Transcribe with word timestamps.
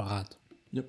Parat. 0.00 0.38
Ja. 0.72 0.82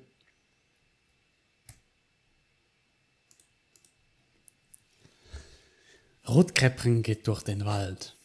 Rotkäppchen 6.26 7.02
geht 7.02 7.26
durch 7.26 7.42
den 7.42 7.66
Wald. 7.66 8.16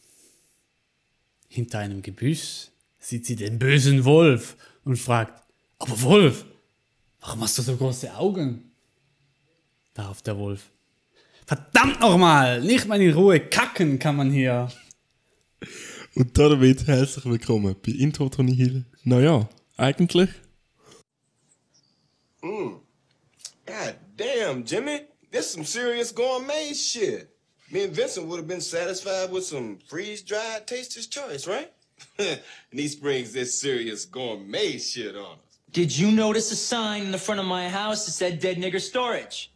Hinter 1.50 1.80
einem 1.80 2.02
Gebüsch 2.02 2.70
sieht 3.00 3.26
sie 3.26 3.36
den 3.36 3.60
bösen 3.60 4.06
Wolf 4.06 4.56
und 4.86 4.96
fragt, 4.96 5.44
aber 5.78 6.02
Wolf, 6.04 6.46
warum 7.20 7.42
hast 7.42 7.58
du 7.58 7.64
so 7.64 7.76
große 7.76 8.16
Augen? 8.16 8.72
Darauf 9.94 10.22
der 10.22 10.38
Wolf, 10.38 10.70
verdammt 11.46 12.00
nochmal, 12.00 12.62
nicht 12.62 12.88
mal 12.88 13.02
in 13.02 13.14
Ruhe 13.14 13.42
kacken 13.42 14.00
kann 14.00 14.16
man 14.16 14.32
hier. 14.32 14.72
Und 16.16 16.38
damit 16.38 16.88
herzlich 16.88 17.26
willkommen 17.26 17.76
bei 17.86 17.92
Intro 17.92 18.30
Tony 18.30 18.56
Hill. 18.56 18.86
Naja, 19.04 19.50
eigentlich. 19.76 20.30
Mm. 22.44 22.80
God 23.66 23.96
damn, 24.16 24.64
Jimmy. 24.64 25.02
This 25.32 25.52
some 25.52 25.66
serious 25.66 26.12
gourmet 26.12 26.74
shit. 26.74 27.30
Me 27.70 27.84
and 27.84 27.94
Vincent 27.94 28.28
would 28.28 28.38
have 28.38 28.48
been 28.48 28.62
satisfied 28.62 29.30
with 29.30 29.44
some 29.44 29.78
freeze-dried 29.88 30.66
taster's 30.66 31.08
choice, 31.08 31.48
right? 31.48 31.72
and 32.20 32.40
he 32.72 32.88
springs 32.88 33.34
this 33.34 33.60
serious 33.60 34.06
gourmet 34.06 34.78
shit 34.78 35.16
on 35.16 35.34
us. 35.34 35.60
Did 35.72 35.98
you 35.98 36.12
notice 36.12 36.52
a 36.52 36.56
sign 36.56 37.04
in 37.04 37.12
the 37.12 37.18
front 37.18 37.42
of 37.42 37.46
my 37.46 37.68
house 37.68 38.06
that 38.06 38.12
said 38.12 38.40
dead 38.40 38.58
nigger 38.58 38.80
storage? 38.80 39.52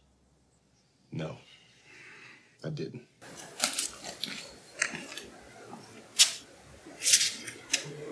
No, 1.10 1.36
I 2.62 2.68
didn't. 2.68 3.02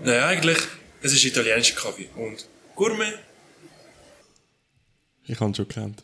Nein, 0.03 0.23
eigentlich, 0.23 0.59
es 1.03 1.13
ist 1.13 1.25
italienischer 1.25 1.75
Kaffee. 1.77 2.09
Und 2.17 2.47
Gourmet? 2.75 3.13
Ich 5.31 5.39
habe 5.41 5.51
ihn 5.51 5.55
schon 5.55 5.69
gekannt. 5.69 6.03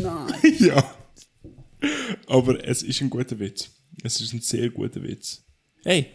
Nein. 0.00 0.32
ja. 0.60 0.94
Aber 2.26 2.64
es 2.66 2.82
ist 2.82 3.00
ein 3.02 3.10
guter 3.10 3.38
Witz. 3.38 3.70
Es 4.02 4.20
ist 4.20 4.32
ein 4.32 4.40
sehr 4.40 4.70
guter 4.70 5.02
Witz. 5.02 5.42
Hey, 5.84 6.06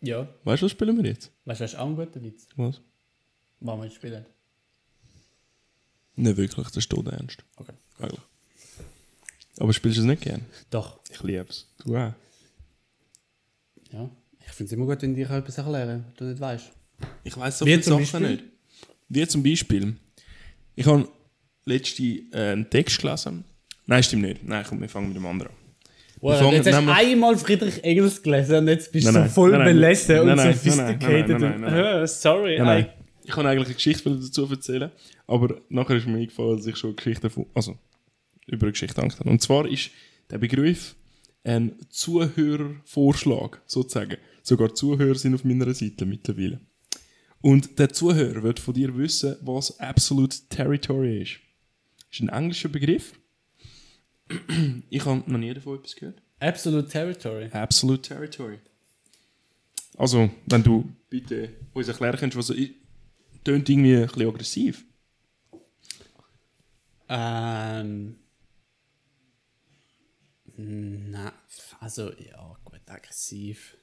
Ja, 0.00 0.28
weißt 0.44 0.62
du, 0.62 0.64
was 0.66 0.72
spielen 0.72 0.96
wir 0.96 1.08
jetzt? 1.10 1.30
weißt 1.44 1.60
du, 1.60 1.64
das 1.64 1.72
ist 1.74 1.78
auch 1.78 1.86
ein 1.86 1.94
guter 1.96 2.20
Witz. 2.22 2.48
Was? 2.56 2.80
Warum 3.60 3.82
wir 3.82 3.90
spielen? 3.90 4.26
Nicht 6.16 6.36
wirklich, 6.36 6.66
das 6.66 6.76
ist 6.76 6.90
tot 6.90 7.06
ernst. 7.06 7.38
Okay. 7.56 7.72
Eigentlich. 7.98 8.20
Aber 9.58 9.72
spielst 9.72 9.98
du 9.98 10.02
es 10.02 10.06
nicht 10.06 10.22
gern? 10.22 10.44
Doch, 10.70 10.98
Ich 11.10 11.22
liebe 11.22 11.46
es. 11.48 11.68
Du 11.78 11.96
auch. 11.96 12.12
ja. 13.92 14.10
Ich 14.46 14.52
finde 14.52 14.66
es 14.68 14.72
immer 14.72 14.86
gut, 14.86 15.00
wenn 15.02 15.12
ich 15.16 15.26
dir 15.26 15.30
etwas 15.34 15.58
erklären, 15.58 16.04
was 16.08 16.14
du 16.16 16.24
nicht 16.24 16.40
weißt. 16.40 16.70
Ich 17.24 17.36
weiß 17.36 17.58
so 17.60 17.66
Wie 17.66 17.70
viele 17.70 17.82
Sachen 17.82 17.98
Beispiel? 18.00 18.30
nicht. 18.30 18.44
Wie 19.08 19.26
zum 19.28 19.42
Beispiel, 19.42 19.96
ich 20.76 20.86
habe 20.86 21.08
letzte 21.64 22.02
äh, 22.02 22.52
einen 22.52 22.68
Text 22.70 23.00
gelesen. 23.00 23.44
Nein, 23.86 24.02
stimmt 24.02 24.22
nicht. 24.22 24.44
Nein, 24.44 24.64
komm, 24.68 24.80
wir 24.80 24.88
fangen 24.88 25.08
mit 25.08 25.16
dem 25.16 25.26
anderen 25.26 25.52
an. 25.52 25.58
Wow, 26.20 26.38
fangen- 26.38 26.52
jetzt 26.54 26.72
hast 26.72 26.86
du 26.86 26.90
einmal 26.92 27.36
Friedrich 27.36 27.82
Engels 27.84 28.22
gelesen 28.22 28.56
und 28.56 28.68
jetzt 28.68 28.90
bist 28.92 29.06
du 29.06 29.12
Nein, 29.12 29.28
so 29.28 29.34
voll 29.34 29.50
nein, 29.52 29.64
belässt 29.64 30.08
und 30.10 30.26
nein, 30.26 30.52
sophisticated. 30.54 31.38
nein, 31.40 32.06
sorry, 32.06 32.56
Nein, 32.58 32.66
nein. 32.66 32.84
I- 32.84 33.26
Ich 33.26 33.30
kann 33.30 33.46
eigentlich 33.46 33.66
eine 33.66 33.74
Geschichte 33.74 34.10
dazu 34.10 34.46
erzählen, 34.50 34.90
aber 35.26 35.60
nachher 35.68 35.96
ist 35.96 36.06
mir 36.06 36.18
eingefallen, 36.18 36.56
dass 36.56 36.66
ich 36.66 36.76
schon 36.76 36.94
Geschichten 36.96 37.28
von, 37.30 37.46
also 37.54 37.76
über 38.46 38.64
eine 38.66 38.72
Geschichte 38.72 39.00
Angst 39.02 39.18
habe. 39.20 39.30
Und 39.30 39.40
zwar 39.42 39.66
ist 39.68 39.90
der 40.30 40.38
Begriff 40.38 40.94
ein 41.42 41.72
Zuhörervorschlag, 41.90 43.60
sozusagen. 43.66 44.16
Sogar 44.42 44.74
Zuhörer 44.74 45.14
sind 45.14 45.34
auf 45.34 45.44
meiner 45.44 45.72
Seite 45.74 46.04
mittlerweile. 46.06 46.60
Und 47.44 47.78
der 47.78 47.92
Zuhörer 47.92 48.42
wird 48.42 48.58
von 48.58 48.72
dir 48.72 48.96
wissen, 48.96 49.36
was 49.42 49.78
Absolute 49.78 50.48
Territory 50.48 51.20
ist. 51.20 51.40
Ist 52.10 52.22
ein 52.22 52.30
englischer 52.30 52.70
Begriff. 52.70 53.20
Ich 54.88 55.04
habe 55.04 55.30
noch 55.30 55.38
nie 55.38 55.52
davon 55.52 55.78
etwas 55.78 55.94
gehört. 55.94 56.22
Absolute 56.40 56.88
Territory. 56.88 57.50
Absolute 57.52 58.00
Territory. 58.00 58.60
Also, 59.98 60.30
wenn 60.46 60.62
du 60.62 60.90
bitte 61.10 61.50
uns 61.74 61.86
erklären 61.86 62.16
könntest, 62.16 62.38
was 62.48 62.56
ist, 62.56 62.72
tönt 63.44 63.68
irgendwie 63.68 63.96
ein 63.96 64.06
bisschen 64.06 64.26
aggressiv. 64.26 64.84
Ähm. 67.10 68.16
Na, 70.56 71.30
also, 71.78 72.10
ja, 72.10 72.56
gut, 72.64 72.80
aggressiv. 72.86 73.76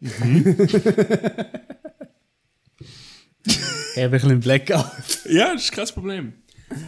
ich 3.44 3.56
habe 3.96 4.04
ein 4.04 4.10
bisschen 4.10 4.40
Blackout. 4.40 5.24
Ja, 5.28 5.52
das 5.54 5.64
ist 5.64 5.72
kein 5.72 5.86
Problem. 5.88 6.32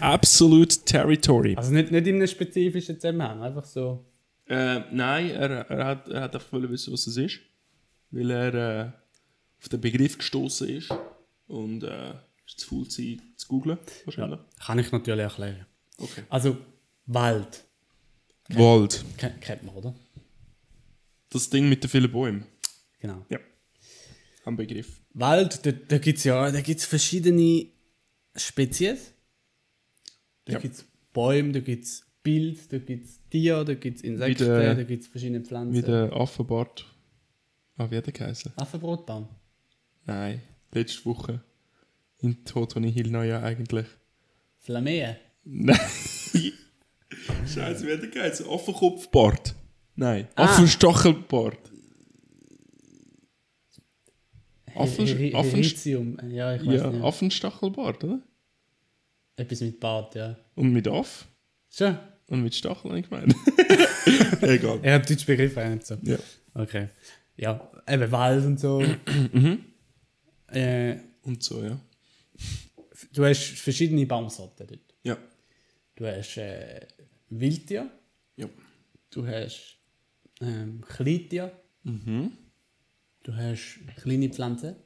Absolute 0.01 0.79
Territory. 0.85 1.55
Also 1.57 1.73
nicht, 1.73 1.91
nicht 1.93 2.07
in 2.07 2.17
einem 2.17 2.27
spezifischen 2.27 3.01
Zusammenhang, 3.01 3.43
einfach 3.43 3.65
so. 3.65 4.05
Äh, 4.47 4.81
nein, 4.93 5.31
er, 5.31 5.51
er, 5.71 5.85
hat, 5.87 6.09
er 6.09 6.23
hat 6.23 6.35
einfach 6.35 6.53
wollen 6.53 6.71
wissen, 6.71 6.93
was 6.93 7.07
es 7.07 7.17
ist. 7.17 7.39
Weil 8.11 8.31
er 8.31 8.55
äh, 8.55 8.91
auf 9.61 9.69
den 9.69 9.81
Begriff 9.81 10.19
gestoßen 10.19 10.69
ist. 10.69 10.91
Und 11.47 11.85
äh, 11.85 12.15
ist 12.47 12.61
zu 12.61 12.69
faul 12.69 12.89
zu, 12.89 13.03
zu 13.37 13.49
googlen, 13.49 13.79
wahrscheinlich. 14.05 14.41
Kann 14.65 14.79
ich 14.79 14.91
natürlich 14.91 15.21
erklären. 15.21 15.67
Okay. 15.99 16.23
Also, 16.29 16.57
Wald. 17.07 17.65
Wald. 18.51 19.05
Ken- 19.17 19.39
Kennt 19.41 19.63
man, 19.65 19.75
oder? 19.77 19.95
Das 21.31 21.49
Ding 21.51 21.69
mit 21.69 21.83
den 21.85 21.91
vielen 21.91 22.11
Bäumen. 22.11 22.45
Genau. 23.01 23.25
Ja. 23.29 23.39
Am 24.45 24.57
Begriff. 24.57 25.01
Wald, 25.15 25.65
da, 25.67 25.73
da 25.73 25.99
gibt 25.99 26.19
es 26.19 26.25
ja 26.25 26.51
da 26.51 26.61
gibt's 26.61 26.85
verschiedene 26.87 27.67
Spezies. 28.37 29.13
Da 30.45 30.55
Ja. 30.55 30.59
gibt 30.59 30.75
es 30.77 30.85
Bäume, 31.13 31.53
da 31.53 31.61
gibt 31.61 31.85
es 31.85 32.07
Bild, 32.23 32.73
da 32.73 32.79
gibt 32.79 33.05
es 33.07 33.21
Tiere, 33.31 33.65
da 33.65 33.75
gibt 33.75 33.99
es 33.99 34.03
Insekten, 34.03 34.45
der- 34.47 34.75
da 34.75 34.83
gibt 34.83 35.03
es 35.03 35.09
verschiedene 35.09 35.43
Pflanzen. 35.45 35.75
Wie 35.75 35.83
der 35.83 36.13
Affenbart. 36.13 36.87
Ah, 37.77 37.91
wie 37.91 37.97
hat 37.97 38.07
der 38.07 38.13
geheißen? 38.13 38.53
Affenbrotbaum. 38.57 39.29
Nein, 40.07 40.43
letzte 40.73 41.05
Woche. 41.05 41.43
In 42.21 42.45
Totoni 42.45 42.93
Hill 42.93 43.13
ja 43.13 43.43
eigentlich. 43.43 43.87
Flameen. 44.59 45.17
Nein. 45.45 45.79
Scheiße, 47.47 47.87
wie 47.87 47.93
hat 47.93 48.03
der 48.03 48.09
geheißen? 48.11 48.47
Affenkopfbart. 48.49 49.55
Nein, 49.95 50.29
Ah. 50.35 50.45
Affenstachelbart. 50.45 51.71
Affen, 54.79 55.07
Heritium. 55.07 56.19
Ja, 56.31 56.55
ich 56.55 56.67
weiß 56.67 56.81
ja, 56.81 56.91
nicht. 56.91 57.03
Affenstachelbart, 57.05 58.05
oder? 58.05 58.21
Etwas 59.37 59.61
mit 59.61 59.79
Bart, 59.81 60.15
ja. 60.15 60.37
Und 60.55 60.73
mit 60.73 60.89
Aff 60.89 61.29
Schon. 61.71 61.97
und 62.29 62.43
mit 62.43 62.55
Stachel, 62.55 62.91
habe 62.91 63.01
ich 63.01 63.09
gemeint. 63.09 63.35
Egal. 64.43 64.81
Er 64.83 64.95
hat 64.95 65.09
deutsche 65.09 65.27
Begriffe 65.27 65.65
auch 65.65 65.69
nicht 65.71 65.87
so. 65.87 65.97
Ja. 66.03 66.19
Okay. 66.55 66.89
Ja, 67.37 67.71
eben 67.89 68.11
Wald 68.11 68.45
und 68.45 68.59
so. 68.59 68.83
Mhm. 69.33 69.65
äh, 70.49 70.97
Und 71.23 71.43
so, 71.43 71.63
ja. 71.63 71.79
du 73.13 73.25
hast 73.25 73.41
verschiedene 73.59 74.07
Baumsorten 74.07 74.67
dort. 74.67 74.81
Ja. 75.05 75.17
Du 75.95 76.07
hast 76.07 76.37
äh, 76.39 76.81
Wildtier, 77.31 77.91
Ja. 78.37 78.49
du 79.11 79.27
hast 79.27 79.77
ähm, 80.41 80.83
Kleintier, 80.87 81.53
Mhm. 81.85 82.33
Du 83.29 83.37
hast 83.37 83.81
kleine 83.97 84.31
Pflanzen, 84.31 84.77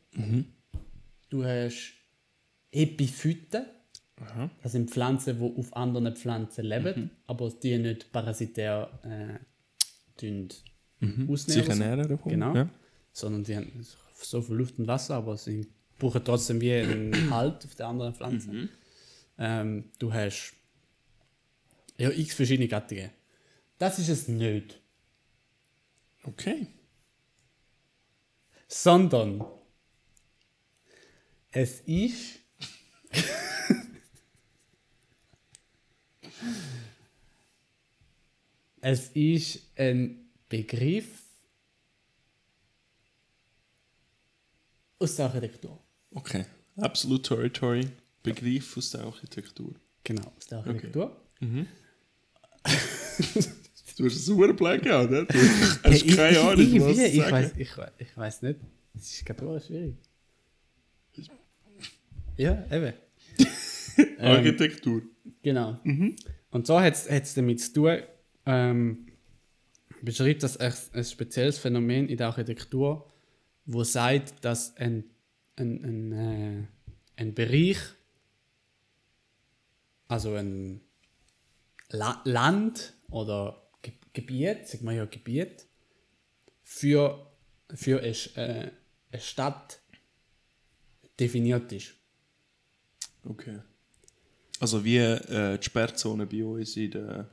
du 1.30 1.44
hast 1.44 1.94
Epiphyten, 2.72 3.66
das 4.62 4.72
sind 4.72 4.90
Pflanzen, 4.90 5.38
die 5.38 5.58
auf 5.58 5.76
anderen 5.76 6.16
Pflanzen 6.16 6.64
leben, 6.64 7.10
aber 7.28 7.50
die 7.50 7.78
nicht 7.78 8.10
parasitär 8.10 8.90
äh, 9.04 9.38
tun 10.18 10.48
ausnehmen. 11.28 11.36
Sich 11.36 11.68
ernähren 11.68 12.08
davon. 12.08 12.32
Genau. 12.32 12.54
Ja. 12.54 12.68
Sondern 13.12 13.44
die 13.44 13.56
haben 13.56 13.86
so 14.14 14.42
viel 14.42 14.56
Luft 14.56 14.78
und 14.78 14.88
Wasser, 14.88 15.16
aber 15.16 15.36
sie 15.36 15.68
brauchen 15.98 16.24
trotzdem 16.24 16.60
wie 16.60 16.72
einen 16.72 17.30
Halt 17.30 17.64
auf 17.64 17.74
der 17.76 17.86
anderen 17.86 18.14
Pflanze. 18.14 18.68
Ähm, 19.38 19.84
du 20.00 20.12
hast 20.12 20.54
ja 21.96 22.10
x 22.10 22.34
verschiedene 22.34 22.66
Gattungen. 22.66 23.10
Das 23.78 24.00
ist 24.00 24.08
es 24.08 24.26
nicht. 24.28 24.80
Okay. 26.24 26.66
Sondern 28.72 29.44
es 31.50 31.80
ist 31.80 32.38
es 38.80 39.08
ist 39.08 39.60
ein 39.76 40.30
Begriff 40.48 41.22
aus 44.98 45.16
der 45.16 45.26
Architektur. 45.26 45.78
Okay. 46.14 46.46
Absolute 46.78 47.28
Territory. 47.28 47.90
Begriff 48.22 48.74
aus 48.78 48.88
der 48.92 49.02
Architektur. 49.02 49.74
Genau, 50.02 50.32
aus 50.34 50.46
der 50.46 50.60
Architektur. 50.60 51.20
Du 53.94 54.04
hast 54.04 54.12
einen 54.12 54.22
super 54.22 54.52
Blackout, 54.52 55.10
ne? 55.10 55.26
Du 55.26 55.38
hast 55.84 56.02
ich, 56.04 56.16
keine 56.16 56.32
ich, 56.32 56.38
Ahnung, 56.38 56.58
irgendwie, 56.58 56.80
was 56.80 56.96
zu 56.96 57.06
ich 57.06 57.16
sagen. 57.16 57.32
weiß, 57.32 57.52
ich, 57.56 57.70
ich 57.98 58.16
weiß 58.16 58.42
nicht. 58.42 58.60
Das 58.94 59.02
ist 59.04 59.26
gerade 59.26 59.60
schwierig. 59.60 59.96
Ja, 62.36 62.64
eben. 62.70 62.94
Architektur. 64.18 65.02
Genau. 65.42 65.78
Und 66.50 66.66
so 66.66 66.80
hat 66.80 66.94
es 67.06 67.34
damit 67.34 67.60
zu 67.60 67.72
tun, 67.72 67.98
ähm, 68.46 69.06
beschreibt 70.02 70.42
das 70.42 70.56
ein, 70.56 70.72
ein 70.92 71.04
spezielles 71.04 71.58
Phänomen 71.58 72.08
in 72.08 72.16
der 72.16 72.28
Architektur, 72.28 73.10
wo 73.66 73.84
sagt, 73.84 74.44
dass 74.44 74.76
ein, 74.76 75.04
ein, 75.56 75.84
ein, 75.84 76.12
äh, 76.12 76.66
ein 77.16 77.34
Bereich, 77.34 77.78
also 80.08 80.34
ein 80.34 80.80
La 81.90 82.20
Land 82.24 82.94
oder 83.10 83.61
Gebiet, 84.12 84.68
sagt 84.68 84.82
man 84.82 84.96
ja 84.96 85.04
Gebiet, 85.04 85.66
für, 86.62 87.26
für 87.74 88.00
eine, 88.00 88.10
äh, 88.36 88.70
eine 89.10 89.20
Stadt 89.20 89.80
definiert 91.18 91.72
ist. 91.72 91.94
Okay. 93.24 93.58
Also 94.60 94.84
wie 94.84 94.98
äh, 94.98 95.58
die 95.58 95.64
Sperrzone 95.64 96.26
bei 96.26 96.44
uns 96.44 96.76
in 96.76 96.90
der... 96.90 97.30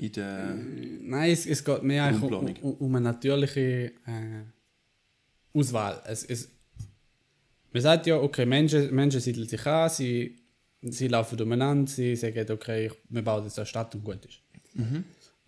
In 0.00 0.12
der 0.12 0.54
Nein, 0.54 1.32
es, 1.32 1.44
es 1.44 1.64
geht 1.64 1.82
mehr 1.82 2.14
um, 2.14 2.32
um, 2.32 2.74
um 2.74 2.94
eine 2.94 3.06
natürliche 3.06 3.92
äh, 4.06 4.44
Auswahl. 5.52 6.00
Es, 6.06 6.22
es, 6.24 6.48
man 7.72 7.82
sagt 7.82 8.06
ja, 8.06 8.16
okay, 8.16 8.46
Menschen, 8.46 8.94
Menschen 8.94 9.20
siedeln 9.20 9.48
sich 9.48 9.66
an, 9.66 9.90
sie, 9.90 10.36
sie 10.82 11.08
laufen 11.08 11.40
umeinander, 11.40 11.90
sie 11.90 12.14
sagen, 12.14 12.48
okay, 12.48 12.92
wir 13.08 13.22
bauen 13.22 13.42
jetzt 13.42 13.58
eine 13.58 13.66
Stadt 13.66 13.92
und 13.96 14.04
gut 14.04 14.24
ist. 14.24 14.38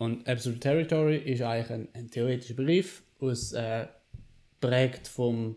Und 0.00 0.26
Absolute 0.26 0.60
Territory 0.60 1.18
ist 1.18 1.42
eigentlich 1.42 1.70
ein, 1.70 1.88
ein 1.92 2.10
theoretischer 2.10 2.54
Begriff, 2.54 3.02
aus, 3.18 3.52
äh, 3.52 3.86
prägt 4.58 5.06
vom 5.06 5.56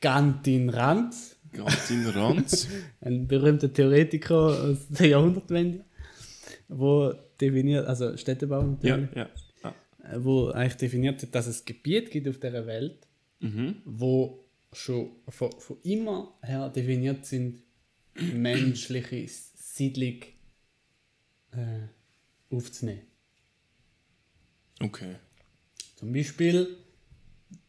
Gantin 0.00 0.70
Ranz, 0.70 1.36
ganz 1.52 1.90
in 1.90 2.06
Ranz. 2.06 2.68
ein 3.02 3.28
berühmter 3.28 3.70
Theoretiker 3.70 4.62
aus 4.62 4.88
der 4.88 5.08
Jahrhundertwende, 5.08 5.84
wo 6.68 7.12
definiert, 7.38 7.86
also 7.86 8.16
Städtebau 8.16 8.78
ja, 8.80 8.96
natürlich, 8.96 9.14
ja. 9.14 9.28
Ah. 9.62 9.74
wo 10.16 10.48
eigentlich 10.48 10.76
definiert 10.78 11.20
hat, 11.20 11.34
dass 11.34 11.48
es 11.48 11.66
Gebiet 11.66 12.10
gibt 12.10 12.28
auf 12.28 12.40
dieser 12.40 12.66
Welt, 12.66 13.06
wo 13.84 14.42
schon 14.72 15.10
von, 15.28 15.50
von 15.58 15.76
immer 15.82 16.38
her 16.40 16.70
definiert 16.70 17.26
sind, 17.26 17.65
menschliche 18.34 19.26
Siedlung 19.28 20.22
äh, 21.52 21.86
aufzunehmen. 22.54 23.02
Okay. 24.80 25.16
Zum 25.96 26.12
Beispiel 26.12 26.76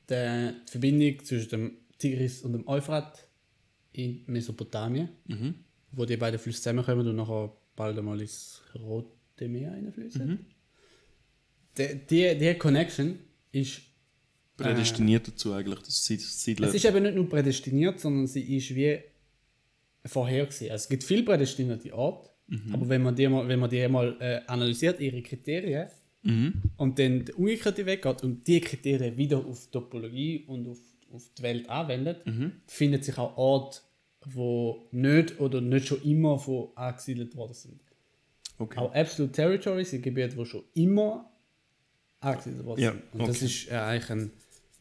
die 0.10 0.52
Verbindung 0.66 1.24
zwischen 1.26 1.50
dem 1.50 1.72
Tigris 1.98 2.42
und 2.42 2.54
dem 2.54 2.68
Euphrat 2.68 3.26
in 3.94 4.24
Mesopotamien, 4.28 5.10
wo 5.92 6.06
die 6.06 6.18
beiden 6.18 6.40
Flüsse 6.40 6.60
zusammenkommen 6.62 7.08
und 7.08 7.16
nachher 7.16 7.52
bald 7.76 7.98
einmal 7.98 8.20
ins 8.22 8.62
Rote 8.76 9.48
Meer 9.48 9.72
reinfließen. 9.72 10.46
Die, 11.78 12.00
die, 12.10 12.38
die 12.38 12.54
Connection 12.56 13.20
ist, 13.52 13.82
Prädestiniert 14.58 15.28
dazu 15.28 15.54
eigentlich, 15.54 15.80
dass 15.82 16.04
Sie- 16.06 16.16
es 16.70 16.74
ist 16.74 16.86
eben 16.86 17.04
nicht 17.04 17.16
nur 17.16 17.30
prädestiniert, 17.30 18.00
sondern 18.00 18.26
sie 18.26 18.58
ist 18.58 18.74
wie 18.74 19.00
vorhergesehen. 20.06 20.72
Also 20.72 20.84
es 20.84 20.90
gibt 20.90 21.04
viele 21.04 21.24
prädestinierte 21.24 21.94
Orte, 21.94 22.30
aber 22.72 22.88
wenn 22.88 23.02
man 23.04 23.16
die 23.16 23.28
mal, 23.28 23.48
wenn 23.48 23.60
man 23.60 23.70
die 23.70 23.88
mal 23.88 24.16
äh, 24.20 24.40
analysiert, 24.48 25.00
ihre 25.00 25.22
Kriterien, 25.22 25.88
und 26.78 27.00
dann 27.00 27.24
der 27.24 27.40
umgekehrte 27.40 27.86
Weg 27.86 28.02
geht 28.02 28.24
und 28.24 28.46
die 28.46 28.60
Kriterien 28.60 29.16
wieder 29.16 29.38
auf 29.38 29.68
Topologie 29.72 30.44
und 30.48 30.68
auf, 30.68 30.80
auf 31.14 31.24
die 31.38 31.42
Welt 31.42 31.70
anwendet, 31.70 32.22
findet 32.66 33.06
sich 33.06 33.18
auch 33.18 33.38
Orte, 33.38 33.80
wo 34.26 34.88
nicht 34.92 35.40
oder 35.40 35.62
nicht 35.62 35.88
schon 35.88 36.02
immer 36.04 36.38
von 36.38 36.70
angesiedelt 36.76 37.34
worden 37.36 37.54
sind. 37.54 37.80
okay. 38.58 38.80
Auch 38.80 38.94
Absolute 38.94 39.32
Territory 39.32 39.86
sind 39.86 40.02
Gebiete, 40.02 40.36
die 40.36 40.46
schon 40.46 40.64
immer 40.74 41.32
angesiedelt 42.20 42.66
worden 42.66 42.82
Ja, 42.82 42.92
sind. 42.92 43.04
Und 43.14 43.28
das 43.28 43.38
okay. 43.38 43.46
ist 43.46 43.72
äh, 43.72 43.76
eigentlich 43.76 44.10
ein, 44.10 44.32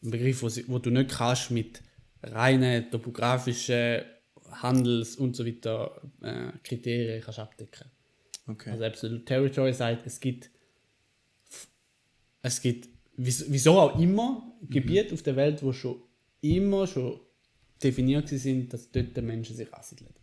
ein 0.03 0.11
Begriff, 0.11 0.41
wo, 0.43 0.47
wo 0.67 0.79
du 0.79 0.89
nicht 0.89 1.11
kannst 1.11 1.51
mit 1.51 1.81
reinen 2.23 2.91
topografischen 2.91 4.01
Handels- 4.51 5.15
und 5.15 5.35
so 5.35 5.45
weiter 5.45 6.01
äh, 6.21 6.51
Kriterien 6.63 7.21
kannst 7.21 7.39
abdecken. 7.39 7.89
okay. 8.47 8.71
Also 8.71 8.83
Absolute 8.85 9.25
Territory 9.25 9.73
sagt, 9.73 10.05
es 10.05 10.19
gibt, 10.19 10.49
es 12.41 12.61
gibt 12.61 12.89
wieso 13.17 13.79
auch 13.79 13.99
immer 13.99 14.53
Gebiete 14.61 15.13
auf 15.13 15.23
der 15.23 15.35
Welt, 15.35 15.61
wo 15.63 15.73
schon 15.73 16.01
immer 16.41 16.87
schon 16.87 17.19
definiert 17.81 18.29
sind, 18.29 18.73
dass 18.73 18.91
dort 18.91 19.15
die 19.15 19.21
Menschen 19.21 19.55
sich 19.55 19.71
ansiedeln. 19.73 20.13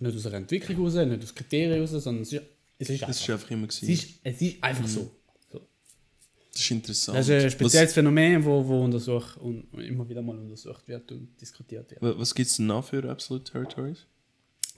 Nicht 0.00 0.16
aus 0.16 0.26
einer 0.26 0.36
Entwicklung 0.36 0.76
heraus, 0.76 0.94
nicht 0.94 1.22
aus 1.22 1.34
Kriterien 1.34 1.72
heraus, 1.72 1.90
sondern 1.90 2.22
es 2.22 2.32
ist, 2.32 2.42
es 2.78 2.90
ist 2.90 3.02
einfach. 3.02 3.08
ist 3.08 3.30
einfach 3.30 3.50
immer 3.50 3.68
es, 3.68 3.80
gewesen. 3.80 3.92
ist, 3.92 4.20
es 4.22 4.42
ist 4.42 4.62
einfach 4.62 4.86
so. 4.86 5.00
so. 5.00 5.17
Das 6.58 6.64
ist 6.64 6.70
interessant. 6.72 7.18
Das 7.18 7.28
ist 7.28 7.44
ein 7.44 7.50
spezielles 7.52 7.92
Phänomen, 7.92 8.44
wo, 8.44 8.66
wo 8.66 8.82
untersucht 8.84 9.36
und 9.36 9.72
immer 9.74 10.08
wieder 10.08 10.22
mal 10.22 10.36
untersucht 10.36 10.88
wird 10.88 11.12
und 11.12 11.40
diskutiert 11.40 11.88
wird. 11.88 12.02
Was, 12.02 12.18
was 12.18 12.34
gibt 12.34 12.48
es 12.50 12.56
denn 12.56 12.66
noch 12.66 12.84
für 12.84 13.08
Absolute 13.08 13.52
Territories? 13.52 14.06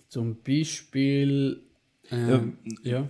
Zum 0.09 0.37
Beispiel. 0.43 1.63
Ähm, 2.11 2.59
ja. 2.83 3.09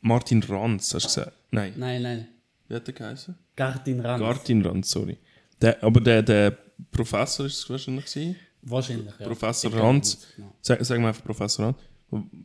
Martin 0.00 0.42
Ranz, 0.42 0.94
hast 0.94 1.04
du 1.04 1.08
gesagt? 1.08 1.32
Nein. 1.50 1.74
Nein, 1.76 2.00
nein. 2.02 2.28
Wie 2.68 2.74
hat 2.76 2.86
der 2.86 2.94
geheißen? 2.94 3.34
Gartin 3.54 4.00
Rand. 4.00 4.22
Martin 4.22 4.64
Ranz, 4.64 4.90
sorry. 4.90 5.18
Der, 5.60 5.82
aber 5.82 6.00
der, 6.00 6.22
der 6.22 6.56
Professor 6.90 7.44
ist 7.44 7.58
es 7.58 7.68
wahrscheinlich 7.68 8.06
gewesen. 8.06 8.36
Wahrscheinlich, 8.62 9.12
ja. 9.18 9.26
Professor 9.26 9.70
Ich 9.70 9.76
Ranz. 9.76 10.26
genau. 10.34 10.54
Sag, 10.62 10.82
sagen 10.82 11.02
wir 11.02 11.08
einfach 11.08 11.24
Professor 11.24 11.66
Ranz. 11.66 11.76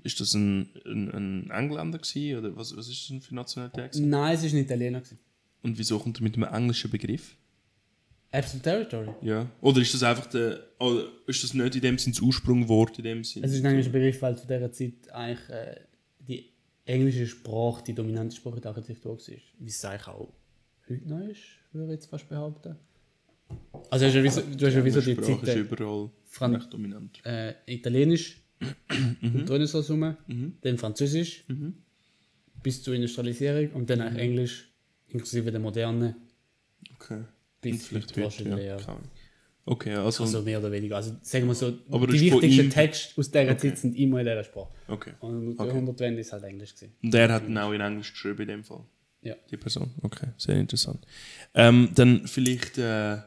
Ist 0.03 0.19
das 0.19 0.33
ein, 0.33 0.67
ein, 0.85 1.11
ein 1.11 1.49
Engländer 1.51 1.99
gewesen? 1.99 2.37
Oder 2.37 2.53
was, 2.57 2.75
was 2.75 2.89
ist 2.89 3.09
das 3.09 3.25
für 3.25 3.35
Nationalität? 3.35 3.91
gewesen? 3.93 4.09
Nein, 4.09 4.35
es 4.35 4.43
war 4.43 4.49
ein 4.49 4.57
Italiener. 4.57 4.99
gewesen. 4.99 5.19
Und 5.63 5.77
wieso 5.77 5.97
kommt 5.99 6.19
er 6.19 6.23
mit 6.23 6.35
einem 6.35 6.43
englischen 6.53 6.91
Begriff? 6.91 7.35
Absolute 8.31 8.63
Territory. 8.63 9.09
Ja. 9.21 9.47
Oder 9.61 9.81
ist 9.81 9.93
das 9.93 10.03
einfach 10.03 10.25
der. 10.27 10.59
Oder 10.79 11.05
ist 11.27 11.43
das 11.43 11.53
nicht 11.53 11.75
in 11.75 11.81
dem 11.81 11.97
Sinn 11.97 12.13
das 12.13 12.21
Ursprungwort 12.21 12.97
in 12.97 13.03
dem 13.05 13.23
Sinn? 13.23 13.43
Es 13.43 13.53
ist 13.53 13.63
ein 13.65 13.75
Begriff, 13.91 14.21
weil 14.21 14.37
zu 14.37 14.47
dieser 14.47 14.71
Zeit 14.71 14.93
eigentlich 15.11 15.49
äh, 15.49 15.75
die 16.19 16.49
englische 16.85 17.27
Sprache 17.27 17.83
die 17.85 17.93
dominante 17.93 18.35
Sprache 18.35 18.55
in 18.57 18.61
der 18.61 18.71
Architektur 18.71 19.17
war. 19.17 19.35
Wie 19.59 19.67
es 19.67 19.85
eigentlich 19.85 20.07
auch 20.07 20.33
heute 20.89 21.07
noch 21.09 21.19
ist, 21.27 21.39
würde 21.71 21.93
ich 21.93 21.99
jetzt 21.99 22.07
fast 22.07 22.27
behaupten. 22.27 22.75
Also 23.91 24.05
hast 24.05 24.13
du, 24.15 24.19
ja 24.19 24.23
wie- 24.23 24.55
du 24.57 24.65
hast 24.65 24.73
ja 24.73 24.83
wie 24.85 24.89
so 24.89 25.01
die 25.01 25.13
Sprache 25.13 25.31
ist 25.33 25.45
Zeit 25.45 25.57
überall 25.57 26.09
Fran- 26.25 26.55
recht 26.55 26.73
dominant. 26.73 27.19
äh, 27.25 27.53
Italienisch 27.67 28.39
Mhm. 29.21 29.41
und 29.41 29.49
Renaissance 29.51 29.91
rum, 29.91 30.15
dann 30.61 30.77
Französisch 30.77 31.43
bis 32.63 32.81
zur 32.81 32.95
Industrialisierung 32.95 33.71
und 33.73 33.89
dann 33.89 33.99
Mhm. 33.99 34.05
eigentlich 34.05 34.21
Englisch 34.21 34.72
inklusive 35.13 35.51
der 35.51 35.59
Moderne 35.61 36.15
Okay. 36.95 37.23
bis 37.61 37.87
vielleicht 37.87 38.17
wahrscheinlich, 38.19 38.65
ja. 38.65 38.77
Okay, 39.65 39.93
also. 39.93 40.23
Also 40.23 40.41
mehr 40.41 40.59
oder 40.59 40.69
weniger. 40.71 40.97
Also 40.97 41.15
sagen 41.21 41.47
wir 41.47 41.55
so, 41.55 41.71
die 41.71 42.11
wichtigsten 42.11 42.69
Texte 42.69 43.17
aus 43.19 43.31
dieser 43.31 43.57
Zeit 43.57 43.77
sind 43.77 43.95
immer 43.97 44.19
in 44.19 44.25
dieser 44.25 44.43
Sprache. 44.43 44.67
okay. 44.89 45.13
Und 45.21 45.57
Okay. 45.57 45.71
120 45.71 46.19
ist 46.19 46.33
halt 46.33 46.43
Englisch 46.43 46.75
gewesen. 46.75 46.95
Und 47.01 47.13
der 47.13 47.31
hat 47.31 47.47
ihn 47.47 47.57
auch 47.57 47.71
in 47.71 47.79
Englisch 47.79 48.11
geschrieben 48.11 48.41
in 48.41 48.47
dem 48.49 48.63
Fall. 48.65 48.83
Ja. 49.21 49.35
Die 49.49 49.55
Person. 49.55 49.91
Okay, 50.01 50.27
sehr 50.37 50.57
interessant. 50.57 51.07
Ähm, 51.53 51.91
dann 51.95 52.27
vielleicht, 52.27 52.77
äh, 52.77 53.19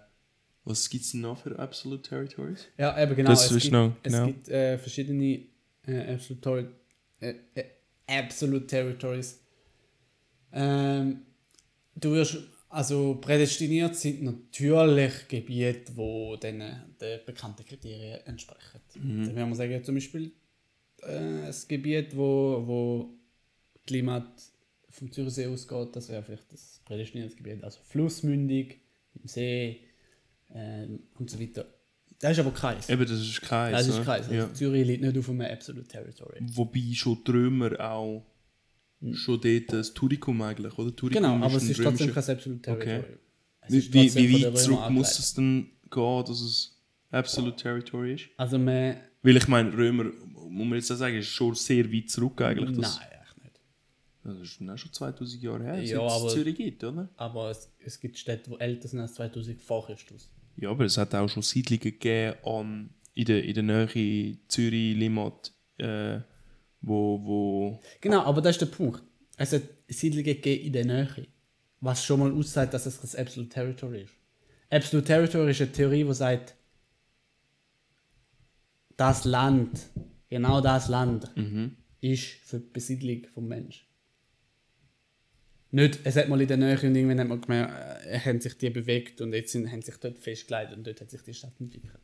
was 0.66 0.90
gibt 0.90 1.04
es 1.04 1.14
noch 1.14 1.38
für 1.42 1.58
Absolute 1.58 2.02
Territories? 2.06 2.66
Ja, 2.76 3.02
eben 3.02 3.16
genau. 3.16 3.30
Das 3.30 3.50
es 3.50 3.62
gibt, 3.62 3.72
noch- 3.72 3.96
es 4.02 4.12
genau. 4.12 4.26
gibt 4.26 4.48
äh, 4.50 4.76
verschiedene 4.76 5.46
äh, 5.86 6.14
Absolute, 6.14 6.68
äh, 7.20 7.34
äh, 7.54 7.64
Absolute 8.08 8.66
Territories. 8.66 9.40
Ähm, 10.52 11.22
du 11.96 12.12
wirst, 12.12 12.38
also 12.68 13.18
prädestiniert 13.20 13.96
sind 13.96 14.22
natürlich 14.22 15.28
Gebiete, 15.28 15.96
wo 15.96 16.36
den, 16.36 16.62
den 17.00 17.20
bekannten 17.24 17.64
Kriterien 17.64 18.20
entsprechen. 18.26 18.80
Mhm. 18.94 19.26
Dann 19.26 19.36
werden 19.36 19.48
wir 19.50 19.56
sagen, 19.56 19.84
zum 19.84 19.94
Beispiel 19.94 20.32
äh, 21.02 21.46
das 21.46 21.66
Gebiet, 21.66 22.16
wo, 22.16 22.62
wo 22.66 23.10
Klimat 23.86 24.26
vom 24.90 25.10
Zürichsee 25.10 25.46
ausgeht, 25.46 25.94
das 25.94 26.08
wäre 26.08 26.22
vielleicht 26.22 26.52
das 26.52 26.80
prädestinierte 26.84 27.36
Gebiet, 27.36 27.62
also 27.62 27.78
Flussmündung, 27.84 28.68
im 29.14 29.28
See 29.28 29.80
ähm, 30.54 31.00
und 31.18 31.30
so 31.30 31.40
weiter. 31.40 31.66
Das 32.18 32.32
ist 32.32 32.38
aber 32.38 32.52
Kreis. 32.52 32.88
Eben, 32.88 33.02
das 33.02 33.20
ist 33.20 33.42
Kreis. 33.42 33.72
Das 33.72 33.88
ist? 33.88 34.02
Kreis. 34.02 34.22
Also 34.22 34.34
Ja. 34.34 34.52
Zürich 34.54 34.86
liegt 34.86 35.02
nicht 35.02 35.18
auf 35.18 35.28
einem 35.28 35.42
Absolute 35.42 35.86
Territory. 35.86 36.38
Wobei 36.40 36.94
schon 36.94 37.18
Römer 37.28 37.78
auch 37.78 38.24
schon 39.12 39.40
dort 39.40 39.72
das 39.72 39.94
Turicum 39.94 40.40
eigentlich, 40.42 40.76
oder? 40.78 40.94
Turicum 40.94 41.22
Genau, 41.22 41.44
aber 41.44 41.56
es 41.56 41.64
ein 41.64 41.70
ist 41.70 41.82
trotzdem 41.82 42.12
kein 42.12 42.24
Absolute 42.24 42.70
Okay. 42.70 42.84
Territory. 42.84 43.18
Es 43.60 43.92
Wie, 43.92 44.14
wie, 44.14 44.44
weit 44.44 44.58
zurück 44.58 44.90
muss 44.90 45.18
es 45.18 45.34
denn 45.34 45.70
gehen, 45.90 46.24
dass 46.24 46.40
es 46.40 46.80
Absolute 47.10 47.56
Territory 47.56 48.14
ist? 48.14 48.28
Also 48.36 48.58
man... 48.58 48.96
Weil 49.22 49.36
ich 49.36 49.48
meine, 49.48 49.72
Römer, 49.76 50.04
muss 50.04 50.66
man 50.66 50.74
jetzt 50.74 50.90
auch 50.92 50.96
sagen, 50.96 51.16
ist 51.16 51.28
schon 51.28 51.54
sehr 51.54 51.90
weit 51.92 52.10
zurück 52.10 52.40
eigentlich. 52.42 52.76
Das, 52.76 52.98
Nein, 52.98 53.08
echt 53.22 53.42
nicht. 53.42 53.60
Das 54.22 54.40
ist 54.40 54.60
dann 54.60 54.78
schon 54.78 54.92
2000 54.92 55.42
Jahre 55.42 55.64
her, 55.64 55.82
Ja, 55.82 56.08
seit 56.08 56.26
es 56.28 56.32
Zürich 56.34 56.56
gibt, 56.56 56.84
oder? 56.84 57.08
Aber 57.16 57.50
es, 57.50 57.70
es 57.84 57.98
gibt 58.00 58.16
Städte, 58.18 58.50
die 58.50 58.60
älter 58.60 58.88
sind 58.88 59.00
als 59.00 59.14
2000 59.14 59.60
vor 59.60 59.86
Christus. 59.86 60.30
Ja, 60.56 60.70
aber 60.70 60.84
es 60.84 60.96
hat 60.96 61.14
auch 61.14 61.28
schon 61.28 61.42
Siedlungen 61.42 61.80
gegeben 61.80 62.36
an, 62.44 62.90
in, 63.14 63.24
der, 63.24 63.44
in 63.44 63.54
der 63.54 63.62
Nähe 63.62 64.38
Zürich, 64.48 64.96
Limmat, 64.96 65.52
äh, 65.78 66.20
wo, 66.80 67.20
wo... 67.24 67.80
Genau, 68.00 68.22
aber 68.22 68.40
das 68.42 68.56
ist 68.56 68.60
der 68.60 68.66
Punkt. 68.66 69.02
Es 69.36 69.52
hat 69.52 69.62
Siedlungen 69.88 70.42
in 70.42 70.72
der 70.72 70.84
Nähe. 70.84 71.26
Was 71.80 72.04
schon 72.04 72.20
mal 72.20 72.32
aussagt, 72.32 72.74
dass 72.74 72.86
es 72.86 73.00
das 73.00 73.14
Absolute 73.14 73.50
Territory 73.50 74.02
ist. 74.02 74.12
Absolute 74.70 75.06
Territory 75.06 75.50
ist 75.50 75.60
eine 75.60 75.72
Theorie, 75.72 76.04
die 76.04 76.14
sagt, 76.14 76.54
das 78.96 79.24
Land, 79.24 79.90
genau 80.30 80.60
das 80.60 80.88
Land, 80.88 81.30
ist 82.00 82.24
für 82.24 82.60
die 82.60 82.70
Besiedlung 82.72 83.26
vom 83.32 83.46
Menschen. 83.46 83.86
Nicht, 85.72 86.00
es 86.04 86.16
hat 86.16 86.28
mal 86.28 86.40
in 86.40 86.48
der 86.48 86.56
Nähe 86.56 86.80
und 86.80 86.94
irgendwann 86.94 87.20
hat 87.20 87.28
man 87.28 87.40
gemerkt, 87.40 88.06
äh, 88.06 88.18
haben 88.20 88.40
sich 88.40 88.56
die 88.56 88.70
bewegt 88.70 89.20
und 89.20 89.34
jetzt 89.34 89.52
sind, 89.52 89.70
haben 89.70 89.82
sich 89.82 89.96
dort 89.96 90.18
festgelegt 90.18 90.72
und 90.72 90.86
dort 90.86 91.00
hat 91.00 91.10
sich 91.10 91.20
die 91.22 91.34
Stadt 91.34 91.52
entwickelt. 91.60 92.00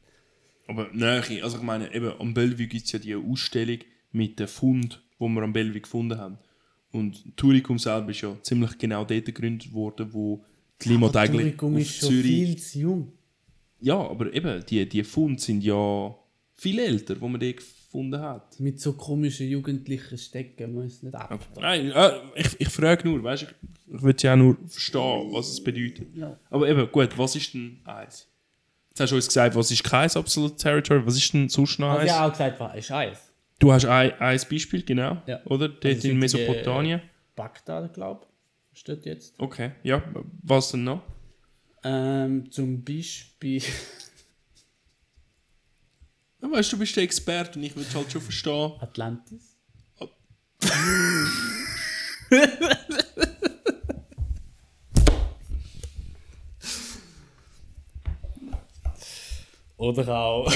Aber 0.67 0.91
Nähe, 0.93 1.43
also 1.43 1.57
ich 1.57 1.63
meine, 1.63 1.93
eben 1.95 2.13
am 2.19 2.35
Bellevue 2.35 2.67
gibt 2.67 2.87
es 2.87 2.93
ja 2.93 2.99
die 2.99 3.15
Ausstellung 3.15 3.79
mit 4.13 4.39
dem 4.39 4.49
Fund, 4.49 5.03
wo 5.19 5.29
wir 5.29 5.43
am 5.43 5.53
Bellevue 5.53 5.81
gefunden 5.81 6.19
haben. 6.19 6.39
Und 6.93 7.37
Turicum 7.37 7.79
selber 7.79 8.11
ist 8.11 8.21
ja 8.21 8.37
ziemlich 8.43 8.77
genau 8.79 9.05
dort 9.05 9.25
gegründet 9.25 9.73
worden, 9.73 10.13
wo 10.13 10.45
die 10.83 10.91
Limmat 10.91 11.17
eigentlich 11.17 11.57
Turicum 11.57 11.77
ist 11.79 11.97
schon 11.97 12.09
Zürich... 12.11 12.27
viel 12.27 12.59
zu 12.59 12.79
jung. 12.79 13.13
Ja, 13.81 13.97
aber 13.97 14.33
eben, 14.33 14.65
die, 14.67 14.89
die 14.89 15.03
Funde 15.03 15.41
sind 15.41 15.65
ja 15.65 16.15
viel 16.55 16.79
älter, 16.79 17.21
wo 17.21 17.29
man 17.29 17.41
die 17.41 17.57
gefunden 17.57 18.21
hat. 18.21 18.61
Mit 18.61 18.81
so 18.81 18.93
komischen 18.93 19.49
jugendlichen 19.49 20.17
Stecken 20.17 20.75
muss 20.75 20.85
es 20.85 21.03
nicht 21.03 21.15
ab. 21.15 21.41
Nein, 21.61 21.91
äh, 21.91 22.11
ich, 22.37 22.61
ich 22.61 22.69
frage 22.69 23.09
nur, 23.09 23.23
weißt 23.23 23.45
ich, 23.45 23.49
ich 23.95 24.03
will 24.03 24.15
ja 24.21 24.35
auch 24.35 24.37
nur 24.37 24.57
verstehen, 24.69 25.33
was 25.33 25.49
es 25.49 25.65
bedeutet. 25.65 26.15
Ja. 26.15 26.39
Aber 26.51 26.69
eben, 26.69 26.91
gut, 26.93 27.17
was 27.17 27.35
ist 27.35 27.55
denn 27.55 27.81
eins? 27.85 28.29
Jetzt 28.91 29.01
hast 29.01 29.11
du 29.11 29.17
uns 29.17 29.27
gesagt, 29.27 29.57
was 29.57 29.71
ist 29.71 29.83
kein 29.83 30.11
Absolute 30.11 30.57
Territory, 30.57 31.05
was 31.05 31.17
ist 31.17 31.33
denn 31.33 31.49
sonst 31.49 31.79
noch 31.79 31.89
Habe 31.89 32.01
eins? 32.01 32.11
ich 32.11 32.17
ja 32.17 32.27
auch 32.27 32.31
gesagt, 32.31 32.61
war 32.61 32.77
ist 32.77 32.91
Eis. 32.91 33.32
Du 33.63 33.73
hast 33.73 33.85
ein, 33.85 34.11
ein 34.19 34.41
Beispiel, 34.51 34.83
genau, 34.83 35.23
Ja. 35.25 35.41
oder? 35.47 35.69
Dort 35.69 35.85
Also 35.85 36.09
in 36.09 36.19
Mesopotamien. 36.19 37.01
Bagdad, 37.37 37.95
glaube 37.95 38.27
ich, 38.73 38.81
steht 38.81 39.07
jetzt. 39.07 39.39
Okay, 39.39 39.71
ja, 39.85 40.03
was 40.43 40.73
denn 40.73 40.83
noch? 40.83 41.01
Ähm, 41.85 42.51
zum 42.51 42.83
Beispiel. 42.83 43.63
Weißt 46.41 46.73
du, 46.73 46.77
du 46.77 46.81
bist 46.81 46.97
der 46.97 47.05
Experte 47.05 47.57
und 47.57 47.65
ich 47.65 47.77
will 47.77 47.87
halt 47.95 48.11
schon 48.11 48.21
verstehen. 48.21 48.73
Atlantis. 48.81 49.57
Oder 59.77 60.17
auch. 60.17 60.53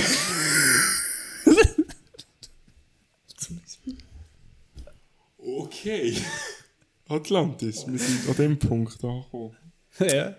Okay. 5.56 6.16
Atlantis, 7.08 7.86
wir 7.86 7.98
sind 7.98 8.28
an 8.28 8.36
dem 8.36 8.58
Punkt 8.58 9.02
angekommen. 9.02 9.56
ja. 10.00 10.36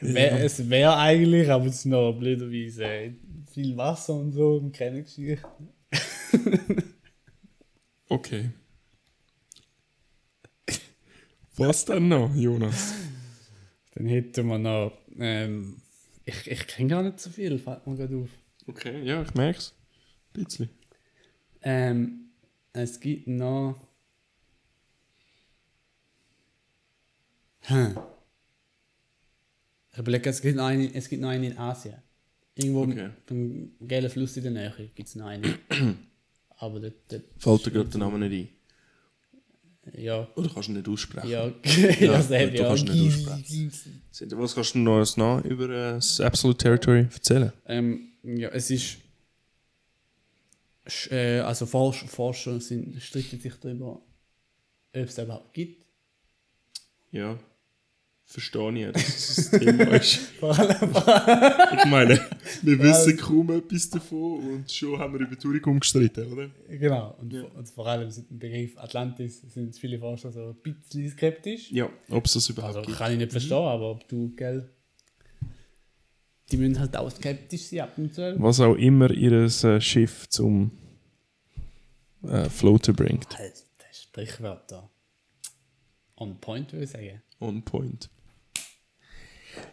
Wär, 0.00 0.44
es 0.44 0.68
wäre 0.68 0.96
eigentlich, 0.96 1.48
aber 1.48 1.66
es 1.66 1.76
ist 1.76 1.84
noch 1.86 2.12
blöderweise 2.12 3.14
viel 3.52 3.76
Wasser 3.76 4.14
und 4.14 4.32
so 4.32 4.56
und 4.56 4.72
keine 4.72 5.02
Geschichte. 5.02 5.42
Okay. 8.08 8.50
Was 11.56 11.86
denn 11.86 12.08
noch, 12.08 12.34
Jonas? 12.34 12.92
Dann 13.94 14.04
hätten 14.04 14.46
wir 14.48 14.58
noch. 14.58 14.92
Ähm, 15.18 15.80
ich 16.26 16.46
ich 16.46 16.66
kenne 16.66 16.90
gar 16.90 17.02
nicht 17.02 17.18
so 17.18 17.30
viel, 17.30 17.58
fällt 17.58 17.86
mir 17.86 17.96
gerade 17.96 18.14
auf. 18.18 18.28
Okay, 18.66 19.02
ja, 19.02 19.22
ich 19.22 19.32
merk's. 19.32 19.74
Ein 20.34 20.44
bisschen. 20.44 20.68
Ähm, 21.62 22.32
es 22.74 23.00
gibt 23.00 23.28
noch. 23.28 23.80
Hm. 27.62 27.96
Ich 29.92 29.98
überlege, 29.98 30.30
es 30.30 30.40
gibt 30.40 30.56
noch 30.56 30.64
eine, 30.66 30.92
es 30.94 31.08
gibt 31.08 31.22
noch 31.22 31.28
eine 31.28 31.46
in 31.46 31.58
Asien. 31.58 31.96
Irgendwo 32.54 32.82
Okay. 32.82 33.10
beim 33.26 33.72
gelben 33.80 34.10
Fluss 34.10 34.36
in 34.36 34.42
der 34.44 34.52
Nähe 34.52 34.90
gibt 34.94 35.08
es 35.08 35.14
noch 35.14 35.26
eine. 35.26 35.58
Aber 36.56 36.80
dort, 36.80 36.94
dort 37.08 37.22
Fällt 37.38 37.66
dir 37.66 37.70
gerade 37.72 37.88
der 37.90 37.98
Name 38.00 38.18
nicht 38.28 38.50
Ja, 39.96 40.20
ein? 40.22 40.26
Oder 40.36 40.48
kannst 40.52 40.68
du 40.68 40.72
ihn 40.72 40.76
nicht 40.78 40.88
aussprechen? 40.88 41.28
ja, 41.30 41.46
Ja, 41.64 41.90
ja, 42.12 42.22
sehr, 42.22 42.50
du 42.50 42.56
ja. 42.58 42.68
kannst 42.68 42.84
nicht 42.88 43.00
aussprechen. 43.00 43.72
Was 44.40 44.54
kannst 44.54 44.74
du 44.74 44.78
noch, 44.78 45.16
noch 45.16 45.44
über 45.44 45.64
äh, 45.64 45.92
das 45.94 46.20
Absolute 46.20 46.58
Territory 46.58 47.06
erzählen? 47.12 47.52
Ähm, 47.66 48.12
ja, 48.22 48.48
es 48.50 48.70
ist. 48.70 48.98
Äh, 51.10 51.38
also 51.40 51.66
Forsch, 51.66 52.04
Forscher 52.06 52.60
sind, 52.60 53.00
streiten 53.02 53.40
sich 53.40 53.54
darüber, 53.54 53.92
ob 53.92 54.02
es 54.94 55.18
überhaupt 55.18 55.52
gibt. 55.54 55.86
Ja. 57.12 57.38
Verstehe 58.32 58.88
ich, 58.88 58.92
dass 58.92 59.36
das 59.36 59.50
Thema 59.50 59.84
ist. 59.94 60.20
Ich 60.40 61.84
meine, 61.90 62.18
wir 62.62 62.78
wissen 62.78 63.16
kaum 63.18 63.50
etwas 63.50 63.90
davon 63.90 64.40
und 64.54 64.72
schon 64.72 64.98
haben 64.98 65.12
wir 65.12 65.20
über 65.26 65.38
Turicum 65.38 65.78
gestritten, 65.78 66.32
oder? 66.32 66.48
Genau, 66.68 67.14
und, 67.20 67.34
und 67.34 67.68
vor 67.68 67.86
allem 67.86 68.10
sind 68.10 68.30
im 68.30 68.38
Begriff 68.38 68.78
Atlantis 68.78 69.42
sind 69.42 69.76
viele 69.76 69.98
Forscher 69.98 70.32
so 70.32 70.48
ein 70.48 70.54
bisschen 70.62 71.10
skeptisch. 71.10 71.70
Ja, 71.72 71.90
ob 72.08 72.24
es 72.24 72.32
das 72.32 72.48
überhaupt 72.48 72.76
Also 72.76 72.86
gibt. 72.86 72.96
kann 72.96 73.12
ich 73.12 73.18
nicht 73.18 73.32
verstehen, 73.32 73.52
aber 73.58 73.90
ob 73.90 74.08
du, 74.08 74.32
gell, 74.34 74.70
die 76.50 76.56
müssen 76.56 76.80
halt 76.80 76.96
auch 76.96 77.10
skeptisch 77.10 77.64
sein 77.68 77.80
ab 77.80 77.92
und 77.98 78.14
zu. 78.14 78.34
Was 78.38 78.60
auch 78.60 78.76
immer 78.76 79.10
ihr 79.10 79.32
äh, 79.32 79.80
Schiff 79.80 80.26
zum 80.30 80.70
äh, 82.22 82.48
Floaten 82.48 82.96
bringt. 82.96 83.38
Alter, 83.38 83.54
Sprichwörter. 83.92 84.88
On 86.16 86.38
point, 86.40 86.72
würde 86.72 86.84
ich 86.84 86.90
sagen. 86.90 87.20
On 87.40 87.62
point. 87.62 88.08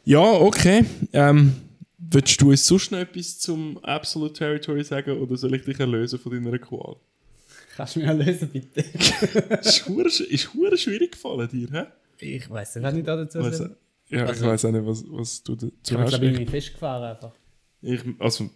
Ja, 0.05 0.19
okay. 0.21 0.85
Ähm, 1.13 1.53
willst 1.97 2.41
du 2.41 2.49
uns 2.49 2.65
sonst 2.65 2.91
noch 2.91 2.99
etwas 2.99 3.39
zum 3.39 3.77
Absolute 3.83 4.33
Territory 4.33 4.83
sagen 4.83 5.19
oder 5.19 5.37
soll 5.37 5.55
ich 5.55 5.63
dich 5.63 5.79
erlösen 5.79 6.19
von 6.19 6.31
deiner 6.31 6.57
Qual? 6.57 6.95
Kannst 7.75 7.95
du 7.95 7.99
mich 8.01 8.25
lösen, 8.25 8.49
bitte? 8.49 8.81
ist 9.61 10.53
hure 10.53 10.77
schwierig 10.77 11.11
gefallen 11.13 11.47
dir, 11.49 11.67
hä? 11.71 11.85
ich 12.21 12.49
weiß 12.49 12.75
nicht, 12.75 12.83
was 12.83 12.93
ich 12.95 13.03
da 13.05 13.15
dazu 13.15 13.39
Weiss, 13.39 13.57
sagen 13.57 13.75
ja, 14.09 14.23
ich 14.23 14.29
Also- 14.29 14.45
weiß 14.47 14.65
auch 14.65 14.71
nicht, 14.71 14.85
was, 14.85 15.03
was 15.07 15.43
du 15.43 15.55
dazu 15.55 15.71
Ich 15.85 15.91
habe, 15.93 16.03
hast. 16.03 16.09
glaube 16.09 16.25
ich, 16.25 16.31
Ich, 16.31 16.37
irgendwie 16.39 16.51
festgefahren 16.51 17.03
einfach. 17.03 17.31
ich, 17.81 18.01
also, 18.19 18.49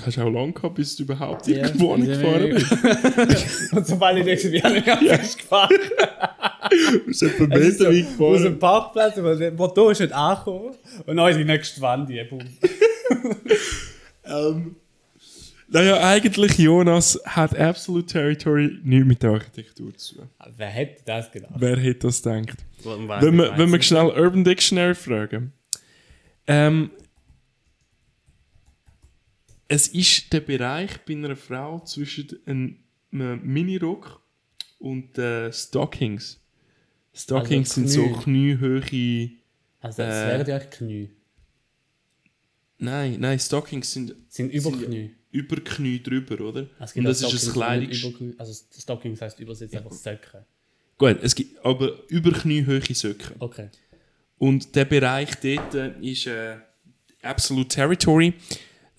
hast 0.00 0.16
du 0.16 0.20
auch 0.22 0.30
lange 0.30 0.52
gehabt, 0.52 0.74
bis 0.74 0.96
du 0.96 1.02
überhaupt 1.04 1.46
Ja, 1.46 1.58
irgendwo 1.66 1.92
angefahren 1.94 2.50
bist. 2.50 3.72
und 3.72 3.86
sobald 3.86 4.18
ich 4.18 4.24
denke, 4.24 4.50
wir 4.52 4.62
haben 4.62 4.74
mich 5.04 5.12
festgefahren. 5.12 5.76
Du 6.90 7.46
Meter 7.46 7.70
so, 7.70 7.84
weit 7.84 8.04
aus 8.04 8.16
gefahren. 8.18 8.42
dem 8.42 8.58
Parkplatz, 8.58 9.16
weil 9.16 9.38
der 9.38 9.52
Motor 9.52 9.92
ist 9.92 10.00
nicht 10.00 10.12
angekommen. 10.12 10.74
Und 11.06 11.16
dann 11.16 11.30
ist 11.30 11.38
die 11.38 11.44
nächste 11.44 11.80
Wand, 11.80 12.08
die 12.08 12.22
boom. 12.24 12.40
Ähm, 14.24 14.76
naja, 15.68 15.98
eigentlich, 16.00 16.58
Jonas, 16.58 17.20
hat 17.24 17.56
Absolute 17.56 18.06
Territory 18.06 18.78
nichts 18.84 19.06
mit 19.06 19.22
der 19.22 19.30
Architektur 19.30 19.96
zu 19.96 20.16
tun. 20.16 20.28
Wer 20.56 20.68
hätte 20.68 21.02
das 21.04 21.30
gedacht? 21.30 21.52
Wer 21.56 21.76
hätte 21.76 22.06
das 22.06 22.22
gedacht? 22.22 22.64
Wenn 22.84 23.36
wir, 23.36 23.58
wenn 23.58 23.72
wir 23.72 23.82
schnell 23.82 24.06
Urban 24.06 24.44
Dictionary 24.44 24.94
fragen. 24.94 25.52
Ähm, 26.46 26.90
es 29.68 29.88
ist 29.88 30.32
der 30.32 30.40
Bereich 30.40 31.00
bei 31.04 31.14
einer 31.14 31.34
Frau 31.34 31.80
zwischen 31.80 32.38
einem 32.46 32.76
einem 33.12 33.40
Minirock 33.42 34.20
und 34.78 35.16
äh, 35.18 35.52
Stockings. 35.52 36.40
Stockings 37.16 37.70
Also 37.76 37.80
sind 37.80 37.88
so 37.88 38.02
Knie. 38.20 38.54
kniehöhe. 38.56 39.30
Also, 39.80 40.02
es 40.02 40.14
äh, 40.14 40.26
wären 40.28 40.46
ja 40.48 40.58
Knie. 40.60 41.10
Nein, 42.78 43.16
nein, 43.20 43.38
Stockings 43.38 43.92
sind 43.92 44.14
Sind 44.28 44.52
über 44.52 44.70
sind 44.70 44.80
ja 44.82 44.86
Knie. 44.86 45.10
über 45.30 45.56
Knie 45.56 46.02
drüber, 46.02 46.40
oder? 46.44 46.68
Es 46.78 46.90
Und 46.90 46.94
gibt 46.94 47.06
das 47.08 47.24
auch 47.24 47.32
ist 47.32 47.34
ein 47.34 47.38
Stockings, 47.38 47.52
die 47.54 47.58
Kleidungs... 47.58 47.88
nicht 47.90 48.04
über 48.04 48.18
Knie- 48.18 48.34
Also, 48.38 48.64
Stockings 48.78 49.20
heisst 49.22 49.40
übersetzt 49.40 49.76
einfach 49.76 49.92
Söcke. 49.92 50.44
Gut, 50.98 51.18
es 51.22 51.34
gibt 51.34 51.64
aber 51.64 51.92
über 52.08 52.32
Kniehöhe 52.32 52.82
Söcke. 52.94 53.34
Okay. 53.38 53.68
Und 54.38 54.74
der 54.74 54.84
Bereich 54.84 55.30
dort 55.36 55.74
äh, 55.74 55.92
ist 56.02 56.26
äh, 56.26 56.56
Absolute 57.22 57.68
Territory, 57.68 58.34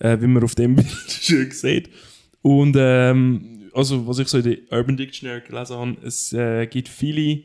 äh, 0.00 0.20
wie 0.20 0.26
man 0.26 0.42
auf 0.42 0.54
dem 0.56 0.74
Bild 0.76 0.88
schön 1.08 1.50
sieht. 1.52 1.90
Und 2.42 2.74
ähm, 2.78 3.70
also, 3.74 4.06
was 4.08 4.18
ich 4.18 4.26
so 4.28 4.38
in 4.38 4.44
der 4.44 4.58
Urban 4.76 4.96
Dictionary 4.96 5.40
gelesen 5.42 5.76
habe, 5.76 5.96
es 6.04 6.32
äh, 6.32 6.66
gibt 6.66 6.88
viele, 6.88 7.44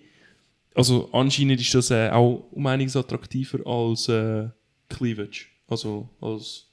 also 0.75 1.09
anscheinend 1.11 1.61
ist 1.61 1.73
das 1.73 1.91
äh, 1.91 2.09
auch 2.09 2.47
um 2.51 2.65
einiges 2.67 2.95
attraktiver 2.95 3.65
als 3.65 4.07
äh, 4.09 4.49
Cleavage. 4.89 5.47
Also 5.67 6.09
als 6.21 6.67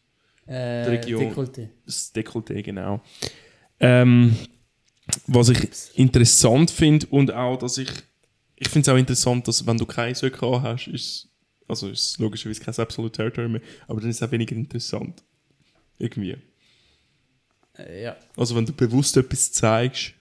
Äh, 0.46 0.84
Region. 0.88 1.32
Dekolleté. 1.32 1.68
das 1.86 2.12
Dekolleté, 2.14 2.62
genau. 2.62 3.00
Ähm, 3.78 4.36
was 5.26 5.48
ich 5.48 5.68
interessant 5.94 6.70
finde 6.70 7.06
und 7.08 7.32
auch, 7.32 7.56
dass 7.56 7.78
ich, 7.78 7.90
ich 8.56 8.68
finde 8.68 8.90
es 8.90 8.94
auch 8.94 8.98
interessant, 8.98 9.46
dass 9.48 9.66
wenn 9.66 9.78
du 9.78 9.86
keine 9.86 10.14
Söcke 10.14 10.62
hast, 10.62 10.88
ist 10.88 11.30
also 11.70 11.88
ist 11.88 12.10
es 12.10 12.18
logischerweise 12.18 12.60
kein 12.60 12.74
Absolute 12.74 13.12
Territory 13.12 13.48
mehr, 13.48 13.60
aber 13.86 14.00
dann 14.00 14.10
ist 14.10 14.16
es 14.16 14.22
auch 14.26 14.32
weniger 14.32 14.56
interessant. 14.56 15.22
Irgendwie. 15.98 16.36
Äh, 17.78 18.02
ja. 18.02 18.16
Also 18.36 18.56
wenn 18.56 18.66
du 18.66 18.72
bewusst 18.72 19.16
etwas 19.16 19.52
zeigst, 19.52 20.14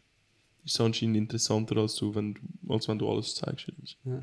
ist 0.63 0.75
es 0.75 0.79
anscheinend 0.79 1.17
interessanter, 1.17 1.77
als, 1.77 1.95
du, 1.95 2.13
wenn, 2.13 2.36
du, 2.36 2.74
als 2.74 2.88
wenn 2.88 3.00
du 3.00 3.09
alles 3.09 3.33
zeigst. 3.33 3.68
Ja. 4.05 4.21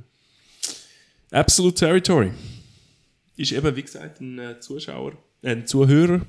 Absolute 1.30 1.74
Territory 1.74 2.32
ist 3.36 3.52
eben, 3.52 3.76
wie 3.76 3.82
gesagt, 3.82 4.20
ein 4.20 4.38
äh, 4.38 4.60
Zuschauer, 4.60 5.12
äh, 5.42 5.50
ein 5.52 5.66
Zuhörer, 5.66 6.22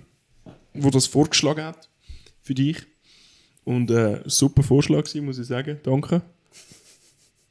der 0.74 0.92
das 0.92 1.08
vorgeschlagen 1.08 1.64
hat 1.64 1.90
für 2.42 2.54
dich. 2.54 2.86
Und 3.64 3.92
äh, 3.92 4.22
super 4.26 4.64
Vorschlag 4.64 5.04
gewesen, 5.04 5.26
muss 5.26 5.40
ich 5.40 5.48
sagen. 5.48 5.80
Danke. 5.84 6.22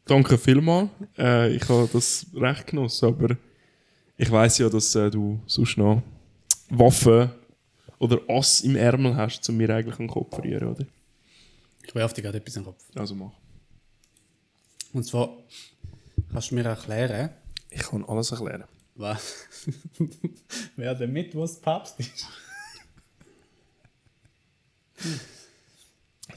Danke 0.07 0.39
vielmals. 0.39 0.89
Äh, 1.19 1.55
ich 1.55 1.69
habe 1.69 1.89
das 1.93 2.27
recht 2.35 2.69
genossen, 2.69 3.07
aber 3.07 3.37
ich 4.17 4.31
weiß 4.31 4.59
ja, 4.59 4.69
dass 4.69 4.95
äh, 4.95 5.11
du 5.11 5.41
sonst 5.47 5.77
noch 5.77 6.03
Waffen 6.71 7.31
oder 7.99 8.21
Ass 8.29 8.63
im 8.63 8.77
Ärmel 8.77 9.17
hast, 9.17 9.49
um 9.49 9.57
mir 9.57 9.71
eigentlich 9.71 9.99
einen 9.99 10.09
Kopf 10.09 10.37
zu 10.37 10.43
rühren, 10.43 10.69
oder? 10.69 10.87
Ich 11.85 11.95
werfe 11.95 12.15
dir 12.15 12.23
gerade 12.23 12.39
etwas 12.39 12.57
in 12.57 12.63
den 12.63 12.67
Kopf. 12.67 12.85
Also 12.95 13.15
mach. 13.15 13.33
Und 14.97 15.05
zwar, 15.05 15.29
kannst 16.33 16.51
du 16.51 16.55
mir 16.55 16.65
erklären, 16.65 17.29
Ich 17.69 17.83
kann 17.83 18.03
alles 18.07 18.31
erklären. 18.31 18.65
was, 18.95 19.45
wer 20.77 20.95
der 20.95 21.07
Mittwochspapst 21.07 22.01
ist? 22.01 22.27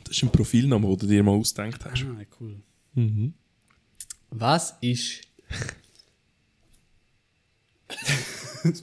Das 0.04 0.10
ist 0.10 0.24
ein 0.24 0.30
Profilname, 0.30 0.86
den 0.90 0.98
du 0.98 1.08
dir 1.08 1.24
mal 1.24 1.38
ausgedacht 1.38 1.86
hast. 1.86 2.04
Ah, 2.04 2.26
cool. 2.42 2.62
Was 4.30 4.76
ist 4.82 5.22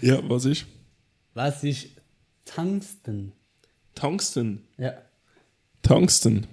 Ja, 0.00 0.20
was 0.30 0.44
ist? 0.44 0.64
Was 1.34 1.64
ist 1.64 1.88
Tungsten? 2.44 3.32
Tungsten. 3.96 4.62
Ja. 4.78 4.92
Tungsten. 5.82 6.46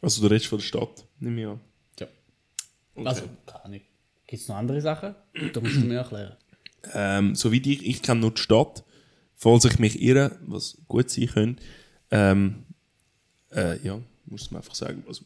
Also 0.00 0.22
du 0.22 0.28
redest 0.28 0.46
von 0.46 0.58
der 0.58 0.64
Stadt, 0.64 1.04
nehme 1.18 1.40
ich 1.40 1.46
an. 1.46 1.60
ja. 2.00 2.06
Okay. 2.94 3.06
Also, 3.08 3.22
keine 3.46 3.64
Ahnung. 3.64 3.80
Gibt 4.26 4.42
es 4.42 4.48
noch 4.48 4.56
andere 4.56 4.80
Sachen? 4.80 5.14
Da 5.52 5.60
musst 5.60 5.76
du 5.76 5.80
mir 5.80 5.98
erklären. 5.98 6.36
Ähm, 6.94 7.34
soweit 7.34 7.66
ich, 7.66 7.84
ich 7.86 8.02
kenne 8.02 8.20
nur 8.20 8.30
die 8.32 8.40
Stadt. 8.40 8.84
Falls 9.34 9.64
ich 9.64 9.78
mich 9.78 10.02
irre, 10.02 10.36
was 10.46 10.78
gut 10.88 11.10
sein 11.10 11.28
könnte, 11.28 11.62
ähm, 12.10 12.64
äh, 13.54 13.78
ja, 13.86 14.00
muss 14.26 14.50
man 14.50 14.62
einfach 14.62 14.74
sagen. 14.74 15.04
Also, 15.06 15.24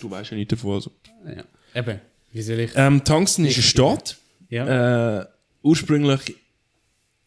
du 0.00 0.10
weißt 0.10 0.32
ja 0.32 0.36
nicht 0.36 0.50
davon. 0.52 0.74
Also. 0.74 0.90
Ja. 1.24 1.44
Eben, 1.74 2.00
wie 2.32 2.42
soll 2.42 2.60
ich. 2.60 2.72
Ähm, 2.74 3.04
Tungsten 3.04 3.44
ist 3.44 3.54
eine 3.54 3.62
Stadt. 3.62 4.16
ja. 4.48 5.20
Äh, 5.20 5.26
ursprünglich 5.62 6.34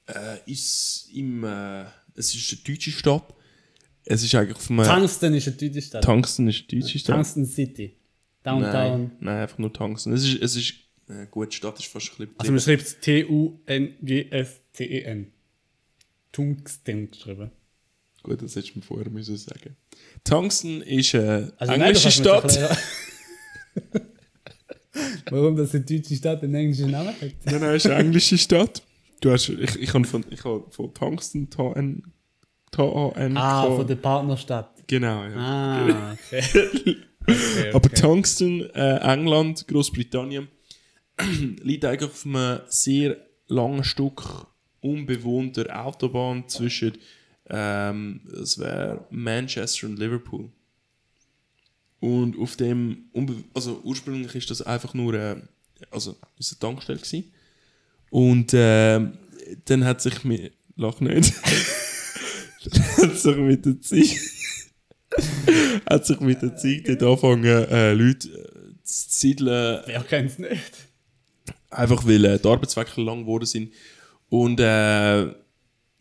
äh, 0.07 0.51
ist 0.51 1.09
im, 1.13 1.43
äh, 1.43 1.85
es 2.15 2.35
ist 2.35 2.51
eine 2.51 2.61
deutsche 2.61 2.91
Stadt. 2.91 3.23
Es 4.05 4.23
ist 4.23 4.33
eigentlich 4.35 4.55
auf 4.55 4.69
einem 4.69 4.83
Tungsten 4.83 5.33
ist 5.33 5.47
eine 5.47 5.57
deutsche 5.57 5.81
Stadt. 5.81 6.03
Tungsten 6.03 6.47
ist 6.47 6.65
eine 6.71 6.81
deutsche 6.81 6.99
Stadt. 6.99 7.15
Tungsten 7.15 7.45
City. 7.45 7.97
Downtown. 8.43 8.71
Nein, 8.71 9.11
nein, 9.19 9.37
einfach 9.39 9.57
nur 9.57 9.73
Tungsten. 9.73 10.13
Es 10.13 10.23
ist, 10.23 10.39
es 10.39 10.55
ist 10.55 10.75
äh, 11.09 11.25
gut, 11.29 11.51
die 11.51 11.55
Stadt 11.57 11.79
ist 11.79 11.87
fast 11.87 12.11
ein 12.11 12.17
bisschen 12.17 12.35
Also 12.39 12.51
man 12.51 12.61
schreibt 12.61 12.83
es 12.83 12.99
T-U-N-G-S-T-E-N. 12.99 14.01
Tungsten 16.31 17.09
geschrieben. 17.09 17.49
Gut, 18.21 18.41
das 18.41 18.55
hättest 18.55 18.75
du 18.75 18.79
mir 18.79 18.85
vorher 18.85 19.09
müssen 19.09 19.37
sagen. 19.37 19.75
Tungsten 20.23 20.81
ist 20.81 21.15
eine 21.15 21.53
Also 21.57 21.71
nein, 21.71 21.81
englische 21.81 22.07
mir 22.07 22.11
Stadt. 22.11 22.59
Warum 25.31 25.55
das 25.55 25.73
eine 25.73 25.83
deutsche 25.83 26.15
Stadt 26.15 26.43
einen 26.43 26.53
englischen 26.55 26.91
Namen 26.91 27.09
hat? 27.09 27.33
Nein, 27.45 27.59
nein, 27.61 27.75
ist 27.75 27.87
eine 27.87 27.95
englische 27.95 28.37
Stadt. 28.37 28.83
Du 29.21 29.31
hast, 29.31 29.49
ich, 29.49 29.75
ich 29.77 29.93
habe 29.93 30.05
von, 30.05 30.23
ich 30.29 30.43
habe 30.43 30.65
von 30.69 30.93
Tungsten, 30.93 31.49
T-A-N, 32.75 33.37
Ah, 33.37 33.63
von 33.63 33.87
der 33.87 33.95
Partnerstadt. 33.95 34.87
Genau, 34.87 35.23
ja. 35.25 35.35
Ah, 35.35 36.13
okay. 36.13 36.43
okay, 37.21 37.69
Aber 37.69 37.85
okay. 37.85 37.95
Tungsten, 37.95 38.69
äh, 38.71 38.97
England, 38.97 39.67
Großbritannien, 39.67 40.47
liegt 41.63 41.85
eigentlich 41.85 42.09
auf 42.09 42.25
einem 42.25 42.59
sehr 42.67 43.17
langen 43.47 43.83
Stück 43.83 44.47
unbewohnter 44.81 45.85
Autobahn 45.85 46.47
zwischen, 46.47 46.93
ähm, 47.49 48.21
es 48.41 48.59
wäre 48.59 49.05
Manchester 49.09 49.87
und 49.87 49.97
Liverpool. 49.97 50.51
Und 51.99 52.37
auf 52.37 52.55
dem, 52.55 53.05
unbe 53.13 53.35
also 53.53 53.81
ursprünglich 53.83 54.35
ist 54.35 54.51
das 54.51 54.61
einfach 54.61 54.93
nur, 54.93 55.13
äh, 55.15 55.37
also 55.89 56.15
ist 56.37 56.51
eine 56.51 56.59
Tankstelle 56.59 56.99
gewesen. 56.99 57.31
Und 58.11 58.53
äh, 58.53 58.99
dann 59.65 59.83
hat 59.85 60.01
sich 60.01 60.23
mit, 60.23 60.53
lach 60.75 60.99
nicht, 60.99 61.33
hat 62.97 63.17
sich 63.17 63.37
mit 63.37 63.65
der 63.65 63.81
Zeit, 63.81 64.15
hat 65.89 66.05
sich 66.05 66.19
mit 66.19 66.41
der 66.41 66.55
Zeit 66.55 66.87
dort 66.87 67.03
angefangen, 67.03 67.45
äh, 67.45 67.93
Leute 67.93 68.27
äh, 68.29 68.83
zu 68.83 69.05
siedeln, 69.09 69.81
Wer 69.85 70.03
kennt 70.03 70.31
es 70.31 70.39
nicht? 70.39 70.85
einfach 71.75 72.05
weil 72.05 72.25
äh, 72.25 72.39
die 72.39 72.47
Arbeitswege 72.47 73.01
lang 73.01 73.21
geworden 73.21 73.45
sind. 73.45 73.73
Und 74.29 74.59
äh, 74.59 75.25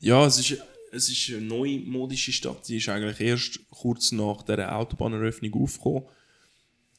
ja, 0.00 0.26
es 0.26 0.38
ist, 0.38 0.62
es 0.92 1.08
ist 1.08 1.30
eine 1.30 1.46
neumodische 1.46 2.32
Stadt. 2.32 2.64
Sie 2.64 2.78
ist 2.78 2.88
eigentlich 2.88 3.20
erst 3.20 3.60
kurz 3.70 4.12
nach 4.12 4.42
der 4.42 4.76
Autobahneröffnung 4.76 5.54
aufgekommen. 5.54 6.04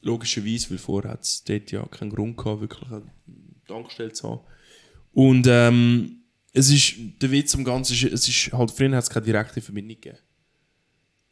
Logischerweise, 0.02 0.70
weil 0.70 0.78
vorher 0.78 1.12
hat 1.12 1.24
es 1.24 1.44
dort 1.44 1.72
ja 1.72 1.86
keinen 1.88 2.12
Grund 2.12 2.38
gehabt, 2.38 2.62
wirklich 2.62 2.92
eine 2.92 3.04
Tankstelle 3.68 4.14
zu 4.14 4.30
haben. 4.30 4.42
Und 5.14 5.48
ähm, 5.50 6.25
es 6.56 6.70
ist, 6.72 6.96
der 7.22 7.30
Witz 7.32 7.54
am 7.54 7.66
Ganzen 7.66 7.94
ist, 7.94 8.04
es 8.04 8.28
ist 8.28 8.54
halt, 8.54 8.72
früher 8.72 8.96
hat 8.96 9.04
es 9.04 9.10
keine 9.10 9.26
direkte 9.26 9.62
Verbindung 9.62 9.98
gegeben. 10.00 10.18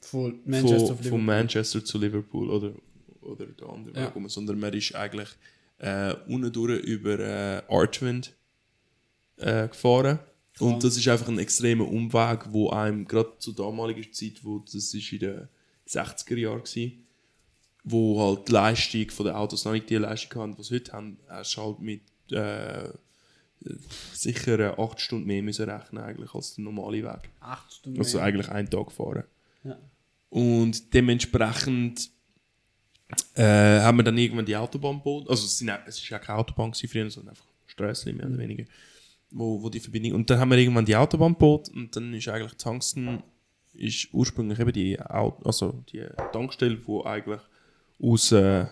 Von 0.01 0.41
Manchester 0.45 0.95
von, 0.95 1.05
von. 1.05 1.25
Manchester 1.25 1.83
zu 1.83 1.97
Liverpool 1.97 2.49
oder, 2.49 2.73
oder 3.21 3.45
der 3.45 3.69
andere 3.69 3.99
Ja. 3.99 4.13
Weg 4.13 4.29
sondern 4.29 4.59
man 4.59 4.73
ist 4.73 4.93
eigentlich 4.93 5.29
äh, 5.77 6.13
unten 6.27 6.53
über 6.53 7.19
äh, 7.19 7.61
Archwind 7.69 8.33
äh, 9.37 9.69
gefahren. 9.69 10.19
Und 10.59 10.83
das 10.83 10.97
ist 10.97 11.07
einfach 11.07 11.29
ein 11.29 11.39
extremer 11.39 11.87
Umweg, 11.87 12.45
wo 12.51 12.69
einem 12.69 13.07
gerade 13.07 13.33
zur 13.39 13.55
damaligen 13.55 14.11
Zeit, 14.13 14.43
wo 14.43 14.59
das 14.59 14.75
ist 14.75 15.11
in 15.13 15.19
den 15.19 15.47
60er 15.87 16.37
Jahren 16.37 16.61
war, 16.61 16.91
wo 17.85 18.21
halt 18.21 18.47
die 18.49 18.51
Leistung 18.51 19.09
von 19.09 19.25
den 19.25 19.35
Autos 19.35 19.65
noch 19.65 19.71
nicht 19.71 19.89
die 19.89 19.95
Leistung 19.95 20.41
hatten, 20.41 20.55
die 20.55 20.63
sie 20.63 20.75
heute 20.75 20.91
haben, 20.91 21.17
hast 21.27 21.57
halt 21.57 21.79
mit 21.79 22.01
äh, 22.31 22.89
sicher 24.13 24.77
8 24.79 24.99
Stunden 24.99 25.27
mehr 25.27 25.41
müssen 25.43 25.69
rechnen 25.69 26.03
eigentlich 26.03 26.33
als 26.33 26.55
der 26.55 26.63
normale 26.63 27.03
Weg. 27.03 27.29
Acht 27.39 27.73
Stunden. 27.73 27.99
Also 27.99 28.17
mehr. 28.17 28.27
eigentlich 28.27 28.49
einen 28.49 28.69
Tag 28.69 28.91
fahren. 28.91 29.23
Ja. 29.63 29.77
Und 30.29 30.93
dementsprechend 30.93 32.09
äh, 33.35 33.79
haben 33.81 33.97
wir 33.97 34.03
dann 34.03 34.17
irgendwann 34.17 34.45
die 34.45 34.55
Autobahn 34.57 34.97
gebaut. 34.97 35.29
Also 35.29 35.45
es, 35.45 35.57
sind, 35.57 35.69
es 35.85 35.97
ist 35.97 36.09
ja 36.09 36.19
keine 36.19 36.39
Autobahn 36.39 36.71
gewesen 36.71 36.89
früher, 36.89 37.09
sondern 37.09 37.29
einfach 37.35 37.45
Straßen 37.67 38.15
mehr 38.15 38.27
oder 38.27 38.37
weniger. 38.37 38.65
Wo, 39.31 39.61
wo 39.61 39.69
die 39.69 39.79
Verbindung. 39.79 40.13
Und 40.13 40.29
dann 40.29 40.39
haben 40.39 40.49
wir 40.51 40.57
irgendwann 40.57 40.85
die 40.85 40.95
Autobahn 40.95 41.33
gebaut 41.33 41.69
und 41.69 41.95
dann 41.95 42.13
ist 42.13 42.27
eigentlich 42.27 42.53
Tungsten 42.53 43.23
ist 43.73 44.09
ursprünglich 44.13 44.59
eben 44.59 44.71
die, 44.71 44.99
Au- 45.01 45.39
also 45.43 45.83
die 45.91 46.05
Tankstelle, 46.31 46.79
wo 46.85 47.03
eigentlich 47.03 47.41
aus 47.99 48.31
äh, 48.31 48.67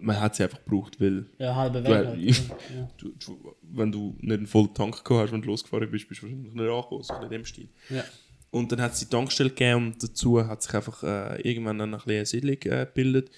man 0.00 0.20
hat 0.20 0.34
sie 0.36 0.42
einfach 0.44 0.62
gebraucht, 0.64 1.00
weil 1.00 1.26
Ja, 1.38 1.54
halbe 1.54 1.82
Weg. 1.84 2.06
Halt, 2.06 2.20
ja. 2.26 2.90
du, 2.98 3.10
du, 3.10 3.54
wenn 3.62 3.92
du 3.92 4.16
nicht 4.20 4.32
einen 4.38 4.46
vollen 4.46 4.74
Tank 4.74 5.04
gehabt 5.04 5.24
hast, 5.26 5.32
wenn 5.32 5.42
du 5.42 5.48
losgefahren 5.48 5.90
bist, 5.90 6.08
bist 6.08 6.22
du 6.22 6.26
wahrscheinlich 6.26 6.52
nicht 6.52 6.68
angekommen, 6.68 7.02
so 7.02 7.14
in 7.22 7.30
dem 7.30 7.44
Stil. 7.44 7.68
Ja. 7.88 8.04
Und 8.50 8.72
dann 8.72 8.80
hat 8.80 8.92
es 8.94 8.98
die 9.00 9.06
Tankstelle 9.06 9.50
gegeben 9.50 9.86
und 9.92 10.02
dazu 10.02 10.44
hat 10.44 10.62
sich 10.62 10.74
einfach 10.74 11.02
äh, 11.04 11.40
irgendwann 11.42 11.78
dann 11.78 11.94
ein 11.94 12.00
eine 12.00 12.26
Siedlung 12.26 12.56
äh, 12.62 12.84
gebildet. 12.86 13.30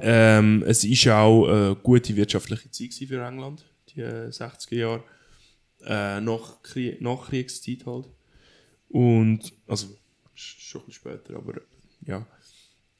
Ähm, 0.00 0.64
es 0.66 0.84
war 1.06 1.22
auch 1.22 1.46
eine 1.46 1.76
gute 1.76 2.16
wirtschaftliche 2.16 2.68
Zeit 2.70 2.94
für 2.94 3.24
England, 3.24 3.64
die 3.90 4.00
äh, 4.00 4.28
60er 4.28 4.74
Jahre. 4.74 5.04
Äh, 5.86 6.20
nach, 6.20 6.62
Krie 6.62 6.96
Nachkriegszeit 6.98 7.86
halt. 7.86 8.06
Und, 8.88 9.52
also, 9.68 9.86
sch- 10.36 10.58
schon 10.60 10.80
ein 10.80 10.86
bisschen 10.86 11.00
später, 11.12 11.36
aber 11.36 11.60
ja. 12.06 12.26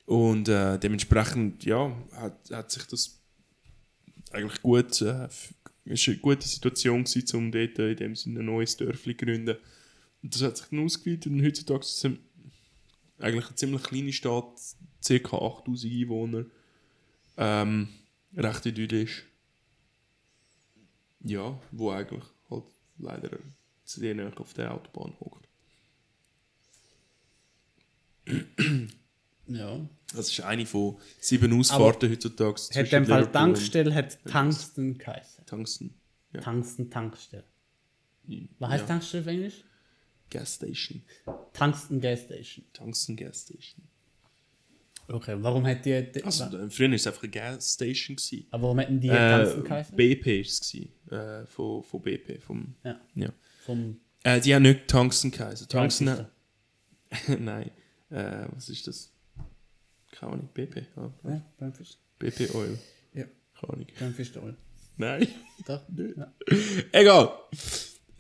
Und 0.07 0.49
äh, 0.49 0.79
dementsprechend, 0.79 1.65
ja, 1.65 1.97
hat, 2.13 2.51
hat 2.51 2.71
sich 2.71 2.85
das 2.85 3.19
eigentlich 4.31 4.61
gut, 4.63 5.01
äh, 5.01 5.29
ist 5.85 6.09
eine 6.09 6.17
gute 6.19 6.47
Situation 6.47 7.05
gewesen, 7.05 7.37
um 7.37 7.53
dort 7.53 7.79
in 7.79 7.97
dem 7.97 8.17
Sinne 8.17 8.41
ein 8.41 8.47
neues 8.47 8.77
Dörfli 8.77 9.17
zu 9.17 9.25
gründen. 9.25 9.57
Und 10.23 10.35
das 10.35 10.43
hat 10.43 10.57
sich 10.57 10.67
dann 10.69 10.85
ausgeweitet 10.85 11.33
und 11.33 11.45
heutzutage 11.45 11.81
ist 11.81 12.05
es 12.05 12.11
eigentlich 13.19 13.47
eine 13.47 13.55
ziemlich 13.55 13.83
kleine 13.83 14.13
Stadt, 14.13 14.61
ca. 15.07 15.37
8000 15.37 15.93
Einwohner. 15.93 16.45
Ähm, 17.37 17.89
recht 18.37 18.67
idyllisch. 18.67 19.25
Ja, 21.21 21.59
wo 21.71 21.91
eigentlich 21.91 22.25
halt 22.51 22.65
leider 22.99 23.39
zu 23.85 24.01
näher 24.01 24.33
auf 24.37 24.55
der 24.55 24.75
Autobahn 24.75 25.15
hockt. 25.21 25.49
Ja. 29.47 29.81
Das 30.15 30.29
ist 30.31 30.41
eine 30.43 30.65
von 30.67 30.97
sieben 31.21 31.59
Ausfahrten 31.59 32.11
heutzutage. 32.11 32.61
Hat 32.75 32.93
dem 32.93 33.05
Fall 33.07 33.31
Tankstelle 33.31 33.95
hat 33.95 34.19
Tungsten 34.25 34.97
geheißen. 34.99 35.45
Tungsten. 35.47 35.95
Ja. 36.33 36.41
Tungsten 36.41 36.91
Tankstelle. 36.91 37.45
Was 38.59 38.71
heißt 38.71 38.83
ja. 38.83 38.87
Tankstelle 38.89 39.23
auf 39.23 39.27
Englisch? 39.29 39.65
Gas 40.31 40.55
Station. 40.55 41.03
Tungsten 41.53 42.01
Gas 42.01 42.21
Station. 42.23 42.65
Tungsten 42.73 43.17
Gas 43.17 43.43
Station. 43.43 43.85
Okay, 45.07 45.37
warum 45.39 45.67
hat 45.67 45.85
die. 45.85 46.11
die 46.13 46.25
Also, 46.25 46.45
äh, 46.45 46.71
früher 46.71 46.89
war 46.89 46.95
es 46.95 47.07
einfach 47.07 47.23
eine 47.25 47.31
Gas 47.33 47.75
Station. 47.75 48.17
Gewesen. 48.17 48.47
aber 48.51 48.63
warum 48.63 48.79
hätten 48.79 49.01
die 49.01 49.09
Äh, 49.09 49.37
Tungsten 49.45 49.65
geheißen? 49.65 49.97
BP 49.97 50.27
war 50.27 50.41
es. 50.41 50.75
Äh, 51.45 51.47
von, 51.47 51.83
von 51.83 52.03
BP. 52.03 52.41
Vom, 52.41 52.75
Ja. 52.85 53.01
ja. 53.15 53.29
Vom 53.67 54.01
Äh, 54.23 54.41
die 54.41 54.55
haben 54.55 54.63
nicht 54.63 54.89
Tungsten 54.89 55.31
geheißen. 55.31 55.69
Tungsten. 55.69 56.27
Nein. 57.39 57.71
Äh, 58.11 58.47
was 58.55 58.69
ist 58.71 58.87
das? 58.87 59.11
Keine 60.15 60.33
Ahnung. 60.33 60.49
BP. 60.55 60.87
Ja, 60.97 61.43
Brandfister. 61.59 61.99
BP 62.19 62.55
Oil. 62.55 62.79
Ja, 63.15 63.25
Keine 63.61 63.73
Ahnung. 63.73 63.87
Brandfister. 63.99 64.43
Oil. 64.43 64.57
Nein. 64.97 65.27
Doch. 65.67 65.83
Ja. 66.17 66.33
Egal. 66.93 67.33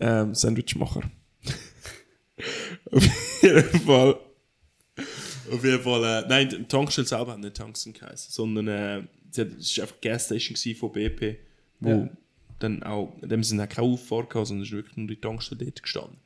Ähm, 0.00 0.34
Sandwichmacher. 0.34 1.02
Auf 2.90 3.42
jeden 3.42 3.80
Fall. 3.80 4.18
Auf 5.52 5.64
jeden 5.64 5.82
Fall. 5.82 6.24
Äh, 6.24 6.28
nein, 6.28 6.48
die 6.48 6.64
Tankstelle 6.64 7.06
selber 7.06 7.32
hat 7.32 7.38
nicht 7.40 7.56
Tungsten 7.56 7.92
geheißen, 7.92 8.32
sondern 8.32 8.68
äh, 8.68 9.02
es 9.30 9.38
war 9.38 9.44
einfach 9.84 9.94
eine 10.02 10.12
Gasstation 10.12 10.76
von 10.76 10.92
BP, 10.92 11.36
wo 11.80 11.88
Ja. 11.90 12.08
dann 12.58 12.82
auch, 12.82 13.16
in 13.22 13.28
dem 13.28 13.42
Sinne 13.44 13.68
keine 13.68 13.86
Auffahrt 13.88 14.30
gehabt, 14.30 14.48
sondern 14.48 14.62
es 14.62 14.68
ist 14.70 14.74
wirklich 14.76 14.96
nur 14.96 15.06
die 15.08 15.20
Tankstelle 15.20 15.64
dort 15.64 15.82
gestanden. 15.82 16.18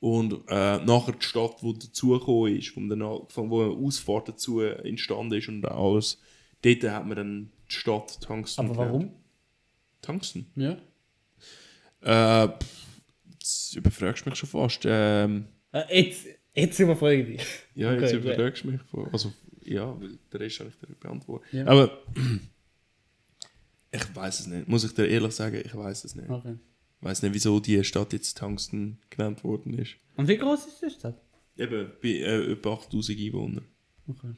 Und 0.00 0.32
äh, 0.48 0.78
nachher 0.84 1.12
die 1.12 1.24
Stadt, 1.24 1.62
die 1.62 1.78
dazugekommen 1.78 2.56
ist, 2.58 2.68
von, 2.68 2.88
der, 2.88 3.20
von 3.28 3.48
wo 3.50 3.62
eine 3.62 3.72
Ausfahrt 3.72 4.28
dazu 4.28 4.60
entstanden 4.60 5.32
ist 5.38 5.48
und 5.48 5.64
alles, 5.66 6.20
dort 6.62 6.82
hat 6.84 7.06
man 7.06 7.16
dann 7.16 7.50
die 7.70 7.74
Stadt 7.74 8.20
Tungsten 8.20 8.60
Aber 8.66 8.76
warum? 8.76 9.00
genannt. 9.00 9.16
Tungsten? 10.02 10.46
Ja. 10.56 10.76
Äh, 12.02 12.48
jetzt 13.32 13.76
überfragst 13.76 14.26
du 14.26 14.30
mich 14.30 14.38
schon 14.38 14.48
fast. 14.50 14.82
Ähm, 14.84 15.46
Äh, 15.72 16.02
jetzt, 16.04 16.26
jetzt 16.54 16.78
überfrage 16.78 17.22
ich 17.22 17.38
dich. 17.38 17.48
ja, 17.74 17.92
Okay, 17.94 18.02
jetzt 18.02 18.12
überfragst 18.12 18.64
du 18.64 18.70
mich. 18.72 18.82
von- 18.90 19.10
Also, 19.10 19.32
ja, 19.62 19.98
weil 19.98 20.18
der 20.30 20.40
Rest 20.40 20.60
habe 20.60 20.68
ich 20.70 20.76
dir 20.86 20.94
beantwortet. 20.96 21.50
Ja. 21.52 21.66
Aber 21.66 22.02
ich 23.90 24.14
weiß 24.16 24.40
es 24.40 24.46
nicht. 24.48 24.68
Muss 24.68 24.84
ich 24.84 24.92
dir 24.92 25.06
ehrlich 25.08 25.32
sagen, 25.32 25.62
ich 25.64 25.74
weiß 25.74 26.04
es 26.04 26.14
nicht. 26.14 26.28
Okay. 26.28 26.56
Ich 27.04 27.10
weiß 27.10 27.20
nicht, 27.20 27.34
wieso 27.34 27.60
die 27.60 27.84
Stadt 27.84 28.14
jetzt 28.14 28.38
Tungsten 28.38 28.98
genannt 29.10 29.44
worden 29.44 29.74
ist. 29.78 29.96
Und 30.16 30.26
wie 30.26 30.38
groß 30.38 30.64
ist 30.68 30.80
die 30.80 30.88
Stadt? 30.88 31.20
Eben, 31.58 31.92
bei 32.02 32.08
äh, 32.08 32.38
über 32.46 32.72
8000 32.72 33.20
Einwohner. 33.20 33.60
Okay. 34.08 34.32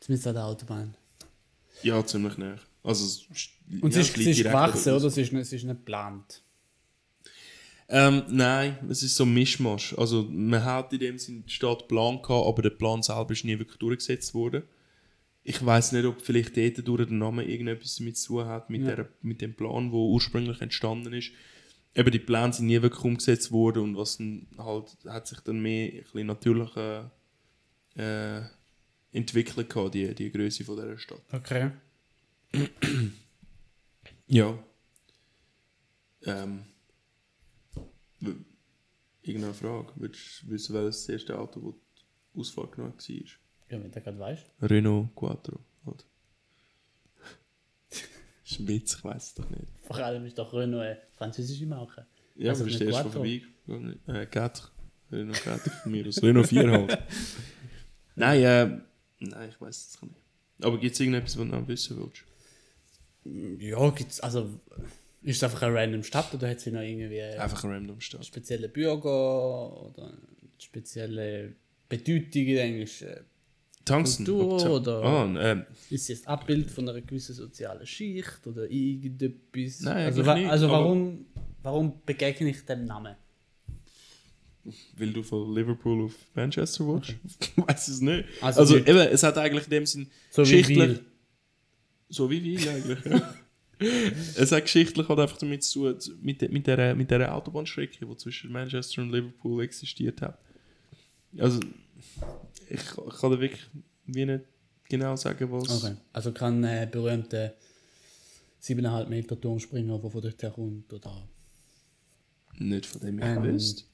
Zumindest 0.00 0.26
an 0.26 0.34
der 0.34 0.44
Autobahn. 0.46 0.96
Ja, 1.84 2.04
ziemlich 2.04 2.36
nah. 2.36 2.56
Also, 2.82 3.04
es 3.04 3.26
ist- 3.30 3.50
Und 3.80 3.94
ja, 3.94 4.00
es 4.00 4.08
ist, 4.08 4.18
es 4.18 4.26
ist 4.26 4.42
gewachsen, 4.42 4.92
oder? 4.92 5.04
Es 5.04 5.16
ist, 5.16 5.32
nicht, 5.32 5.42
es 5.42 5.52
ist 5.52 5.62
nicht 5.62 5.76
geplant. 5.76 6.42
Ähm, 7.88 8.24
nein, 8.28 8.78
es 8.88 9.04
ist 9.04 9.14
so 9.14 9.22
ein 9.22 9.32
Mischmasch. 9.32 9.94
Also 9.96 10.24
man 10.24 10.64
hat 10.64 10.92
in 10.92 10.98
dem 10.98 11.18
Sinne 11.20 11.42
die 11.42 11.52
Stadt 11.52 11.86
Plan 11.86 12.20
gehabt, 12.20 12.48
aber 12.48 12.62
der 12.62 12.70
Plan 12.70 13.04
selber 13.04 13.30
ist 13.30 13.44
nie 13.44 13.56
wirklich 13.56 13.78
durchgesetzt 13.78 14.34
worden. 14.34 14.64
Ich 15.44 15.64
weiß 15.64 15.92
nicht, 15.92 16.04
ob 16.04 16.20
vielleicht 16.22 16.56
dort 16.56 16.86
durch 16.86 17.08
den 17.08 17.18
Namen 17.18 17.48
irgendetwas 17.48 17.96
damit 17.96 18.16
zu 18.16 18.34
tun 18.34 18.46
hat, 18.46 18.70
mit, 18.70 18.82
Ja. 18.82 18.94
der, 18.94 19.08
mit 19.22 19.40
dem 19.40 19.54
Plan, 19.54 19.90
der 19.90 19.98
ursprünglich 19.98 20.60
entstanden 20.60 21.12
ist. 21.12 21.32
Eben 21.94 22.10
die 22.10 22.18
Pläne 22.20 22.52
sind 22.52 22.66
nie 22.66 22.80
wirklich 22.80 23.04
umgesetzt 23.04 23.50
worden 23.50 23.82
und 23.82 23.96
was 23.96 24.16
dann 24.18 24.46
halt, 24.56 24.96
hat 25.06 25.26
sich 25.26 25.40
dann 25.40 25.60
mehr 25.60 25.92
ein 25.92 26.02
bisschen 26.02 26.26
natürlicher 26.26 27.10
äh, 27.96 28.40
entwickelt 29.12 29.68
gehabt, 29.68 29.94
die, 29.94 30.14
die 30.14 30.30
Größe 30.30 30.64
von 30.64 30.76
dieser 30.76 30.98
Stadt. 30.98 31.22
Okay. 31.32 31.70
Ja. 34.26 34.58
Ähm. 36.24 36.64
Irgendeine 39.22 39.54
Frage? 39.54 39.92
Willst 39.96 40.42
du 40.42 40.50
wissen, 40.50 40.74
welches 40.74 41.06
das 41.06 41.08
erste 41.08 41.38
Auto, 41.38 41.60
das 41.60 41.74
die 42.34 42.40
Ausfahrt 42.40 42.72
genommen 42.72 42.94
war? 42.96 43.24
Ja, 43.70 43.82
wenn 43.82 43.90
du 43.90 44.00
gerade 44.00 44.18
weißt. 44.18 44.44
Renault 44.62 45.14
Quattro. 45.16 45.58
Oder? 45.86 45.96
das 47.90 48.02
ist 48.52 48.60
ein 48.60 48.68
Witz, 48.68 48.96
ich 48.96 49.04
weiß 49.04 49.22
es 49.28 49.34
doch 49.34 49.48
nicht. 49.50 49.62
Vor 49.82 49.96
allem 49.96 50.24
ist 50.26 50.38
doch 50.38 50.52
Renault 50.52 50.82
eine 50.84 50.98
französische 51.16 51.66
Marke. 51.66 52.06
Ja, 52.36 52.50
Also 52.50 52.64
aber 52.64 52.70
ist 52.70 52.80
nicht 52.80 52.90
der 52.92 52.98
erste 52.98 53.10
Quattro. 53.10 53.24
vorbei? 53.66 54.20
Äh, 54.20 54.26
Quattro. 54.26 54.68
Renault 55.10 55.36
Quattro 55.40 55.70
von 55.82 55.92
mir 55.92 56.06
aus. 56.06 56.22
Renault 56.22 56.46
4 56.48 56.70
halt. 56.70 56.98
nein, 58.16 58.42
äh, 58.42 58.66
nein, 59.20 59.48
ich 59.48 59.60
weiß 59.60 59.76
es 59.94 60.02
nicht. 60.02 60.14
Aber 60.62 60.78
gibt 60.78 60.94
es 60.94 61.00
irgendetwas, 61.00 61.36
was 61.38 61.44
du 61.44 61.50
noch 61.50 61.66
wissen 61.68 61.98
willst? 61.98 62.24
Ja, 63.62 63.90
gibt's, 63.90 64.20
also, 64.20 64.60
ist 65.22 65.36
es 65.36 65.44
einfach 65.44 65.62
eine 65.62 65.74
random 65.76 66.02
Stadt 66.02 66.32
oder 66.34 66.48
hat 66.48 66.60
sie 66.60 66.70
noch 66.72 66.80
irgendwie 66.80 67.20
Einfach 67.22 67.64
eine 67.64 67.74
random 67.74 68.00
Stadt. 68.00 68.24
spezielle 68.26 68.68
Bürger 68.68 69.82
oder 69.90 70.12
spezielle 70.58 71.54
Bedeutung 71.88 72.42
in 72.42 72.56
Englisch? 72.56 73.02
Äh, 73.02 73.20
Tungsten. 73.84 74.24
Kultur 74.24 74.70
oder- 74.80 75.02
Ah, 75.02 75.24
ähm, 75.52 75.64
Ist 75.90 76.08
es 76.10 76.22
ein 76.26 76.28
Abbild 76.28 76.70
von 76.70 76.88
einer 76.88 77.00
gewissen 77.00 77.34
sozialen 77.34 77.86
Schicht 77.86 78.46
oder 78.46 78.70
irgendetwas? 78.70 79.80
Nein, 79.80 80.06
also, 80.06 80.24
wa 80.26 80.34
nicht, 80.34 80.48
also 80.50 80.68
warum, 80.70 81.26
warum 81.62 82.00
begegne 82.06 82.50
ich 82.50 82.64
dem 82.64 82.84
Namen? 82.84 83.16
Weil 84.96 85.12
du 85.12 85.22
von 85.24 85.52
Liverpool 85.54 86.04
auf 86.04 86.14
Manchester? 86.34 87.02
Ich 87.40 87.56
weiß 87.56 87.88
es 87.88 88.00
nicht. 88.00 88.24
Also 88.40 88.60
Also, 88.60 88.74
wie- 88.76 88.80
eben, 88.88 88.98
es 88.98 89.22
hat 89.24 89.36
eigentlich 89.38 89.64
in 89.64 89.70
dem 89.70 89.86
Sinn 89.86 90.06
So 90.30 90.42
wie 90.46 90.50
geschichtlich. 90.50 90.78
Wiel. 90.78 91.04
So 92.08 92.30
wie 92.30 92.44
Wiel 92.44 92.68
eigentlich, 92.68 92.98
es 94.36 94.52
hat 94.52 94.62
geschichtlich 94.62 95.08
halt 95.08 95.18
einfach 95.18 95.38
damit 95.38 95.64
zu 95.64 95.92
tun, 95.92 96.14
mit, 96.22 96.52
mit, 96.52 96.66
der, 96.68 96.94
mit 96.94 97.10
der 97.10 97.34
Autobahnstrecke, 97.34 98.06
die 98.06 98.16
zwischen 98.16 98.52
Manchester 98.52 99.02
und 99.02 99.10
Liverpool 99.10 99.64
existiert 99.64 100.20
hat. 100.22 100.38
Also, 101.38 101.58
ich, 102.72 102.80
ich 102.80 103.20
kann 103.20 103.30
da 103.30 103.40
wirklich 103.40 103.68
wie 104.06 104.24
nicht 104.24 104.44
genau 104.88 105.16
sagen, 105.16 105.50
was. 105.50 105.84
Okay. 105.84 105.96
Also 106.12 106.32
kann 106.32 106.64
äh, 106.64 106.88
berühmte 106.90 107.54
7,5 108.62 109.08
Meter 109.08 109.40
Turmspringer, 109.40 109.98
der 109.98 110.10
von 110.10 110.22
dort 110.22 110.42
herkommt, 110.42 110.92
oder 110.92 111.28
Nicht 112.58 112.86
von 112.86 113.00
dem 113.00 113.18
ich 113.18 113.24
Ähm, 113.24 113.42
wüsste. 113.42 113.84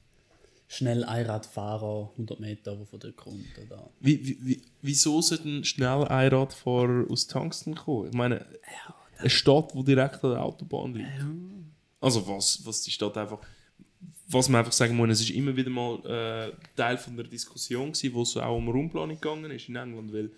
schnell 0.67 1.05
Einradfahrer 1.05 2.11
100 2.13 2.41
Meter, 2.41 2.77
der 2.77 2.87
von 2.87 3.01
dort 3.01 3.17
kommt, 3.17 3.59
oder 3.65 3.91
Wie, 4.01 4.27
wie, 4.27 4.39
wie, 4.47 4.63
wieso 4.83 5.21
sollte 5.23 5.49
ein 5.49 5.65
schnell 5.65 6.05
Einradfahrer 6.05 7.07
aus 7.11 7.27
Tungsten 7.27 7.75
kommen? 7.75 8.09
Ich 8.09 8.15
meine, 8.15 8.45
eine 9.19 9.31
Stadt, 9.31 9.73
die 9.75 9.85
direkt 9.85 10.23
an 10.25 10.31
der 10.33 10.43
Autobahn 10.45 10.95
liegt. 10.95 11.25
Also 12.01 12.27
was, 12.29 12.65
was 12.65 12.83
die 12.83 12.91
Stadt 12.91 13.17
einfach... 13.17 13.41
Was 14.31 14.49
man 14.49 14.59
einfach 14.59 14.73
sagen 14.73 14.97
muss, 14.97 15.09
es 15.11 15.21
ist 15.23 15.31
immer 15.31 15.57
wieder 15.57 15.71
mal 15.71 16.05
äh, 16.05 16.53
Teil 16.77 16.99
von 16.99 17.17
der 17.17 17.27
Diskussion 17.27 17.93
gewesen, 17.93 18.15
wo 18.15 18.23
es 18.23 18.37
auch 18.37 18.57
um 18.57 18.69
Raumplanung 18.69 19.19
gegangen 19.21 19.51
ist 19.51 19.69
in 19.69 19.77
England, 19.77 20.13
weil 20.13 20.31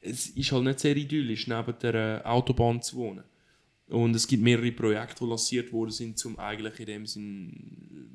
es 0.00 0.28
ist 0.28 0.52
halt 0.52 0.64
nicht 0.64 0.80
sehr 0.80 0.96
idyllisch, 0.96 1.46
neben 1.46 1.74
der 1.80 1.94
äh, 1.94 2.26
Autobahn 2.26 2.82
zu 2.82 2.96
wohnen. 2.96 3.24
Und 3.88 4.16
es 4.16 4.26
gibt 4.26 4.42
mehrere 4.42 4.72
Projekte, 4.72 5.24
die 5.24 5.30
lanciert 5.30 5.72
worden 5.72 5.92
sind, 5.92 6.24
um 6.24 6.38
eigentlich 6.38 6.80
in 6.80 6.86
dem 6.86 7.06
Sinn 7.06 8.10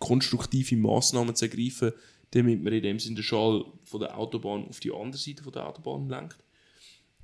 konstruktive 0.00 0.76
Massnahmen 0.76 1.36
zu 1.36 1.46
ergreifen, 1.46 1.92
damit 2.32 2.62
man 2.62 2.72
in 2.72 2.82
dem 2.82 2.98
Sinne 2.98 3.16
den 3.16 3.22
Schall 3.22 3.64
von 3.84 4.00
der 4.00 4.18
Autobahn 4.18 4.66
auf 4.66 4.80
die 4.80 4.92
andere 4.92 5.18
Seite 5.18 5.44
von 5.44 5.52
der 5.52 5.68
Autobahn 5.68 6.08
lenkt. 6.08 6.36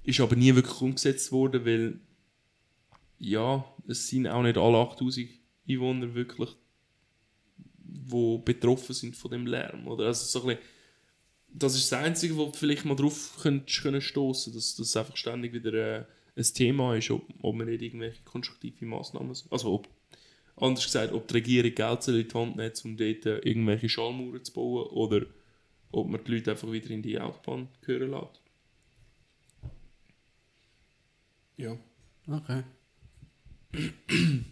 Ist 0.04 0.20
aber 0.20 0.36
nie 0.36 0.54
wirklich 0.54 0.80
umgesetzt 0.80 1.32
worden, 1.32 1.66
weil 1.66 1.98
ja, 3.18 3.64
es 3.86 4.08
sind 4.08 4.28
auch 4.28 4.42
nicht 4.42 4.56
alle 4.56 4.78
8000 4.78 5.28
Einwohner 5.68 6.14
wirklich, 6.14 6.50
wo 8.06 8.38
betroffen 8.38 8.94
sind 8.94 9.16
von 9.16 9.30
dem 9.30 9.46
Lärm. 9.46 9.86
Oder? 9.86 10.06
Also 10.06 10.24
so 10.24 10.48
ein 10.48 10.56
bisschen, 10.56 10.70
das 11.52 11.74
ist 11.74 11.90
das 11.90 11.98
Einzige, 12.00 12.36
wo 12.36 12.46
du 12.46 12.52
vielleicht 12.52 12.84
mal 12.84 12.96
drauf 12.96 13.38
könntest, 13.42 13.82
können 13.82 14.00
stoßen, 14.00 14.52
dass 14.52 14.76
das 14.76 14.96
einfach 14.96 15.16
ständig 15.16 15.52
wieder 15.52 15.72
äh, 15.74 16.04
ein 16.36 16.44
Thema 16.44 16.96
ist, 16.96 17.10
ob, 17.10 17.22
ob 17.42 17.54
man 17.54 17.66
nicht 17.66 17.82
irgendwelche 17.82 18.22
konstruktive 18.24 18.84
Massnahmen, 18.84 19.36
also 19.50 19.74
ob 19.74 19.88
anders 20.56 20.84
gesagt, 20.84 21.12
ob 21.12 21.26
die 21.28 21.34
Regierung 21.34 21.74
Geld 21.74 22.08
in 22.08 22.28
die 22.28 22.34
Hand 22.34 22.56
nimmt, 22.56 22.84
um 22.84 22.96
dort 22.96 23.26
äh, 23.26 23.38
irgendwelche 23.38 23.88
Schallmauern 23.88 24.44
zu 24.44 24.52
bauen 24.52 24.86
oder 24.88 25.26
ob 25.92 26.08
man 26.08 26.22
die 26.22 26.32
Leute 26.32 26.52
einfach 26.52 26.70
wieder 26.70 26.90
in 26.90 27.02
die 27.02 27.18
Autobahn 27.18 27.68
gehören 27.80 28.10
lässt. 28.10 28.40
Ja. 31.56 31.76
Okay. 32.26 32.62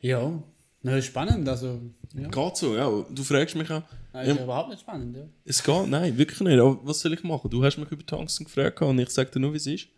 ja, 0.00 0.42
na, 0.82 0.96
ist 0.96 1.06
spannend, 1.06 1.48
also. 1.48 1.80
Ja. 2.18 2.28
Geht 2.28 2.56
so, 2.56 2.74
ja. 2.76 2.88
Du 3.10 3.22
fragst 3.22 3.54
mich 3.56 3.70
auch. 3.70 3.82
Nein, 4.12 4.22
ist 4.22 4.28
ja 4.28 4.36
Ja, 4.36 4.44
überhaupt 4.44 4.70
nicht 4.70 4.80
spannend, 4.80 5.16
ja. 5.16 5.24
es 5.44 5.62
geht, 5.62 5.86
nein, 5.88 6.16
wirklich 6.16 6.40
nicht. 6.40 6.58
Aber 6.58 6.78
was 6.86 7.00
soll 7.00 7.12
ich 7.12 7.22
machen? 7.22 7.50
Du 7.50 7.62
hast 7.62 7.76
mich 7.76 7.90
über 7.90 8.04
Tungsten 8.06 8.44
gefragt 8.44 8.80
und 8.80 8.98
ich 8.98 9.10
sage 9.10 9.30
dir 9.30 9.40
nur, 9.40 9.52
wie 9.52 9.58
es 9.58 9.66
ist. 9.66 9.88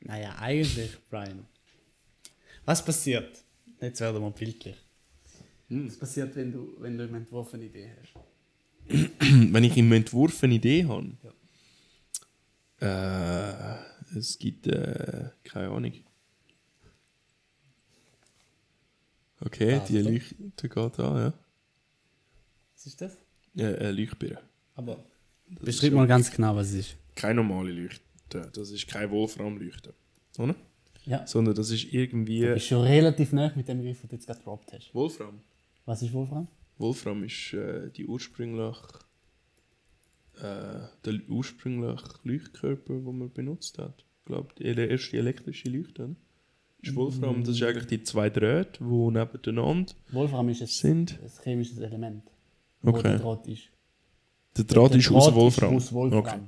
Naja, 0.00 0.36
eigentlich, 0.38 0.90
Brian. 1.10 1.44
Was 2.64 2.84
passiert? 2.84 3.42
Jetzt 3.80 4.00
werden 4.00 4.22
wir 4.22 4.30
bildlich. 4.30 4.76
Was 5.68 5.96
passiert, 5.96 6.36
wenn 6.36 6.52
du, 6.52 6.74
wenn 6.78 6.96
du 6.96 7.04
im 7.04 7.14
Entwurf 7.16 7.52
eine 7.54 7.64
Idee 7.64 7.90
hast? 8.00 8.12
Wenn 9.52 9.64
ich 9.64 9.76
im 9.76 9.90
Entwurf 9.90 10.44
eine 10.44 10.54
Idee 10.54 10.84
habe. 10.86 11.10
Äh, 12.80 14.16
es 14.16 14.38
gibt 14.38 14.68
äh, 14.68 15.30
keine 15.42 15.70
Ahnung. 15.70 15.92
Okay, 19.40 19.80
die. 19.88 19.98
Leuchte 20.00 20.68
geht 20.68 20.76
an, 21.00 21.16
ja. 21.16 21.32
Was 22.74 22.86
ist 22.86 23.00
das? 23.00 23.16
Ja, 23.54 23.68
äh, 23.70 23.90
Leuchtbirne. 23.90 24.38
Aber 24.74 25.04
beschreib 25.60 25.92
mal 25.92 26.06
ganz 26.06 26.30
genau, 26.30 26.54
was 26.56 26.68
es 26.68 26.74
ist. 26.74 26.96
Keine 27.14 27.42
normale 27.42 27.72
Leuchte. 27.72 28.02
Das 28.52 28.70
ist 28.70 28.86
kein 28.88 29.10
Wolframleuchte. 29.10 29.94
Oder? 30.38 30.54
Ja. 31.04 31.26
Sondern 31.26 31.54
das 31.54 31.70
ist 31.70 31.92
irgendwie. 31.92 32.40
Du 32.40 32.54
bist 32.54 32.66
schon 32.66 32.82
relativ 32.82 33.32
nah 33.32 33.52
mit 33.54 33.68
dem 33.68 33.78
Begriff, 33.78 34.00
den 34.00 34.08
du 34.10 34.16
jetzt 34.16 34.26
gerade 34.26 34.40
gedroppt 34.40 34.72
hast. 34.72 34.94
Wolfram. 34.94 35.40
Was 35.84 36.02
ist 36.02 36.12
Wolfram? 36.12 36.48
Wolfram 36.78 37.22
ist 37.24 37.52
äh, 37.54 37.90
die 37.90 38.06
ursprünglich. 38.06 38.76
Äh, 40.38 40.88
der 41.04 41.20
ursprüngliche 41.28 42.04
Leuchtkörper, 42.24 42.94
den 42.94 43.18
man 43.18 43.30
benutzt 43.32 43.78
hat. 43.78 44.04
Ich 44.20 44.24
glaube, 44.26 44.52
ele- 44.58 44.86
erste 44.86 45.16
elektrische 45.16 45.70
Leuchte. 45.70 46.02
Oder? 46.04 46.16
Ist 46.86 46.96
Wolfram, 46.96 47.44
das 47.44 47.56
ist 47.56 47.62
eigentlich 47.62 47.86
die 47.86 48.02
zwei 48.02 48.30
Drähte, 48.30 48.78
die 48.80 48.84
nebeneinander 48.84 49.92
Wolfram 50.12 50.48
ist 50.48 50.60
ein, 50.62 50.66
sind. 50.66 51.18
ein 51.22 51.30
chemisches 51.42 51.78
Element. 51.78 52.22
Wo 52.82 52.90
Okay. 52.90 53.02
der 53.02 53.18
Draht 53.18 53.46
ist. 53.48 53.62
Der 54.56 54.64
Draht 54.64 54.92
Der 54.92 54.98
ist 55.00 55.10
aus 55.10 55.24
Draht 55.24 55.32
ist 55.34 55.36
Wolfram. 55.36 55.76
aus 55.76 55.92
Wolfram. 55.92 56.18
Okay. 56.20 56.38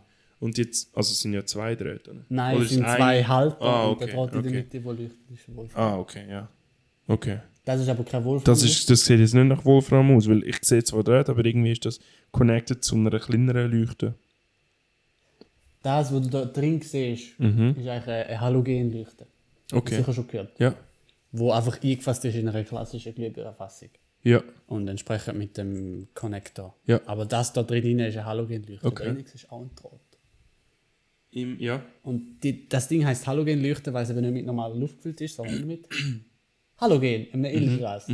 Und 0.41 0.57
jetzt, 0.57 0.97
also 0.97 1.11
es 1.13 1.21
sind 1.21 1.33
ja 1.35 1.45
zwei 1.45 1.75
Drähte. 1.75 2.11
Oder? 2.13 2.21
Nein, 2.29 2.55
Oder 2.57 2.65
es 2.65 2.71
ist 2.71 2.77
sind 2.77 2.87
zwei 2.87 3.25
Halter 3.25 3.61
Ah, 3.61 3.85
und 3.87 3.91
okay, 3.97 4.07
der 4.07 4.15
Draht 4.15 4.35
in 4.35 4.43
der 4.43 4.51
okay. 4.53 4.61
Mitte, 4.63 4.85
wo 4.85 4.93
leuchtet, 4.93 5.19
ist 5.35 5.57
Wolfram. 5.57 5.83
Ah, 5.83 5.99
okay, 5.99 6.25
ja. 6.31 6.49
Okay. 7.09 7.39
Das 7.65 7.81
ist 7.81 7.89
aber 7.89 8.05
kein 8.05 8.25
Wolfram. 8.25 8.45
Das, 8.45 8.63
ist, 8.63 8.89
das 8.89 9.05
sieht 9.05 9.19
jetzt 9.21 9.35
nicht 9.35 9.45
nach 9.47 9.65
Wolfram 9.65 10.17
aus, 10.17 10.29
weil 10.29 10.43
ich 10.45 10.59
sehe 10.63 10.83
zwar 10.85 11.03
Drähte, 11.03 11.33
aber 11.33 11.45
irgendwie 11.45 11.73
ist 11.73 11.85
das 11.85 11.99
connected 12.31 12.83
zu 12.85 12.95
einer 12.95 13.11
kleineren 13.19 13.71
Leuchte. 13.71 14.15
Das, 15.83 16.13
was 16.13 16.23
du 16.23 16.29
da 16.31 16.45
drin 16.45 16.81
siehst, 16.83 17.39
Mhm. 17.39 17.75
ist 17.79 17.87
eigentlich 17.89 18.09
eine 18.09 18.41
Halogenleuchte. 18.41 19.27
Okay. 19.73 19.97
Sicher 19.97 20.13
schon 20.13 20.27
gehört. 20.27 20.59
Ja. 20.59 20.75
Wo 21.33 21.53
einfach 21.53 21.83
eingefasst 21.83 22.25
ist 22.25 22.37
in 22.37 22.49
einer 22.49 22.65
klassischen 22.65 23.15
Glühbirnenfassung. 23.15 23.91
Ja. 24.23 24.43
Und 24.67 24.89
entsprechend 24.89 25.39
mit 25.39 25.57
dem 25.57 26.09
Connector. 26.15 26.75
Ja. 26.87 27.01
Aber 27.07 27.27
das 27.27 27.53
da 27.53 27.63
drin 27.63 27.99
ist 27.99 28.17
eine 28.17 28.27
Halogenleuchte. 28.27 28.87
Okay. 28.87 29.09
Enix 29.09 29.35
ist 29.35 29.51
auch 29.51 29.61
ein 29.61 29.71
Draht. 29.75 30.01
Im, 31.31 31.59
ja. 31.61 31.83
Und 32.03 32.41
die, 32.43 32.69
das 32.69 32.89
Ding 32.89 33.05
heißt 33.05 33.27
Halogenleuchte, 33.27 33.93
weil 33.93 34.05
es 34.05 34.11
eben 34.11 34.21
nicht 34.21 34.33
mit 34.33 34.47
normaler 34.47 34.75
Luft 34.75 34.97
gefüllt 34.97 35.21
ist, 35.21 35.37
sondern 35.37 35.67
mit 35.67 35.87
Halogen, 36.79 37.27
einem 37.33 37.45
Edelgas. 37.45 38.11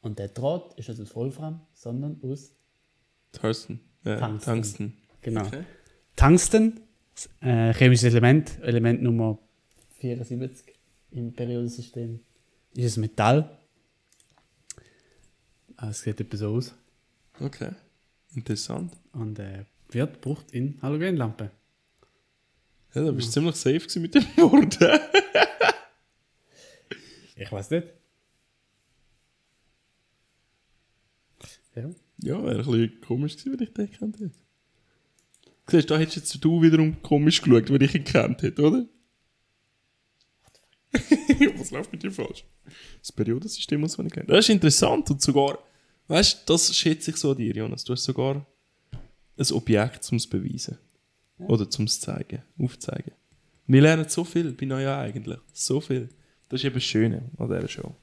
Und 0.00 0.18
der 0.18 0.28
Draht 0.28 0.74
ist 0.78 0.88
nicht 0.88 1.00
aus 1.00 1.14
Wolfram, 1.14 1.60
sondern 1.72 2.20
aus 2.22 2.54
Tungsten. 3.32 3.80
Äh, 4.04 4.18
Tungsten. 4.18 4.50
Tungsten. 4.50 4.96
genau. 5.22 5.46
Okay. 5.46 5.64
Tungsten, 6.16 6.80
äh, 7.40 7.72
chemisches 7.72 8.04
Element, 8.04 8.58
Element 8.62 9.02
Nummer 9.02 9.38
74 10.04 10.74
im 11.12 11.32
Periodensystem, 11.32 12.20
ist 12.74 12.96
ein 12.98 13.00
Metall. 13.00 13.58
Ah, 15.76 15.88
Es 15.88 16.02
sieht 16.02 16.20
etwa 16.20 16.36
so 16.36 16.54
aus. 16.56 16.74
Okay. 17.40 17.70
Interessant. 18.34 18.92
Und 19.12 19.38
äh, 19.38 19.64
wird 19.88 20.14
gebraucht 20.20 20.50
in 20.52 20.80
Halogenlampen. 20.82 21.50
Ja, 22.94 23.04
da 23.04 23.10
bist 23.12 23.28
du 23.28 23.32
ziemlich 23.32 23.56
safe 23.56 24.00
mit 24.00 24.14
dem 24.14 24.24
Wort. 24.36 24.78
Ich 27.36 27.50
weiß 27.50 27.70
nicht. 27.70 27.88
Ja. 31.74 31.90
ja, 32.18 32.44
wäre 32.44 32.58
ein 32.60 32.64
bisschen 32.64 33.00
komisch 33.00 33.36
gewesen, 33.36 33.58
wenn 33.58 33.66
ich 33.66 33.72
den 33.74 33.90
gekannt 33.90 34.20
hätte. 34.20 34.30
Siehst 35.66 35.90
du, 35.90 35.94
da 35.94 35.98
hättest 36.00 36.16
jetzt 36.18 36.44
du 36.44 36.62
wiederum 36.62 37.02
komisch 37.02 37.42
geschaut, 37.42 37.70
wenn 37.70 37.80
ich 37.80 37.94
ihn 37.94 38.04
gekannt 38.04 38.42
hätte, 38.42 38.62
oder? 38.62 38.86
Was 41.58 41.70
läuft 41.70 41.92
mit 41.92 42.02
dir 42.02 42.12
falsch? 42.12 42.44
Das 43.00 43.12
Periodensystem 43.12 43.80
muss 43.80 43.96
man 43.98 44.06
nicht 44.06 44.14
kennen. 44.14 44.28
Das 44.28 44.40
ist 44.40 44.50
interessant 44.50 45.10
und 45.10 45.20
sogar, 45.20 45.58
weißt 46.08 46.48
du, 46.48 46.52
das 46.52 46.74
schätze 46.74 47.10
ich 47.10 47.16
so 47.16 47.32
an 47.32 47.36
dir, 47.36 47.54
Jonas. 47.54 47.84
Du 47.84 47.92
hast 47.92 48.04
sogar 48.04 48.46
ein 49.36 49.50
Objekt 49.52 50.04
zum 50.04 50.18
beweisen. 50.30 50.78
Oder 51.38 51.68
zum 51.68 51.88
zeigen, 51.88 52.42
aufzeigen. 52.58 53.12
Wir 53.66 53.82
lernen 53.82 54.08
so 54.08 54.24
viel 54.24 54.52
bei 54.52 54.66
Neujahr 54.66 55.00
eigentlich. 55.00 55.38
So 55.52 55.80
viel. 55.80 56.08
Das 56.48 56.60
ist 56.60 56.64
eben 56.64 56.74
das 56.74 56.84
Schöne 56.84 57.30
an 57.38 57.48
dieser 57.48 57.68
Show. 57.68 57.94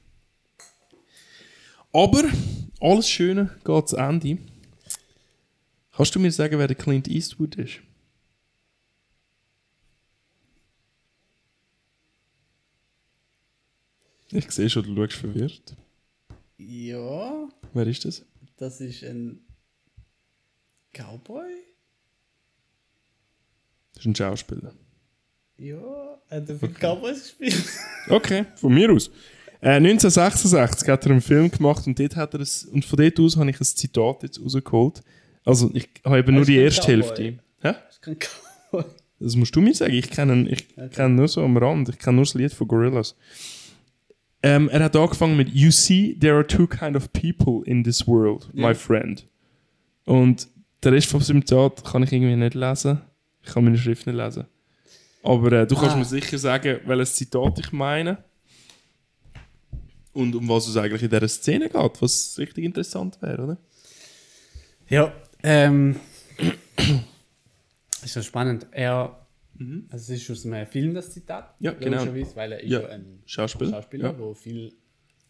Aber 1.92 2.24
alles 2.80 3.08
Schöne 3.08 3.50
geht 3.64 3.88
zu 3.88 3.96
Ende. 3.96 4.38
Kannst 5.94 6.14
du 6.14 6.20
mir 6.20 6.32
sagen, 6.32 6.58
wer 6.58 6.66
der 6.66 6.76
Clint 6.76 7.08
Eastwood 7.08 7.54
ist? 7.56 7.80
Ich 14.32 14.50
sehe 14.50 14.68
schon, 14.70 14.82
du 14.84 14.94
schaust 14.96 15.18
verwirrt. 15.18 15.76
Ja, 16.56 17.48
Wer 17.74 17.86
ist 17.86 18.04
das? 18.04 18.24
das 18.56 18.80
ist 18.80 19.02
ein 19.02 19.40
Cowboy? 20.92 21.42
Das 23.94 24.02
ist 24.02 24.06
ein 24.06 24.14
Schauspieler. 24.14 24.72
Ja, 25.58 26.20
hat 26.30 26.48
er 26.48 26.56
viele 26.56 26.72
Cowboys 26.72 27.36
gespielt? 27.38 27.64
Okay, 28.08 28.46
von 28.56 28.74
mir 28.74 28.90
aus. 28.90 29.08
Äh, 29.60 29.76
1966 29.76 30.88
hat 30.88 31.04
er 31.04 31.12
einen 31.12 31.20
Film 31.20 31.50
gemacht 31.50 31.86
und, 31.86 31.98
dort 31.98 32.16
hat 32.16 32.34
er 32.34 32.40
es, 32.40 32.64
und 32.64 32.84
von 32.84 32.98
dort 32.98 33.20
aus 33.20 33.36
habe 33.36 33.50
ich 33.50 33.60
ein 33.60 33.64
Zitat 33.64 34.22
jetzt 34.24 34.40
rausgeholt. 34.40 35.02
Also 35.44 35.70
ich 35.72 35.88
habe 36.04 36.18
eben 36.18 36.34
nur 36.34 36.44
die 36.44 36.56
erste 36.56 36.82
Cowboy. 36.82 36.96
Hälfte. 36.96 37.22
Hä? 37.22 37.38
Das 37.60 37.74
ist 37.90 38.02
kein 38.02 38.16
Cowboy. 38.18 38.84
Das 39.20 39.36
musst 39.36 39.54
du 39.54 39.60
mir 39.60 39.74
sagen. 39.74 39.94
Ich 39.94 40.10
kenne 40.10 40.48
ich 40.48 40.66
kenne 40.92 41.14
nur 41.14 41.28
so 41.28 41.44
am 41.44 41.56
Rand. 41.56 41.88
Ich 41.90 41.98
kenne 41.98 42.16
nur 42.16 42.24
das 42.24 42.34
Lied 42.34 42.52
von 42.52 42.66
Gorillaz. 42.66 43.14
Ähm, 44.42 44.68
er 44.70 44.82
hat 44.84 44.96
angefangen 44.96 45.36
mit 45.36 45.50
You 45.50 45.70
see, 45.70 46.16
there 46.18 46.34
are 46.34 46.46
two 46.46 46.66
kind 46.66 46.96
of 46.96 47.12
people 47.12 47.62
in 47.64 47.84
this 47.84 48.06
world, 48.08 48.48
my 48.52 48.74
friend. 48.74 49.26
Und 50.04 50.48
der 50.82 50.92
Rest 50.92 51.08
von 51.08 51.20
seinem 51.20 51.46
Zitat 51.46 51.84
kann 51.84 52.02
ich 52.02 52.12
irgendwie 52.12 52.34
nicht 52.34 52.54
lesen. 52.54 53.00
Ich 53.42 53.52
kann 53.52 53.64
meine 53.64 53.78
Schrift 53.78 54.06
nicht 54.06 54.16
lesen. 54.16 54.46
Aber 55.22 55.52
äh, 55.52 55.66
du 55.66 55.76
kannst 55.76 55.94
Ah. 55.94 55.98
mir 55.98 56.04
sicher 56.04 56.38
sagen, 56.38 56.80
welches 56.86 57.14
Zitat 57.14 57.58
ich 57.60 57.70
meine. 57.72 58.18
Und 60.12 60.34
um 60.34 60.48
was 60.48 60.66
es 60.66 60.76
eigentlich 60.76 61.02
in 61.04 61.10
dieser 61.10 61.28
Szene 61.28 61.68
geht, 61.68 62.02
was 62.02 62.34
richtig 62.38 62.64
interessant 62.64 63.18
wäre, 63.22 63.42
oder? 63.44 63.56
Ja, 64.88 65.12
ähm. 65.44 65.96
ist 68.04 68.16
ja 68.16 68.22
spannend. 68.22 68.66
Er. 68.72 69.18
Also, 69.90 70.12
es 70.14 70.22
ist 70.22 70.30
aus 70.30 70.46
einem 70.46 70.66
Film 70.66 70.94
das 70.94 71.10
Zitat. 71.10 71.54
Ja, 71.60 71.72
genau. 71.72 72.04
Weil 72.34 72.52
er 72.52 72.60
ist 72.60 72.70
Ja, 72.70 72.80
ja, 72.80 72.88
ein 72.88 73.22
Schauspieler, 73.26 73.70
Schauspieler, 73.70 74.12
ja. 74.12 74.18
wo 74.18 74.34
viel 74.34 74.72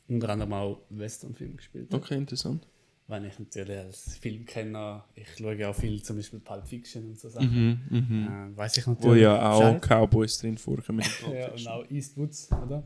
unter 0.09 0.29
anderem 0.31 0.53
auch 0.53 0.81
Westernfilme 0.91 1.55
gespielt 1.57 1.93
hat. 1.93 2.01
Okay, 2.01 2.17
interessant. 2.17 2.67
Weil 3.09 3.27
ich 3.27 3.39
natürlich 3.39 3.77
als 3.79 4.17
Filmkenner, 4.17 5.05
ich 5.15 5.27
schaue 5.37 5.69
auch 5.69 5.75
viel, 5.75 6.03
zum 6.03 6.17
Beispiel 6.17 6.41
Pulp 6.41 6.67
Fiction 6.67 7.11
und 7.11 7.19
so 7.19 7.29
Sachen. 7.29 8.53
Äh, 8.55 8.57
weiß 8.57 8.79
ich 8.79 8.87
natürlich. 8.87 9.11
Wo 9.11 9.15
ja 9.15 9.51
auch 9.51 9.59
Bescheid. 9.59 9.83
Cowboys 9.83 10.39
drin 10.39 10.57
vorkommen. 10.57 11.03
Ja, 11.33 11.51
und 11.53 11.67
auch 11.69 11.91
Eastwoods, 11.91 12.49
oder? 12.53 12.85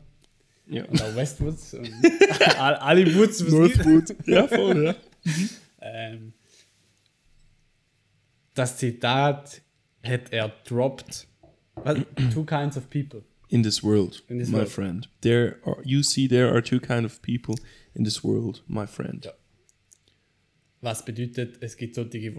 Ja. 0.65 0.85
Und 0.85 1.01
auch 1.01 1.15
Westwoods. 1.15 1.73
und 1.75 1.89
all- 2.59 2.75
alle 2.75 3.15
Woods. 3.15 3.39
Northwood. 3.47 4.15
ja, 4.27 4.47
voll, 4.47 4.83
ja. 4.85 4.95
Ähm, 5.81 6.33
das 8.53 8.77
Zitat 8.77 9.61
hat 10.07 10.31
er 10.31 10.51
dropped. 10.65 11.27
Was? 11.75 11.97
Two 12.33 12.43
kinds 12.45 12.77
of 12.77 12.89
people. 12.89 13.23
In 13.49 13.63
this 13.63 13.81
world, 13.83 14.23
In 14.27 14.39
this 14.39 14.49
my 14.49 14.57
world. 14.59 14.69
friend. 14.69 15.09
There 15.21 15.57
are, 15.63 15.77
you 15.83 16.03
see, 16.03 16.27
there 16.27 16.49
are 16.51 16.61
two 16.61 16.79
kind 16.79 17.05
of 17.05 17.21
people 17.21 17.55
in 17.93 18.03
this 18.03 18.23
world, 18.23 18.63
my 18.67 18.85
friend. 18.87 19.23
Ja. 19.25 19.31
Was 20.81 21.03
bedeutet, 21.05 21.57
es 21.61 21.77
gibt 21.77 21.95
solche, 21.95 22.19
die 22.19 22.33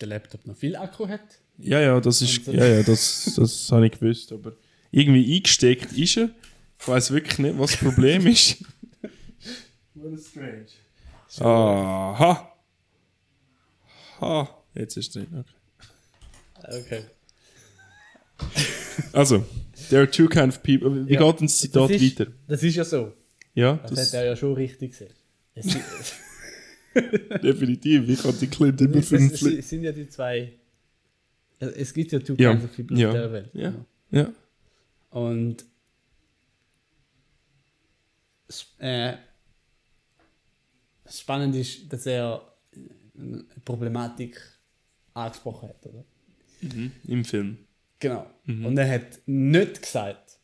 der 0.00 0.08
Laptop 0.08 0.46
noch 0.46 0.56
viel 0.56 0.76
Akku 0.76 1.08
hat. 1.08 1.20
Ja, 1.58 1.80
ja, 1.80 2.00
das 2.00 2.22
ist, 2.22 2.44
so- 2.44 2.52
ja, 2.52 2.64
ja, 2.64 2.82
das, 2.82 3.34
das 3.36 3.70
habe 3.72 3.86
ich 3.86 3.92
gewusst, 3.98 4.32
aber 4.32 4.52
irgendwie 4.90 5.36
eingesteckt 5.36 5.92
ist 5.92 6.16
er. 6.16 6.30
Ich 6.78 6.88
weiß 6.88 7.10
wirklich 7.10 7.38
nicht, 7.38 7.58
was 7.58 7.72
das 7.72 7.80
Problem 7.80 8.26
ist. 8.26 8.62
What 9.94 10.12
is 10.14 10.28
strange. 10.28 10.66
Aha. 11.40 12.52
Ha. 14.20 14.64
Jetzt 14.74 14.96
ist 14.96 15.08
es 15.08 15.12
drin, 15.12 15.26
okay. 15.38 15.50
Okay. 16.68 17.02
Also, 19.12 19.44
there 19.88 20.02
are 20.02 20.10
two 20.10 20.28
kind 20.28 20.48
of 20.52 20.62
people. 20.62 21.06
Wie 21.06 21.14
Ja. 21.14 21.20
geht 21.20 21.40
denn 21.40 21.46
das 21.46 21.58
Zitat 21.58 21.90
das 21.90 22.00
ist, 22.02 22.18
weiter? 22.20 22.32
Das 22.46 22.62
ist 22.62 22.74
ja 22.76 22.84
so. 22.84 23.12
Ja, 23.54 23.76
Das, 23.76 23.90
das 23.92 24.06
hat 24.08 24.14
er 24.14 24.24
ja 24.26 24.36
schon 24.36 24.54
richtig 24.54 24.90
gesehen. 24.92 25.12
Definitiv. 27.42 28.08
Ich 28.08 28.24
habe 28.24 28.36
die 28.36 28.46
Clint 28.48 28.80
immer 28.80 29.02
für 29.02 29.16
es, 29.16 29.68
sind 29.68 29.82
ja 29.82 29.92
die 29.92 30.08
zwei. 30.08 30.52
Es 31.58 31.92
gibt 31.94 32.12
ja 32.12 32.18
two 32.18 32.34
Ja. 32.38 32.50
kinds 32.52 32.64
of 32.64 32.76
people 32.76 32.98
Ja. 32.98 33.08
auf 33.08 33.14
der 33.14 33.32
Welt. 33.32 33.50
Ja. 33.54 33.74
Ja. 34.10 34.32
Und 35.10 35.64
äh, 38.78 39.14
spannend 41.08 41.54
ist, 41.56 41.90
dass 41.92 42.06
er 42.06 42.42
eine 43.18 43.44
Problematik 43.64 44.40
angesprochen 45.14 45.68
hat, 45.68 45.86
oder? 45.86 46.04
Im 47.06 47.24
Film. 47.24 47.58
Genau. 47.98 48.30
Und 48.46 48.76
er 48.78 48.88
hat 48.90 49.20
nicht 49.26 49.82
gesagt, 49.82 50.38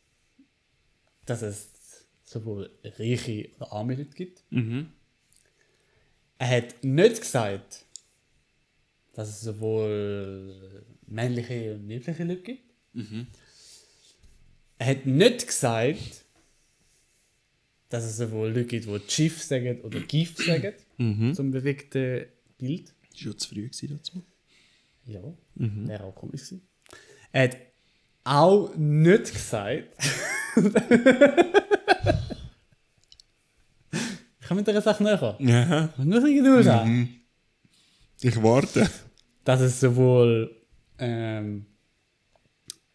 dass 1.25 1.41
es 1.41 1.69
sowohl 2.23 2.69
reiche 2.83 3.49
oder 3.55 3.71
arme 3.71 3.95
Leute 3.95 4.15
gibt. 4.15 4.43
Er 6.37 6.47
hat 6.47 6.83
nicht 6.83 7.21
gesagt, 7.21 7.85
dass 9.13 9.29
es 9.29 9.41
sowohl 9.41 10.85
männliche 11.07 11.75
und 11.75 11.89
weibliche 11.89 12.23
Leute 12.23 12.41
gibt. 12.41 12.63
Er 14.77 14.87
hat 14.87 15.05
nicht 15.05 15.47
gesagt, 15.47 16.25
dass 17.89 18.05
es 18.05 18.17
sowohl 18.17 18.49
Leute 18.49 18.65
gibt, 18.65 18.85
die 18.85 19.07
Chief 19.07 19.41
sagen 19.43 19.81
oder 19.81 19.99
GIF 19.99 20.37
sagen, 20.37 20.73
zum 21.33 21.51
bewegten 21.51 22.27
Bild. 22.57 22.93
Das 23.11 23.25
war 23.25 23.31
ja 23.31 23.37
zu 23.37 23.49
früh 23.49 23.69
dazu. 23.87 24.23
Ja, 25.09 25.21
wäre 25.55 26.03
auch 26.03 26.13
komisch 26.13 26.43
gewesen. 26.43 26.67
Er 27.31 27.43
hat 27.43 27.57
auch 28.23 28.75
nicht 28.75 29.33
gesagt. 29.33 29.89
ich 33.91 34.47
kann 34.47 34.57
mit 34.57 34.67
dieser 34.67 34.81
Sache 34.81 35.03
näher. 35.03 35.35
Ja. 35.39 35.93
Nur 35.97 36.21
bisschen 36.21 36.35
Geduld 36.35 36.67
haben. 36.67 37.21
Ich 38.21 38.41
warte. 38.43 38.87
Dass 39.43 39.61
es 39.61 39.79
sowohl 39.79 40.55
ähm, 40.99 41.65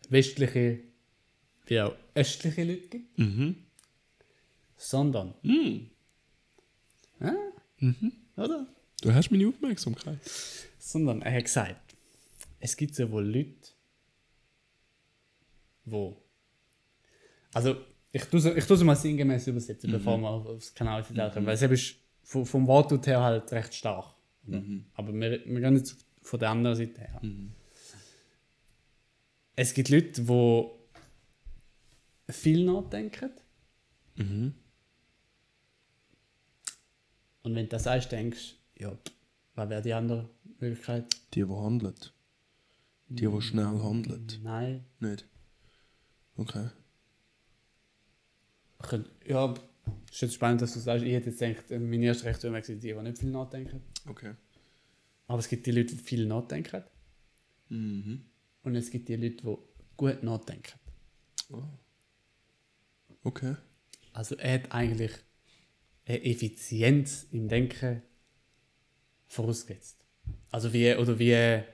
westliche 0.09 0.81
wie 1.66 1.81
auch 1.81 1.94
östliche 2.14 2.62
Leute 2.62 2.88
gibt. 2.88 3.18
Sondern. 4.77 5.35
Ja? 7.20 7.35
Oder? 8.37 8.66
Du 9.00 9.12
hast 9.12 9.31
meine 9.31 9.48
Aufmerksamkeit. 9.48 10.18
sondern 10.79 11.22
er 11.22 11.33
hat 11.37 11.44
gesagt, 11.44 11.84
es 12.64 12.77
gibt 12.77 12.94
sowohl 12.94 13.27
Leute, 13.27 13.68
wo. 15.85 16.16
Also, 17.53 17.77
ich 18.11 18.24
tue 18.24 18.40
es 18.40 18.46
ich 18.46 18.85
mal 18.85 18.96
sinngemäß 18.96 19.46
übersetzen, 19.48 19.90
bevor 19.92 20.16
wir 20.18 20.29
auf- 20.31 20.46
aufs 20.46 20.74
Kanal 20.74 21.03
kommen, 21.05 21.46
weil 21.46 21.55
es 21.55 21.62
eben 21.62 21.74
ist 21.74 21.96
vom, 22.22 22.46
vom 22.46 22.66
Wortlaut 22.66 23.07
her 23.07 23.20
halt 23.22 23.53
recht 23.53 23.74
stark. 23.74 24.14
oder? 24.48 24.62
Aber 24.94 25.12
wir, 25.12 25.44
wir 25.44 25.61
gehen 25.61 25.77
jetzt 25.77 26.05
von 26.22 26.40
der 26.40 26.50
anderen 26.50 26.77
Seite 26.77 27.00
her. 27.03 27.20
Es 29.57 29.74
gibt 29.74 29.90
Leute, 29.90 30.22
die 30.22 32.33
viel 32.33 32.64
nachdenken. 32.64 33.31
Und 37.42 37.55
wenn 37.55 37.66
du 37.66 37.68
das 37.68 37.85
sagst, 37.85 38.11
denkst 38.11 38.55
du, 38.77 38.85
ja, 38.85 38.98
was 39.55 39.68
wäre 39.68 39.83
die 39.83 39.92
andere 39.92 40.31
Möglichkeit? 40.61 41.14
Die, 41.35 41.44
die 41.44 41.53
handeln. 41.53 41.94
Die, 43.09 43.27
die 43.27 43.40
schnell 43.43 43.67
handeln. 43.83 44.27
Nein. 44.43 44.85
Nicht? 45.01 45.27
Okay. 46.37 46.69
Ja, 49.27 49.55
es 50.07 50.14
ist 50.14 50.21
jetzt 50.23 50.35
spannend, 50.35 50.62
dass 50.62 50.75
du 50.75 50.81
sagst, 50.81 51.05
ich 51.05 51.12
hätte 51.12 51.31
jetzt 51.31 51.38
gedacht, 51.38 51.71
äh, 51.71 51.79
meine 51.79 52.07
erste 52.07 52.25
Reaktion 52.25 52.53
wäre 52.53 52.62
die, 52.62 52.79
die 52.79 52.95
nicht 52.95 53.19
viel 53.19 53.31
nachdenken. 53.31 53.83
Okay. 54.07 54.35
Aber 55.27 55.38
es 55.38 55.49
gibt 55.49 55.67
die 55.67 55.71
Leute, 55.71 55.95
die 55.95 56.03
viel 56.03 56.27
nachdenken. 56.27 56.85
Und 57.71 58.77
es 58.77 58.90
gibt 58.90 59.09
die 59.09 59.17
Leute, 59.17 59.37
die 59.37 59.57
gut 59.97 60.23
nachdenken. 60.23 60.79
Okay. 63.23 63.57
Also 64.12 64.37
er 64.37 64.55
hat 64.55 64.73
eigentlich 64.73 65.12
eine 66.07 66.25
Effizienz 66.25 67.27
im 67.33 67.49
Denken 67.49 68.03
vorausgesetzt. 69.27 70.05
Also 70.51 70.73
wie 70.73 70.85
er, 70.85 71.01
oder 71.01 71.19
wie 71.19 71.31
er 71.31 71.67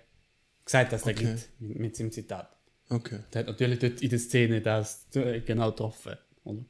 gesagt 0.65 0.93
dass 0.93 1.03
er 1.07 1.13
Okay. 1.13 1.25
gibt 1.35 1.61
mit, 1.61 1.79
mit 1.79 1.97
seinem 1.97 2.13
Zitat. 2.13 2.57
Okay. 2.89 3.21
Der 3.33 3.41
hat 3.41 3.47
natürlich 3.49 3.79
dort 3.79 4.03
in 4.03 4.11
der 4.11 4.19
Szene 4.19 4.61
das 4.61 5.07
äh, 5.15 5.41
genau 5.41 5.71
getroffen. 5.71 6.17
Oder? 6.45 6.65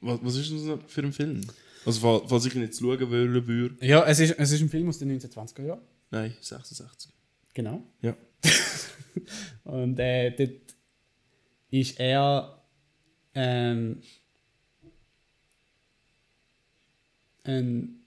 Was, 0.00 0.18
was 0.22 0.36
ist 0.36 0.52
das 0.52 0.78
für 0.86 1.02
ein 1.02 1.12
Film? 1.12 1.40
Also, 1.86 2.00
fall- 2.00 2.22
falls 2.28 2.44
ich 2.46 2.54
ihn 2.54 2.62
jetzt 2.62 2.78
schauen 2.80 3.10
wollen 3.10 3.46
würde. 3.46 3.84
Ja, 3.86 4.04
es 4.06 4.20
ist, 4.20 4.38
es 4.38 4.52
ist 4.52 4.60
ein 4.60 4.68
Film 4.68 4.88
aus 4.88 4.98
den 4.98 5.18
1920er 5.18 5.64
Jahren. 5.64 5.80
Nein, 6.10 6.34
66. 6.40 7.10
Genau. 7.54 7.82
Ja. 8.02 8.16
Und 9.64 9.98
äh, 9.98 10.30
dort 10.32 10.74
ist 11.70 11.98
er 11.98 12.62
ähm, 13.34 14.02
ein 17.44 18.04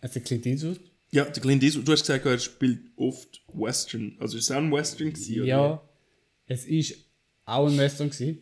also 0.00 0.20
Clint 0.20 0.46
Eastwood. 0.46 0.80
Ja, 1.10 1.24
der 1.24 1.42
Clint 1.42 1.62
Eastwood, 1.62 1.88
du 1.88 1.92
hast 1.92 2.02
gesagt, 2.02 2.26
er 2.26 2.38
spielt 2.38 2.80
oft 2.96 3.42
Western. 3.54 4.16
Also, 4.20 4.36
ist 4.36 4.44
es 4.44 4.50
auch 4.50 4.56
ein 4.58 4.70
Western 4.72 5.08
gewesen? 5.12 5.36
oder? 5.40 5.46
Ja, 5.46 5.82
es 6.46 6.66
ist 6.66 6.96
auch 7.46 7.66
ein 7.68 7.78
Western 7.78 8.10
gewesen, 8.10 8.38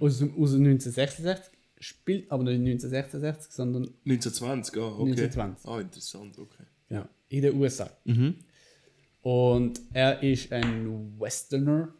aus, 0.00 0.18
dem- 0.18 0.30
aus 0.40 0.52
dem 0.52 0.62
1966, 0.64 1.52
spielt 1.80 2.30
aber 2.30 2.44
nicht 2.44 2.60
1966, 2.60 3.52
sondern 3.52 3.82
1920, 4.04 4.76
ah, 4.80 4.86
okay. 4.86 5.10
1920. 5.10 5.68
Ah, 5.68 5.80
interessant, 5.80 6.38
okay. 6.38 6.62
ja, 6.90 7.08
in 7.28 7.42
den 7.42 7.54
USA. 7.60 7.90
Und 9.22 9.80
er 9.92 10.22
ist 10.22 10.52
ein 10.52 11.18
Westerner, 11.18 11.92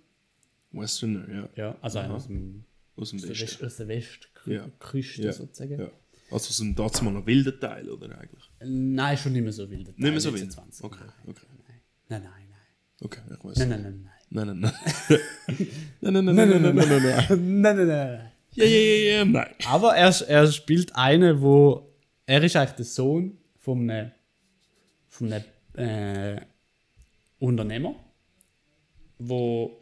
Westerner, 0.71 1.29
ja. 1.29 1.49
ja, 1.57 1.79
also 1.81 1.99
einer 1.99 2.15
aus, 2.15 2.27
dem, 2.29 2.65
Aus 2.95 3.11
dem 3.11 3.19
aus 3.19 3.29
Westen. 3.29 3.43
West, 3.43 3.65
aus 3.65 3.77
der 3.79 3.89
Westküste 3.89 5.23
Ja. 5.23 5.33
Sozusagen. 5.33 5.81
Ja. 5.81 5.91
Also 6.31 6.53
so 6.53 6.65
ein 6.65 6.75
Datsmann 6.75 7.17
ein 7.17 7.27
wilder 7.27 7.59
Teil, 7.59 7.89
oder 7.89 8.19
eigentlich? 8.19 8.51
Nein, 8.65 9.17
schon 9.17 9.33
nicht 9.33 9.43
mehr 9.43 9.53
so 9.53 9.69
wilder 9.71 9.93
Teil. 9.93 10.03
Nicht 10.03 10.11
mehr 10.11 10.21
so 10.21 10.35
wild? 10.35 10.57
Okay, 10.83 11.05
okay. 11.27 11.47
Nein, 12.09 12.23
nein, 12.23 12.33
nein. 12.51 12.61
Okay, 13.01 13.21
ich 13.31 13.45
weiß. 13.45 13.59
Nein, 13.67 13.69
nein, 13.69 13.83
nein, 13.83 14.03
nein. 14.03 14.13
Nein, 14.31 14.47
nein, 14.47 14.61
nein. 14.61 14.73
Nein, 16.01 16.25
nein, 16.25 16.25
nein, 16.25 16.35
nein, 16.35 16.63
nein, 16.63 16.75
nein, 16.75 17.03
nein. 17.03 17.61
Nein, 17.61 17.77
nein, 17.77 17.87
nein. 17.87 18.33
Ja, 18.53 18.65
ja, 18.65 18.79
ja, 18.79 19.17
ja, 19.19 19.25
nein. 19.25 19.55
Aber 19.67 19.95
er, 19.95 20.09
er 20.29 20.53
spielt 20.53 20.95
einen, 20.97 21.41
wo... 21.41 21.93
Er 22.25 22.43
ist 22.43 22.57
eigentlich 22.57 22.77
der 22.77 22.85
Sohn 22.85 23.39
von 23.59 23.89
einem... 23.89 24.11
von 25.09 25.33
einem 25.33 25.45
äh, 25.75 26.41
Unternehmer, 27.39 27.95
wo 29.19 29.79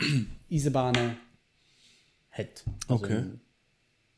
Eisenbahnen 0.50 1.16
hat. 2.30 2.64
Also, 2.88 2.94
okay. 2.94 3.24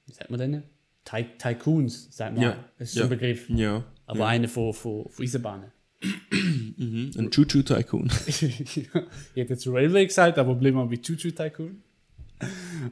Wie 0.07 0.13
sagt 0.13 0.31
man 0.31 0.41
denn? 0.41 0.63
Ty 1.09 1.27
Tycoons, 1.39 2.09
sagt 2.11 2.35
man. 2.35 2.43
Ja, 2.43 2.65
Das 2.79 2.91
ist 2.91 2.97
ja. 2.97 3.05
ein 3.05 3.09
Begriff. 3.09 3.49
Ja. 3.49 3.85
Aber 4.07 4.27
einer 4.27 4.49
von, 4.49 4.73
von, 4.73 5.09
von 5.09 5.25
Eisenbahnen. 5.25 5.73
Ein 6.03 7.31
Choo-Choo-Tycoon. 7.31 8.11
ich 8.27 8.43
hätte 8.93 9.01
jetzt 9.35 9.67
Railway 9.67 10.07
gesagt, 10.07 10.39
aber 10.39 10.55
bleiben 10.55 10.77
wir 10.77 10.87
bei 10.87 10.97
Choo 10.97 11.17
Choo 11.17 11.31
Tycoon. 11.31 11.83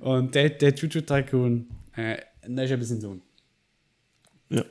Und 0.00 0.34
der, 0.34 0.50
der 0.50 0.74
Choo 0.74 0.88
Choo 0.88 1.02
Tycoon, 1.02 1.66
äh, 1.94 2.16
der 2.46 2.64
ist 2.64 2.70
eben 2.70 2.82
sein 2.82 3.00
Sohn. 3.00 3.22
Ja. 4.50 4.64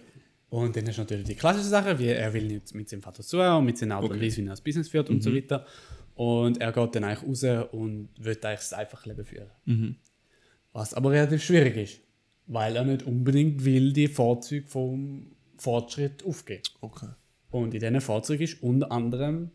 Und 0.50 0.76
dann 0.76 0.86
ist 0.88 0.98
natürlich 0.98 1.26
die 1.26 1.36
klassische 1.36 1.70
Sache, 1.70 1.98
wie 2.00 2.08
er 2.08 2.34
will 2.34 2.46
nicht 2.46 2.74
mit 2.74 2.90
seinem 2.90 3.02
Vater 3.02 3.24
zu 3.24 3.40
und 3.40 3.66
mit 3.66 3.78
seiner 3.78 3.98
Art 3.98 4.10
und 4.10 4.22
Weise, 4.22 4.38
wie 4.38 4.46
er 4.46 4.52
das 4.52 4.62
Business 4.62 4.90
führt 4.90 5.10
und 5.10 5.22
so 5.22 5.34
weiter. 5.34 5.66
Und 6.16 6.62
er 6.62 6.72
geht 6.72 6.96
dann 6.96 7.04
eigentlich 7.04 7.28
raus 7.28 7.70
und 7.72 8.10
will 8.18 8.38
eigentlich 8.42 8.60
das 8.60 8.74
einfache 8.74 9.10
Leben 9.10 9.26
führen. 9.26 9.98
Was 10.74 10.94
aber 10.94 11.12
relativ 11.12 11.44
schwierig 11.44 11.78
ist, 11.78 12.02
weil 12.48 12.76
er 12.76 12.84
nicht 12.84 13.04
unbedingt 13.04 13.64
will 13.66 13.94
die 13.94 14.08
Vorzüge 14.08 14.68
vom 14.68 15.32
Fortschritt 15.58 16.24
aufgeben. 16.26 16.62
Okay. 16.82 17.08
Und 17.50 17.74
in 17.74 17.80
diesen 17.80 18.02
Fahrzeugen 18.02 18.44
ist 18.44 18.62
unter 18.62 18.92
anderem 18.92 19.50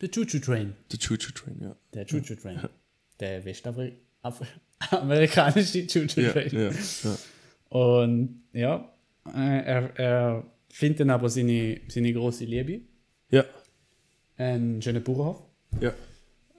der 0.00 0.10
Choo 0.10 0.24
Choo 0.24 0.38
Train. 0.40 0.74
Der 0.90 0.98
Choo-Choo-Train, 0.98 1.60
ja. 1.62 1.76
Der 1.94 2.04
Choo 2.06 2.20
Choo 2.20 2.34
Train. 2.34 2.58
Der 3.20 3.44
westamerikanische 3.44 5.86
Choo 5.86 6.06
Choo 6.06 6.20
Ja, 6.22 6.32
Train. 6.32 6.48
ja, 6.52 6.70
ja. 6.70 7.16
Und 7.68 8.42
ja, 8.52 8.92
äh, 9.32 9.64
er, 9.64 9.96
er 9.98 10.44
findet 10.68 11.00
dann 11.00 11.10
aber 11.10 11.28
seine, 11.30 11.80
seine 11.88 12.12
große 12.12 12.44
Liebe, 12.44 12.80
Ja, 13.30 13.44
einen 14.36 14.82
schönen 14.82 15.02
Bauernhof, 15.04 15.42
ja, 15.80 15.94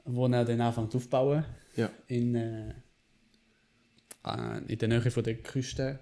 wo 0.05 0.25
er 0.27 0.45
dann 0.45 0.61
anfängt 0.61 0.95
aufzubauen 0.95 1.43
ja. 1.75 1.89
in, 2.07 2.33
äh, 2.35 2.73
in 4.67 4.77
der 4.77 4.87
Nähe 4.87 5.11
von 5.11 5.23
der 5.23 5.35
Küste. 5.35 5.99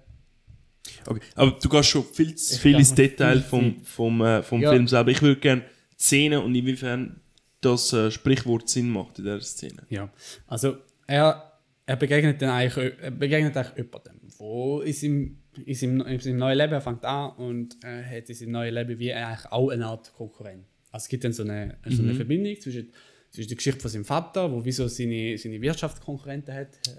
Okay. 1.06 1.20
Aber 1.34 1.58
du 1.60 1.68
gehst 1.68 1.88
schon 1.88 2.04
viel 2.04 2.34
zu 2.34 2.58
viel 2.58 2.76
ins 2.76 2.94
Detail 2.94 3.40
viel 3.40 3.42
vom, 3.42 3.84
vom, 3.84 4.20
äh, 4.22 4.42
vom 4.42 4.60
Ja. 4.60 4.70
Film 4.70 4.88
selber. 4.88 5.10
Ich 5.10 5.22
würde 5.22 5.40
gerne 5.40 5.62
Szene 5.98 6.40
und 6.40 6.54
inwiefern 6.54 7.20
das 7.60 7.92
äh, 7.92 8.10
Sprichwort 8.10 8.68
Sinn 8.68 8.90
macht 8.90 9.18
in 9.18 9.24
dieser 9.24 9.40
Szene. 9.40 9.84
Ja, 9.88 10.10
also 10.46 10.76
er, 11.06 11.60
er 11.86 11.96
begegnet 11.96 12.42
dann 12.42 12.50
eigentlich, 12.50 12.94
er 13.00 13.10
begegnet 13.10 13.56
eigentlich 13.56 13.76
jemandem, 13.76 14.20
wo 14.38 14.80
in 14.80 14.92
seinem, 14.92 15.38
in 15.64 15.74
seinem, 15.74 16.00
in 16.02 16.18
seinem 16.20 16.38
neuen 16.38 16.58
Leben, 16.58 16.72
er 16.72 16.80
fängt 16.80 17.04
an 17.04 17.30
und 17.36 17.76
er 17.84 18.04
hat 18.04 18.28
in 18.28 18.34
seinem 18.34 18.52
neuen 18.52 18.74
Leben 18.74 18.98
wie 18.98 19.12
eigentlich 19.12 19.52
auch 19.52 19.70
eine 19.70 19.86
Art 19.86 20.12
Konkurrent. 20.14 20.64
Also 20.90 21.04
es 21.04 21.08
gibt 21.08 21.24
dann 21.24 21.32
so 21.32 21.44
eine, 21.44 21.78
so 21.88 22.02
eine 22.02 22.14
Verbindung 22.14 22.60
zwischen 22.60 22.92
ist 23.38 23.50
die 23.50 23.56
Geschichte 23.56 23.80
von 23.80 23.90
seinem 23.90 24.04
Vater, 24.04 24.52
wo 24.52 24.64
wieso 24.64 24.88
seine, 24.88 25.38
seine 25.38 25.60
Wirtschaftskonkurrenten 25.60 26.54
hat, 26.54 26.74
äh, 26.86 26.90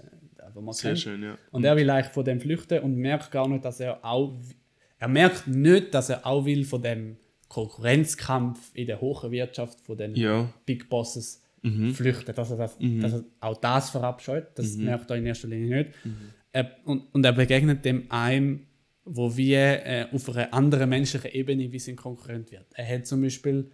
wo 0.52 0.60
man 0.60 0.74
Sehr 0.74 0.90
kennt. 0.90 1.00
schön, 1.00 1.22
ja. 1.22 1.38
Und 1.50 1.64
er 1.64 1.76
will 1.76 1.88
eigentlich 1.88 2.12
von 2.12 2.24
dem 2.24 2.40
flüchten 2.40 2.80
und 2.82 2.96
merkt 2.96 3.30
gar 3.30 3.48
nicht, 3.48 3.64
dass 3.64 3.80
er 3.80 4.04
auch. 4.04 4.34
Er 4.98 5.08
merkt 5.08 5.46
nicht, 5.46 5.92
dass 5.94 6.08
er 6.10 6.26
auch 6.26 6.44
will 6.44 6.64
von 6.64 6.82
dem 6.82 7.16
Konkurrenzkampf 7.48 8.70
in 8.74 8.86
der 8.86 9.00
hohen 9.00 9.30
Wirtschaft 9.30 9.80
von 9.80 9.96
den 9.96 10.14
Ja. 10.14 10.48
Big 10.66 10.88
Bosses 10.88 11.40
flüchten. 11.94 12.34
Dass 12.34 12.50
er, 12.50 12.56
das, 12.58 12.76
dass 12.78 13.12
er 13.14 13.24
auch 13.40 13.56
das 13.56 13.88
verabscheut, 13.90 14.48
das 14.54 14.76
merkt 14.76 15.10
er 15.10 15.16
in 15.16 15.24
erster 15.26 15.48
Linie 15.48 15.84
nicht. 15.84 15.90
Er, 16.52 16.70
und, 16.84 17.04
und 17.14 17.24
er 17.24 17.32
begegnet 17.32 17.84
dem 17.84 18.10
einem, 18.10 18.66
wo 19.06 19.34
wir 19.36 19.84
äh, 19.86 20.06
auf 20.12 20.28
einer 20.30 20.52
anderen 20.52 20.88
menschlichen 20.90 21.30
Ebene 21.32 21.72
wie 21.72 21.78
sein 21.78 21.96
Konkurrent 21.96 22.50
wird. 22.52 22.66
Er 22.74 22.86
hat 22.86 23.06
zum 23.06 23.22
Beispiel 23.22 23.70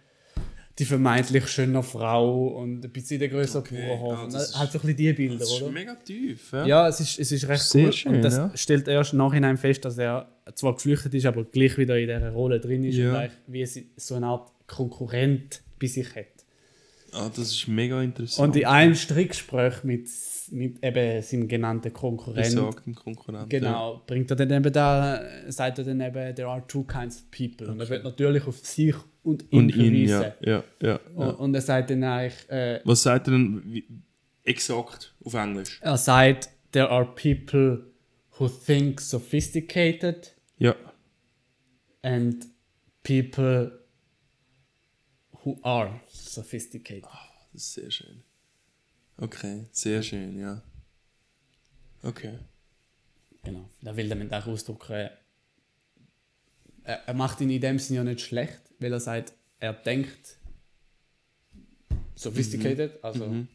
die 0.81 0.85
vermeintlich 0.85 1.47
schöne 1.47 1.81
Frau 1.83 2.47
und 2.47 2.83
ein 2.83 2.91
bisschen 2.91 3.19
der 3.19 3.29
größere 3.29 3.63
Bauernhof. 3.63 4.17
ah, 4.17 4.23
Und 4.23 4.33
das 4.33 4.49
ist- 4.49 4.59
halt 4.59 4.71
so 4.71 4.79
ein 4.79 4.81
bisschen 4.81 4.97
die 4.97 5.13
Bilder, 5.13 5.37
Das 5.37 5.49
ist 5.51 5.61
oder? 5.61 5.71
mega 5.71 5.95
tief, 5.95 6.51
ja. 6.51 6.65
Ja, 6.65 6.87
es 6.87 6.99
ist, 6.99 7.19
es 7.19 7.31
ist 7.31 7.47
recht 7.47 7.61
Sehr 7.63 7.85
cool. 7.85 7.93
schön, 7.93 8.15
und 8.15 8.21
das 8.23 8.35
ja. 8.37 8.51
stellt 8.55 8.87
erst 8.87 9.13
im 9.13 9.19
Nachhinein 9.19 9.57
fest, 9.57 9.85
dass 9.85 9.97
er 9.97 10.27
zwar 10.55 10.73
geflüchtet 10.73 11.13
ist, 11.13 11.25
aber 11.25 11.43
gleich 11.45 11.77
wieder 11.77 11.97
in 11.97 12.07
dieser 12.07 12.31
Rolle 12.31 12.59
drin 12.59 12.83
ist 12.83 12.95
Ja. 12.97 13.09
und 13.11 13.15
eigentlich 13.15 13.37
wie 13.47 13.65
sie- 13.65 13.89
so 13.95 14.15
eine 14.15 14.25
Art 14.27 14.51
Konkurrent 14.67 15.61
bei 15.79 15.87
sich 15.87 16.15
hat. 16.15 16.25
Ah, 17.13 17.29
das 17.35 17.51
ist 17.51 17.67
mega 17.67 18.01
interessant. 18.01 18.49
Und 18.49 18.55
in 18.59 18.65
einem 18.65 18.95
Strickgespräch 18.95 19.83
mit, 19.83 20.07
mit 20.51 20.83
eben 20.83 21.21
seinem 21.21 21.47
genannten 21.47 21.91
Konkurrent, 21.93 22.45
besagten 22.45 22.95
Konkurrent. 22.95 23.49
genau, 23.49 24.01
bringt 24.07 24.29
er 24.31 24.37
dann 24.37 24.49
eben 24.51 24.71
da, 24.73 25.21
sagt 25.49 25.77
er 25.79 25.83
dann 25.83 25.99
eben, 25.99 26.35
there 26.35 26.47
are 26.47 26.63
two 26.67 26.83
kinds 26.83 27.17
of 27.17 27.23
people. 27.31 27.67
Und 27.67 27.79
er 27.81 27.89
wird 27.89 28.03
natürlich 28.05 28.47
auf 28.47 28.57
sich 28.59 28.95
und 29.23 29.43
ihn 29.51 29.59
Und 29.59 29.75
ihn, 29.75 30.07
verweisen. 30.07 30.33
ja. 30.41 30.63
ja, 30.81 30.99
ja, 31.15 31.29
Und, 31.29 31.53
er 31.55 31.61
sagt 31.61 31.89
dann 31.91 32.03
eigentlich, 32.03 32.49
äh, 32.49 32.81
Was 32.85 33.03
sagt 33.03 33.27
er 33.27 33.31
denn 33.31 33.83
exakt 34.43 35.13
auf 35.23 35.33
Englisch? 35.33 35.79
er 35.81 35.97
sagt, 35.97 36.49
there 36.71 36.89
are 36.89 37.05
people 37.05 37.85
who 38.39 38.47
think 38.47 38.99
sophisticated 38.99 40.35
Ja. 40.57 40.75
and 42.01 42.47
people 43.03 43.79
who 45.43 45.59
are 45.63 45.99
sophisticated. 46.07 47.03
Das 47.53 47.61
ist 47.63 47.73
sehr 47.73 47.91
schön. 47.91 48.23
Okay, 49.17 49.65
sehr 49.71 50.01
schön, 50.01 50.39
ja. 50.39 50.63
Okay. 52.03 52.39
Genau. 53.43 53.69
Da 53.81 53.95
will 53.95 54.07
damit 54.09 54.33
auch 54.33 54.47
ausdrücken, 54.47 55.09
er, 56.83 57.13
macht 57.13 57.41
ihn 57.41 57.49
in 57.49 57.61
dem 57.61 57.79
Sinne 57.79 57.97
ja 57.97 58.03
nicht 58.03 58.21
schlecht, 58.21 58.61
weil 58.79 58.91
er 58.91 58.99
sagt, 58.99 59.33
er 59.59 59.73
denkt 59.73 60.37
sophisticated, 62.15 63.03
also 63.03 63.45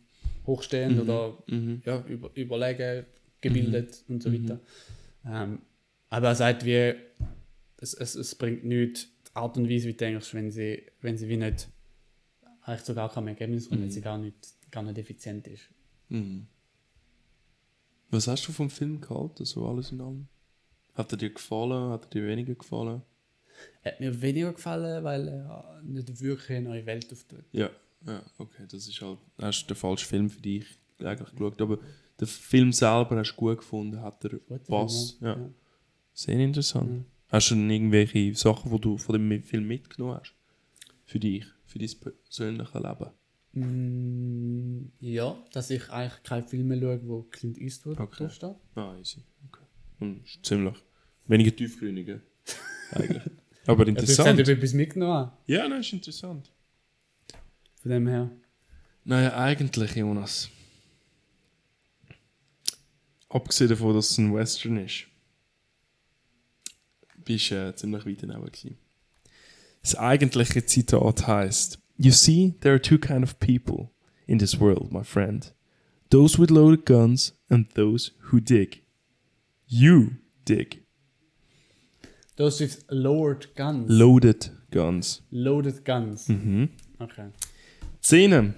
hochstehend 0.47 1.01
oder 1.01 1.37
Ja, 1.85 2.05
über, 2.07 2.31
überlegen, 2.35 3.07
gebildet 3.41 4.05
und 4.09 4.23
so 4.23 4.33
weiter. 4.33 4.61
Ähm, 5.25 5.61
aber 6.09 6.29
er 6.29 6.35
sagt, 6.35 6.65
wie, 6.65 6.95
es, 7.79 7.95
es, 7.95 8.15
es 8.15 8.35
bringt 8.35 8.65
nichts, 8.65 9.09
die 9.29 9.37
Art 9.37 9.57
und 9.57 9.69
Weise, 9.69 9.89
wie 9.89 9.93
du 9.93 9.99
denkst, 9.99 10.35
wenn 10.35 10.51
sie, 10.51 10.87
wenn 11.01 11.19
sie 11.19 11.29
wie 11.29 11.37
nicht 11.37 11.69
eigentlich 12.63 12.85
zu 12.85 12.95
gar 12.95 13.13
keinem 13.13 13.29
Ergebnis 13.29 13.69
kommt, 13.69 13.83
wenn 13.83 13.91
sie 13.91 14.01
gar 14.01 14.19
nicht, 14.19 14.55
gar 14.71 14.83
nicht 14.83 14.99
effizient 14.99 15.47
ist. 15.47 15.69
Was 18.11 18.29
hast 18.29 18.47
du 18.49 18.53
vom 18.53 18.71
Film 18.71 19.01
gehalten, 19.01 19.45
so 19.45 19.67
alles 19.67 19.93
in 19.93 20.01
allem? 20.01 20.29
Hat 20.95 21.13
er 21.13 21.19
dir 21.19 21.31
gefallen? 21.31 21.91
Hat 21.91 22.05
er 22.07 22.11
dir 22.11 22.27
weniger 22.27 22.55
gefallen? 22.55 23.03
Hat 23.85 24.01
mir 24.01 24.21
weniger 24.21 24.53
gefallen, 24.53 25.05
weil 25.05 25.29
er 25.29 25.81
nicht 25.85 26.21
wirklich 26.21 26.51
eine 26.59 26.69
neue 26.69 26.87
Welt 26.87 27.11
auftut. 27.13 27.45
Ja, 27.53 27.71
ja, 28.07 28.23
okay, 28.39 28.65
das 28.71 28.87
ist 28.89 29.01
halt, 29.01 29.19
das 29.39 29.59
ist 29.59 29.69
der 29.69 29.77
falsche 29.77 30.07
Film 30.07 30.29
für 30.31 30.41
dich 30.41 30.67
eigentlich 31.01 31.31
geschaut, 31.31 31.61
aber 31.61 31.79
den 32.21 32.27
Film 32.29 32.73
selber 32.73 33.17
hast 33.17 33.33
du 33.33 33.37
gut 33.37 33.59
gefunden, 33.59 34.01
hat 34.01 34.25
er 34.25 34.39
Pass, 34.67 35.19
ja. 35.21 35.37
ja. 35.37 35.51
Sehr 36.15 36.39
interessant. 36.39 37.05
Hast 37.29 37.51
du 37.51 37.55
denn 37.55 37.69
irgendwelche 37.69 38.35
Sachen, 38.35 38.71
die 38.71 38.81
du 38.81 38.97
von 38.97 39.13
dem 39.15 39.43
Film 39.43 39.67
mitgenommen 39.67 40.19
hast? 40.21 40.33
Für 41.05 41.19
dich, 41.19 41.45
für 41.67 41.79
dein 41.79 41.91
persönliche 42.25 42.79
Leben? 42.79 43.11
Mm, 43.53 44.93
ja, 45.01 45.37
dass 45.53 45.71
ich 45.71 45.89
eigentlich 45.91 46.23
keine 46.23 46.47
Filme 46.47 46.79
schaue, 46.81 47.01
wo 47.07 47.23
Clint 47.23 47.59
Eastwood 47.59 47.99
Okay. 47.99 48.25
draufsteht. 48.25 48.55
Ah, 48.75 48.95
easy. 48.99 49.23
Okay. 49.49 49.65
Und 50.01 50.25
ist 50.25 50.45
ziemlich 50.45 50.75
weniger 51.27 51.55
tiefgründige, 51.55 52.21
eigentlich. 52.93 53.23
Aber 53.67 53.87
Ja, 53.87 53.93
du 53.93 54.01
hast 54.03 54.09
interessant. 54.11 54.49
etwas 54.49 54.73
mitgenommen 54.73 55.31
Ja, 55.47 55.69
nein, 55.69 55.81
ist 55.81 55.93
interessant. 55.93 56.51
Von 57.83 57.91
dem 57.91 58.07
her. 58.07 58.31
Naja, 59.05 59.37
eigentlich, 59.37 59.95
Jonas. 59.95 60.49
Abgesehen 63.29 63.71
davon, 63.71 63.95
dass 63.95 64.11
es 64.11 64.19
ein 64.19 64.33
Western 64.35 64.77
ist, 64.79 65.07
bist 67.25 67.51
du 67.51 67.55
äh, 67.69 67.75
ziemlich 67.75 68.07
weit 68.07 68.23
daneben 68.23 68.45
gewesen. 68.47 68.79
Das 69.83 69.97
eigentliche 69.97 70.65
Zitat 70.65 71.27
heißt: 71.27 71.79
You 71.97 72.13
see, 72.13 72.55
there 72.61 72.75
are 72.75 72.81
two 72.83 72.99
kind 72.99 73.23
of 73.25 73.39
people 73.39 73.91
in 74.27 74.39
this 74.39 74.59
world, 74.61 74.93
my 74.93 75.03
friend. 75.05 75.53
Those 76.11 76.39
with 76.41 76.51
loaded 76.51 76.87
guns 76.87 77.35
and 77.49 77.73
those 77.75 78.13
who 78.31 78.39
dig. 78.41 78.83
You 79.67 80.13
dig. 80.47 80.86
Das 82.37 82.61
ist 82.61 82.85
Lowered 82.91 83.57
Guns. 83.57 83.87
Loaded 83.89 84.53
guns. 84.71 85.23
Loaded 85.31 85.85
Guns. 85.85 86.29
Mhm. 86.29 86.69
Okay. 86.99 87.31
Szene 88.03 88.55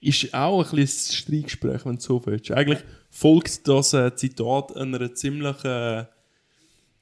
ist 0.00 0.32
auch 0.32 0.72
ein 0.72 0.76
bisschen 0.76 1.14
Streitgespräch, 1.14 1.84
wenn 1.84 1.96
du 1.96 2.00
so 2.00 2.24
willst. 2.24 2.52
Eigentlich 2.52 2.80
folgt 3.10 3.66
das 3.66 3.92
äh, 3.92 4.14
Zitat 4.14 4.76
einer 4.76 5.14
ziemlichen, 5.14 5.66
äh, 5.66 6.04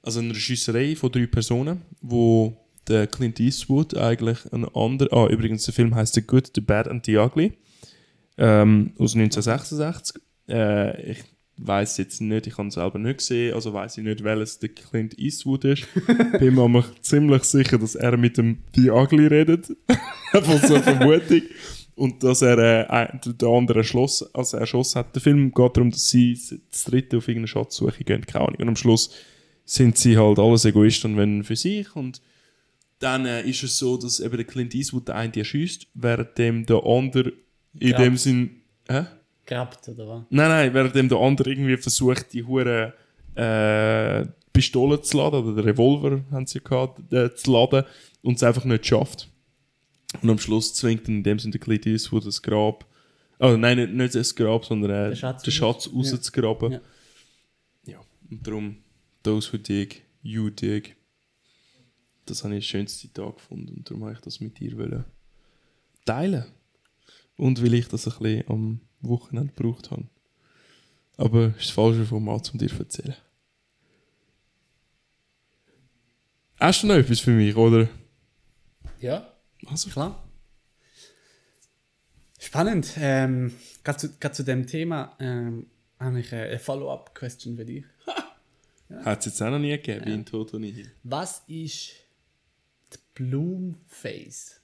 also 0.02 0.20
einer 0.20 0.34
Schüsserei 0.34 0.96
von 0.96 1.12
drei 1.12 1.26
Personen, 1.26 1.82
wo 2.00 2.56
der 2.88 3.06
Clint 3.06 3.38
Eastwood 3.38 3.96
eigentlich 3.96 4.38
ein 4.52 4.64
anderer, 4.74 5.12
ah 5.12 5.28
übrigens 5.28 5.64
der 5.64 5.74
Film 5.74 5.94
heißt 5.94 6.14
The 6.14 6.22
Good, 6.22 6.52
The 6.54 6.60
Bad 6.62 6.88
and 6.88 7.04
The 7.04 7.18
Ugly 7.18 7.52
ähm, 8.38 8.92
aus 8.98 9.14
1966. 9.14 10.22
Äh, 10.48 11.12
ich 11.12 11.24
weiß 11.66 11.98
jetzt 11.98 12.20
nicht, 12.20 12.46
ich 12.46 12.58
habe 12.58 12.68
es 12.68 12.74
selber 12.74 12.98
nicht 12.98 13.18
gesehen, 13.18 13.54
also 13.54 13.72
weiß 13.72 13.98
ich 13.98 14.04
nicht, 14.04 14.22
welches 14.24 14.58
der 14.58 14.70
Clint 14.70 15.18
Eastwood 15.18 15.64
ist. 15.64 15.86
Bin 16.38 16.54
mir 16.54 16.62
aber 16.62 16.84
ziemlich 17.00 17.44
sicher, 17.44 17.78
dass 17.78 17.94
er 17.94 18.16
mit 18.16 18.36
dem 18.38 18.58
The 18.74 18.90
Ugly 18.90 19.26
redet. 19.26 19.68
Von 20.32 20.58
so 20.58 20.74
einer 20.74 20.82
Vermutung. 20.82 21.42
Und 21.94 22.22
dass 22.24 22.40
er 22.42 22.58
äh, 22.90 23.18
den 23.24 23.48
anderen 23.48 23.78
erschossen, 23.82 24.28
also 24.32 24.56
erschossen 24.56 24.98
hat. 25.00 25.14
Der 25.14 25.20
Film 25.22 25.52
geht 25.52 25.76
darum, 25.76 25.90
dass 25.90 26.08
sie 26.08 26.38
das 26.70 26.84
dritte 26.84 27.18
auf 27.18 27.28
irgendeine 27.28 27.48
Schatzsuche 27.48 28.02
gehen, 28.02 28.26
keine 28.26 28.46
Ahnung. 28.46 28.60
Und 28.60 28.68
am 28.68 28.76
Schluss 28.76 29.10
sind 29.64 29.98
sie 29.98 30.16
halt 30.16 30.38
alles 30.38 30.64
Egoisten 30.64 31.12
und 31.12 31.16
wenn 31.18 31.44
für 31.44 31.54
sich. 31.56 31.94
Und 31.94 32.22
dann 32.98 33.26
äh, 33.26 33.42
ist 33.42 33.62
es 33.62 33.78
so, 33.78 33.96
dass 33.98 34.20
eben 34.20 34.36
der 34.36 34.46
Clint 34.46 34.74
Eastwood 34.74 35.08
der 35.08 35.16
eine 35.16 35.36
erschießt, 35.36 35.88
während 35.94 36.38
dem 36.38 36.64
der 36.66 36.82
andere 36.84 37.32
in 37.78 37.88
Ja. 37.90 37.98
dem 37.98 38.16
Sinn. 38.16 38.62
Hä? 38.88 39.04
Gehabt, 39.44 39.88
oder 39.88 40.08
was? 40.08 40.22
Nein, 40.30 40.48
nein, 40.48 40.74
während 40.74 41.10
der 41.10 41.18
andere 41.18 41.50
irgendwie 41.50 41.76
versucht, 41.76 42.32
die 42.32 42.44
hure 42.44 42.92
äh, 43.34 44.26
Pistole 44.52 45.00
zu 45.02 45.16
laden, 45.16 45.42
oder 45.42 45.54
den 45.54 45.64
Revolver 45.64 46.22
haben 46.30 46.46
sie 46.46 46.60
gehabt, 46.60 47.12
äh, 47.12 47.34
zu 47.34 47.52
laden, 47.52 47.84
und 48.22 48.36
es 48.36 48.42
einfach 48.42 48.64
nicht 48.64 48.86
schafft. 48.86 49.28
Und 50.20 50.30
am 50.30 50.38
Schluss 50.38 50.74
zwingt 50.74 51.08
in 51.08 51.22
dem 51.22 51.38
Sinne 51.38 51.52
der 51.52 51.60
Clint 51.60 51.86
Eastwood 51.86 52.26
das 52.26 52.42
Grab, 52.42 52.86
oh 53.40 53.56
nein, 53.56 53.78
nicht, 53.78 53.92
nicht 53.92 54.14
das 54.14 54.34
Grab, 54.34 54.64
sondern 54.64 54.90
äh, 54.90 55.08
Den 55.08 55.16
Schatz 55.16 55.42
den 55.42 55.52
Schatz 55.52 55.90
rauszugraben. 55.92 56.72
Ja. 56.72 56.80
Ja. 57.84 58.00
und 58.30 58.46
darum, 58.46 58.76
those 59.22 59.52
who 59.52 59.58
dig, 59.58 60.02
you 60.22 60.50
dig. 60.50 60.96
Das 62.26 62.44
habe 62.44 62.54
ich 62.54 62.64
ein 62.64 62.68
schönes 62.68 62.98
Zitat 62.98 63.36
gefunden 63.36 63.74
und 63.74 63.90
darum 63.90 64.04
habe 64.04 64.12
ich 64.14 64.20
das 64.20 64.40
mit 64.40 64.60
dir 64.60 64.76
wollen 64.78 65.04
teilen. 66.04 66.44
Und 67.36 67.62
weil 67.62 67.74
ich 67.74 67.88
das 67.88 68.06
ein 68.06 68.18
bisschen 68.18 68.48
am 68.48 68.80
Wochenende 69.02 69.52
gebraucht 69.52 69.90
habe. 69.90 70.04
Aber 71.16 71.48
es 71.48 71.56
ist 71.58 71.66
das 71.66 71.70
falsche 71.70 72.04
Format, 72.04 72.50
um 72.52 72.58
dir 72.58 72.68
zu 72.68 72.78
erzählen. 72.78 73.16
Hast 76.58 76.82
du 76.82 76.86
noch 76.86 76.94
etwas 76.94 77.20
für 77.20 77.32
mich, 77.32 77.56
oder? 77.56 77.88
Ja, 79.00 79.32
Also, 79.66 79.90
klar. 79.90 80.22
Spannend. 82.38 82.94
Ähm, 82.98 83.52
Gerade 83.84 83.98
zu, 83.98 84.18
grad 84.18 84.34
zu 84.34 84.44
dem 84.44 84.66
Thema 84.66 85.16
ähm, 85.20 85.66
habe 85.98 86.20
ich 86.20 86.32
eine 86.32 86.58
Follow-up-Question 86.58 87.56
für 87.56 87.64
dich. 87.64 87.84
hat 89.04 89.20
es 89.20 89.26
jetzt 89.26 89.42
auch 89.42 89.50
noch 89.50 89.58
nie 89.58 89.70
gegeben, 89.70 90.06
wie 90.06 90.12
in 90.14 90.24
Toto 90.24 90.58
Nihil. 90.58 90.90
Was 91.04 91.42
ist 91.46 91.92
die 92.92 92.98
Bloomface? 93.14 94.60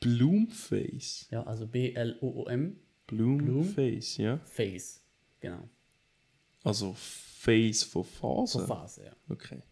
Bloomface. 0.00 1.26
Ja, 1.30 1.42
also 1.44 1.66
B-L-O-O-M. 1.66 2.76
Bloomface, 3.10 4.16
ja. 4.18 4.38
Face. 4.38 5.00
Genau. 5.40 5.68
Also 6.62 6.94
Face 6.94 7.82
von 7.82 8.04
Phase. 8.04 8.58
Von 8.58 8.66
Phase, 8.66 9.04
ja. 9.04 9.12
Okay. 9.28 9.62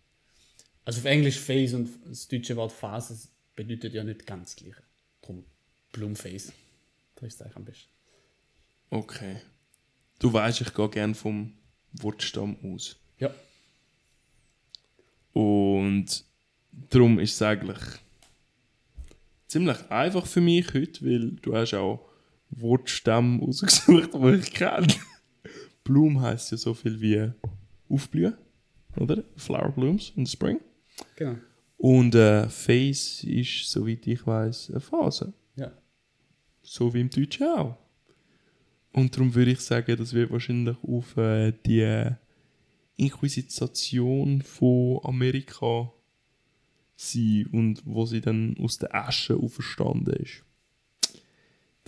Also 0.85 1.01
auf 1.01 1.05
Englisch 1.05 1.39
Face 1.39 1.75
und 1.75 1.91
das 2.07 2.27
deutsche 2.29 2.57
Wort 2.57 2.73
Phase 2.73 3.29
bedeutet 3.55 3.93
ja 3.93 4.03
nicht 4.03 4.27
ganz 4.27 4.55
das 4.55 4.65
gleiche. 4.65 4.83
Drum 5.23 5.45
Bloomface. 5.93 6.53
Da 7.17 7.27
ist 7.27 7.35
es 7.35 7.43
eigentlich 7.43 7.57
am 7.57 7.65
besten. 7.65 7.89
Okay. 8.91 9.37
Du 10.19 10.33
weißt, 10.33 10.63
ich 10.63 10.75
gehe 10.75 10.89
gerne 10.89 11.15
vom 11.15 11.53
Wortstamm 11.93 12.57
aus. 12.63 12.97
Ja. 13.19 13.35
Und 15.33 16.25
darum 16.91 17.19
ist 17.19 17.35
es 17.35 17.43
eigentlich 17.43 17.79
ziemlich 19.47 19.79
einfach 19.91 20.27
für 20.27 20.41
mich 20.41 20.73
heute, 20.75 21.05
weil 21.05 21.31
du 21.33 21.55
hast 21.55 21.75
auch 21.75 22.08
Wortstämme 22.51 23.41
rausgesucht, 23.41 24.15
die 24.15 24.35
ich 24.35 24.53
kenne. 24.53 24.87
Bloom 25.85 26.21
heißt 26.21 26.51
ja 26.51 26.57
so 26.57 26.75
viel 26.75 27.01
wie 27.01 27.31
aufblühen, 27.89 28.35
oder? 28.97 29.25
Flower 29.37 29.73
blooms 29.73 30.13
in 30.17 30.27
the 30.27 30.33
spring. 30.33 30.61
Genau. 31.17 31.37
Und 31.79 32.15
äh, 32.15 32.49
Phase 32.49 33.31
ist, 33.31 33.71
soweit 33.71 34.07
ich 34.07 34.27
weiß, 34.27 34.71
eine 34.71 34.81
Phase. 34.81 35.33
Ja. 35.57 35.73
So 36.61 36.93
wie 36.93 37.01
im 37.01 37.11
Deutschen 37.11 37.47
auch. 37.47 37.77
Und 38.93 39.15
darum 39.15 39.35
würde 39.35 39.53
ich 39.53 39.61
sagen, 39.61 39.97
das 39.97 40.13
wird 40.13 40.31
wahrscheinlich 40.31 40.77
auf 40.83 41.17
äh, 41.17 41.53
die 41.65 42.11
Inquisition 42.97 44.43
von 44.43 45.01
Amerika 45.05 45.93
sein 46.97 47.47
und 47.53 47.83
wo 47.85 48.05
sie 48.07 48.21
dann 48.21 48.57
aus 48.59 48.79
der 48.79 48.93
Asche 48.95 49.37
auferstanden 49.37 50.15
ist. 50.15 50.43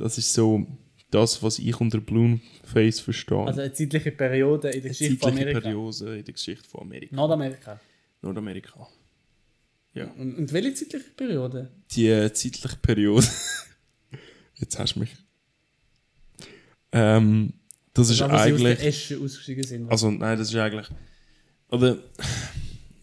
Das 0.00 0.18
ist 0.18 0.32
so 0.32 0.66
das, 1.10 1.42
was 1.42 1.58
ich 1.58 1.78
unter 1.80 2.00
Bloomface 2.00 3.00
verstehe. 3.00 3.38
Also 3.46 3.60
eine 3.60 3.72
zeitliche 3.72 4.12
Periode 4.12 4.68
in 4.70 4.82
der 4.82 4.82
Eine 4.82 4.88
Geschichte 4.90 5.16
von 5.18 5.28
zeitliche 5.30 5.48
Amerika. 5.50 5.60
Periode 5.60 6.18
in 6.18 6.24
der 6.24 6.34
Geschichte 6.34 6.68
von 6.68 6.80
Amerika. 6.82 7.16
Nordamerika. 7.16 7.80
Nordamerika. 8.22 8.88
Ja. 9.94 10.04
Und, 10.18 10.36
und 10.36 10.52
welche 10.52 10.74
zeitliche 10.74 11.10
Periode? 11.16 11.70
die 11.90 12.06
äh, 12.08 12.32
zeitliche 12.32 12.76
Periode. 12.76 13.26
Jetzt 14.54 14.78
hast 14.78 14.94
du 14.94 15.00
mich. 15.00 15.16
Ähm, 16.92 17.52
das 17.92 18.10
ist 18.10 18.20
Da, 18.20 18.26
wo 18.26 18.28
sie 18.30 18.34
aus 18.34 18.40
eigentlich. 18.42 18.78
der 18.78 18.86
Esche 18.86 19.18
ausgestiegen 19.18 19.64
sind. 19.64 19.90
Also, 19.90 20.10
nein, 20.10 20.38
das 20.38 20.48
ist 20.48 20.56
eigentlich. 20.56 20.86
Oder. 21.70 21.98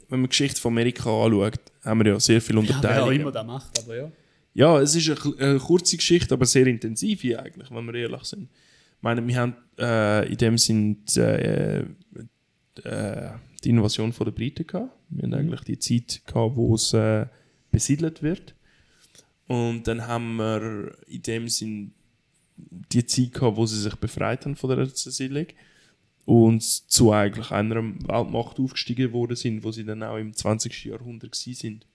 Wenn 0.10 0.22
man 0.22 0.28
die 0.28 0.30
Geschichte 0.30 0.62
von 0.62 0.72
Amerika 0.72 1.10
anschaut, 1.10 1.60
haben 1.84 2.00
wir 2.00 2.14
ja 2.14 2.20
sehr 2.22 2.42
viele 2.42 2.62
ja, 2.62 2.68
wer 2.68 2.76
auch 2.76 2.78
Unterteilungen. 2.78 3.22
immer 3.22 3.32
das 3.34 3.46
macht, 3.46 3.80
aber 3.84 3.96
ja. 3.98 4.12
Ja, 4.58 4.82
es 4.82 4.96
ist 4.96 5.08
eine, 5.08 5.38
eine 5.38 5.60
kurze 5.60 5.98
Geschichte, 5.98 6.34
aber 6.34 6.48
sehr 6.48 6.66
intensive 6.66 7.40
eigentlich, 7.40 7.70
wenn 7.70 7.86
wir 7.86 7.94
ehrlich 7.94 8.24
sind. 8.24 8.50
Ich 8.50 9.04
meine, 9.04 9.26
wir 9.28 9.36
haben 9.36 9.56
äh, 9.78 10.28
in 10.28 10.38
dem 10.38 10.58
Sinn 10.58 10.98
äh, 11.16 11.82
äh, 12.84 13.30
die 13.64 13.70
Invasion 13.70 14.12
von 14.12 14.26
der 14.26 14.32
Briten 14.32 14.66
gehabt. 14.66 14.92
Wir 15.10 15.26
haben 15.26 15.36
eigentlich 15.36 15.62
die 15.62 15.78
Zeit 15.78 16.24
gehabt, 16.26 16.56
wo 16.56 16.74
es 16.74 16.92
äh, 16.94 17.28
besiedelt 17.70 18.24
wird. 18.24 18.56
Und 19.46 19.84
dann 19.88 20.08
haben 20.08 20.38
wir 20.38 20.92
in 21.06 21.22
dem 21.22 21.48
Sinn 21.50 21.94
die 22.56 23.06
Zeit 23.06 23.34
gehabt, 23.34 23.58
wo 23.58 23.68
sie 23.68 23.80
sich 23.80 23.96
befreit 23.98 24.44
haben 24.46 24.56
von 24.56 24.76
der 24.76 24.92
Zersiedlung 24.92 25.46
und 26.26 26.64
zu 26.64 27.12
eigentlich 27.12 27.52
einer 27.52 27.76
Weltmacht 27.76 28.60
aufgestiegen 28.60 29.14
worden 29.14 29.36
sind, 29.36 29.64
wo 29.64 29.72
sie 29.72 29.86
dann 29.86 30.02
auch 30.02 30.18
im 30.18 30.34
20. 30.34 30.86
Jahrhundert 30.86 31.36
sind. 31.36 31.86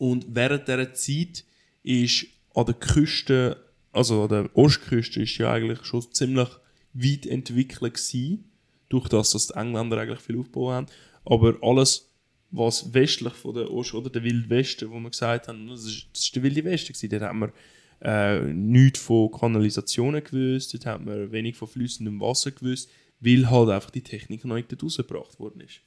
Und 0.00 0.24
während 0.30 0.66
dieser 0.66 0.94
Zeit 0.94 1.44
ist 1.82 2.24
an 2.54 2.64
der 2.64 2.74
Küste, 2.74 3.62
also 3.92 4.22
an 4.22 4.28
der 4.30 4.56
Ostküste, 4.56 5.20
ist 5.20 5.36
ja 5.36 5.52
eigentlich 5.52 5.84
schon 5.84 6.10
ziemlich 6.10 6.48
weit 6.94 7.26
entwickelt 7.26 7.92
gewesen, 7.92 8.50
durch 8.88 9.10
das, 9.10 9.32
dass 9.32 9.48
die 9.48 9.54
Engländer 9.56 9.98
eigentlich 9.98 10.20
viel 10.20 10.38
aufgebaut 10.38 10.72
haben. 10.72 10.86
Aber 11.26 11.54
alles, 11.60 12.08
was 12.50 12.94
westlich 12.94 13.34
von 13.34 13.54
der 13.54 13.70
Ost- 13.70 13.92
oder 13.92 14.08
der 14.08 14.24
Wilde 14.24 14.48
Westen, 14.48 14.90
wo 14.90 14.98
wir 14.98 15.10
gesagt 15.10 15.48
haben, 15.48 15.68
das 15.68 15.84
ist, 15.84 16.06
das 16.14 16.22
ist 16.22 16.34
der 16.34 16.44
Wilde 16.44 16.64
Westen 16.64 16.94
gewesen, 16.94 17.10
dort 17.10 17.22
haben 17.22 17.40
wir 17.40 17.52
äh, 18.00 18.40
nichts 18.54 19.00
von 19.00 19.30
Kanalisationen 19.30 20.24
gewusst, 20.24 20.72
dort 20.72 20.86
haben 20.86 21.06
wir 21.06 21.30
wenig 21.30 21.56
von 21.56 21.68
fließendem 21.68 22.18
Wasser 22.22 22.52
gewusst, 22.52 22.88
weil 23.20 23.50
halt 23.50 23.68
einfach 23.68 23.90
die 23.90 24.00
Technik 24.00 24.46
noch 24.46 24.56
nicht 24.56 24.82
rausgebracht 24.82 25.38
worden 25.38 25.60
ist. 25.60 25.82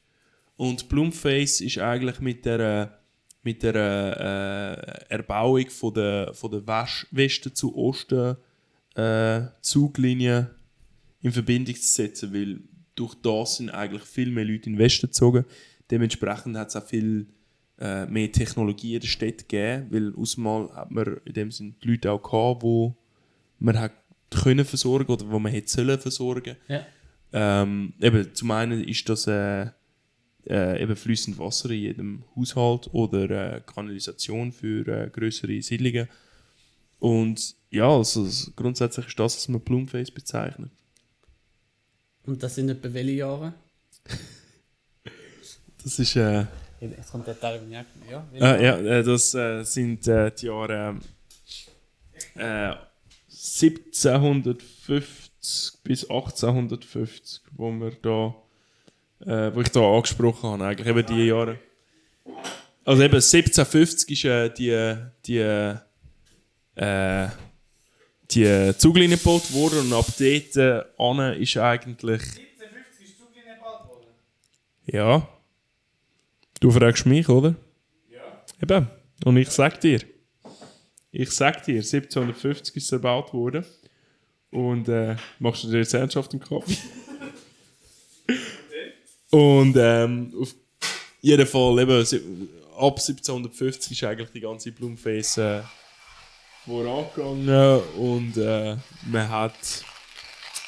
Und 0.56 0.88
Bloomface 0.88 1.62
ist 1.62 1.80
eigentlich 1.80 2.20
mit 2.20 2.46
der, 2.46 3.03
mit 3.44 3.62
der 3.62 3.76
äh, 3.76 5.14
Erbauung 5.14 5.70
von 5.70 5.94
der, 5.94 6.34
von 6.34 6.52
der 6.52 6.66
West 6.66 7.08
Westen 7.12 7.54
zu 7.54 7.76
Osten 7.76 8.38
äh, 8.96 9.42
Zuglinie 9.62 10.50
in 11.22 11.32
Verbindung 11.32 11.76
zu 11.76 11.88
setzen, 11.88 12.34
weil 12.34 12.62
durch 12.96 13.16
das 13.16 13.58
sind 13.58 13.70
eigentlich 13.70 14.04
viel 14.04 14.32
mehr 14.32 14.46
Leute 14.46 14.68
in 14.68 14.74
den 14.74 14.80
Westen 14.80 15.08
gezogen. 15.08 15.46
Dementsprechend 15.92 16.58
hat 16.58 16.70
es 16.70 16.76
auch 16.76 16.86
viel 16.86 17.28
äh, 17.80 18.06
mehr 18.06 18.32
Technologie 18.32 18.96
in 18.96 19.02
der 19.02 19.08
Stadt 19.08 19.50
gegeben, 19.50 19.88
weil 19.90 20.16
ausmal 20.16 20.70
hat 20.74 20.92
man 20.92 21.18
in 21.26 21.34
dem 21.34 21.52
Sinne 21.52 21.74
die 21.84 21.90
Leute 21.90 22.12
auch 22.12 22.22
gehabt, 22.22 22.64
wo 22.64 22.96
man 23.60 23.80
hat 23.80 23.92
können 24.30 24.66
versorgen 24.66 25.12
oder 25.12 25.30
wo 25.30 25.40
man 25.40 25.52
hätte 25.52 25.70
sollen 25.70 26.00
versorgen. 26.00 26.56
Ja. 26.68 26.86
Ähm, 27.32 27.94
eben, 28.00 28.34
zum 28.34 28.52
einen 28.52 28.84
ist 28.84 29.08
das 29.10 29.28
äh, 29.28 29.68
äh, 30.48 30.82
eben 30.82 30.96
fließend 30.96 31.38
Wasser 31.38 31.70
in 31.72 31.80
jedem 31.80 32.24
Haushalt 32.36 32.94
oder 32.94 33.30
äh, 33.30 33.62
Kanalisation 33.62 34.52
für 34.52 34.88
äh, 34.88 35.10
größere 35.10 35.62
Siedlungen. 35.62 36.08
Und 37.00 37.56
ja, 37.70 37.90
also 37.90 38.28
grundsätzlich 38.56 39.08
ist 39.08 39.20
das, 39.20 39.36
was 39.36 39.48
man 39.48 39.62
Bloomface 39.62 40.12
bezeichnet. 40.12 40.72
Und 42.26 42.42
das 42.42 42.56
sind 42.56 42.70
etwa 42.70 42.94
welche 42.94 43.12
Jahre? 43.12 43.54
Das 45.84 46.00
ist 46.00 46.16
äh, 46.16 46.46
Jetzt 46.80 47.12
kommt 47.12 47.28
der 47.28 47.38
Teil, 47.40 47.62
ja. 47.70 47.86
ja, 48.10 48.26
Jahre? 48.34 48.64
ja, 48.64 48.78
äh, 48.78 49.04
das 49.04 49.36
äh, 49.36 49.64
sind 49.64 50.08
äh, 50.08 50.32
die 50.32 50.46
Jahre 50.46 50.98
äh, 52.36 52.74
1750 53.30 55.84
bis 55.84 56.10
1850, 56.10 57.42
wo 57.52 57.70
wir 57.72 57.92
da, 58.02 58.34
äh, 59.26 59.54
wo 59.54 59.62
ich 59.62 59.70
da 59.70 59.82
angesprochen 59.82 60.50
habe, 60.50 60.66
eigentlich 60.66 60.88
eben 60.88 61.06
die 61.06 61.26
Jahre. 61.26 61.60
Also 62.86 63.02
eben 63.02 63.16
1750 63.16 64.12
ist 64.12 64.26
äh, 64.26 64.50
die 64.50 64.96
die 65.26 65.40
äh, 66.76 67.28
die 68.32 68.78
Zuglinie 68.78 69.18
gebaut 69.18 69.54
worden 69.54 69.80
und 69.80 69.94
ab 69.94 70.06
dort 70.18 70.56
äh, 70.58 70.84
an 70.98 71.34
ist 71.40 71.58
eigentlich 71.58 72.22
1750 72.22 73.06
ist 73.06 73.18
Zuglinie 73.18 73.56
gebaut 73.56 73.88
worden. 73.88 74.08
ja. 74.86 75.28
Du 76.60 76.72
fragst 76.72 77.06
mich, 77.06 77.28
oder? 77.28 77.56
Ja. 78.10 78.22
Eben. 78.62 78.88
Und 79.26 79.36
ich 79.36 79.50
sag 79.50 79.82
dir. 79.82 80.00
Ich 81.12 81.30
sag 81.32 81.62
dir, 81.64 81.76
1750 81.76 82.78
ist 82.78 82.86
es 82.86 82.92
erbaut 82.94 83.34
worden. 83.34 83.66
Und 84.50 84.88
äh, 84.88 85.18
machst 85.40 85.66
du 85.66 85.68
dir 85.68 85.80
jetzt 85.80 85.94
ernsthaft 85.94 86.34
im 86.34 86.40
Kopf? 86.40 86.72
Und 89.34 89.76
ähm, 89.78 90.32
auf 90.40 90.54
jeden 91.22 91.48
Fall, 91.48 91.80
eben, 91.80 92.50
ab 92.78 93.00
1750 93.00 93.92
ist 93.94 94.04
eigentlich 94.04 94.30
die 94.30 94.42
ganze 94.42 94.72
Bloomface 94.72 95.38
äh, 95.38 95.62
vorangegangen 96.66 97.82
und 97.98 98.38
äh, 98.38 98.78
man 99.08 99.30
hat 99.30 99.54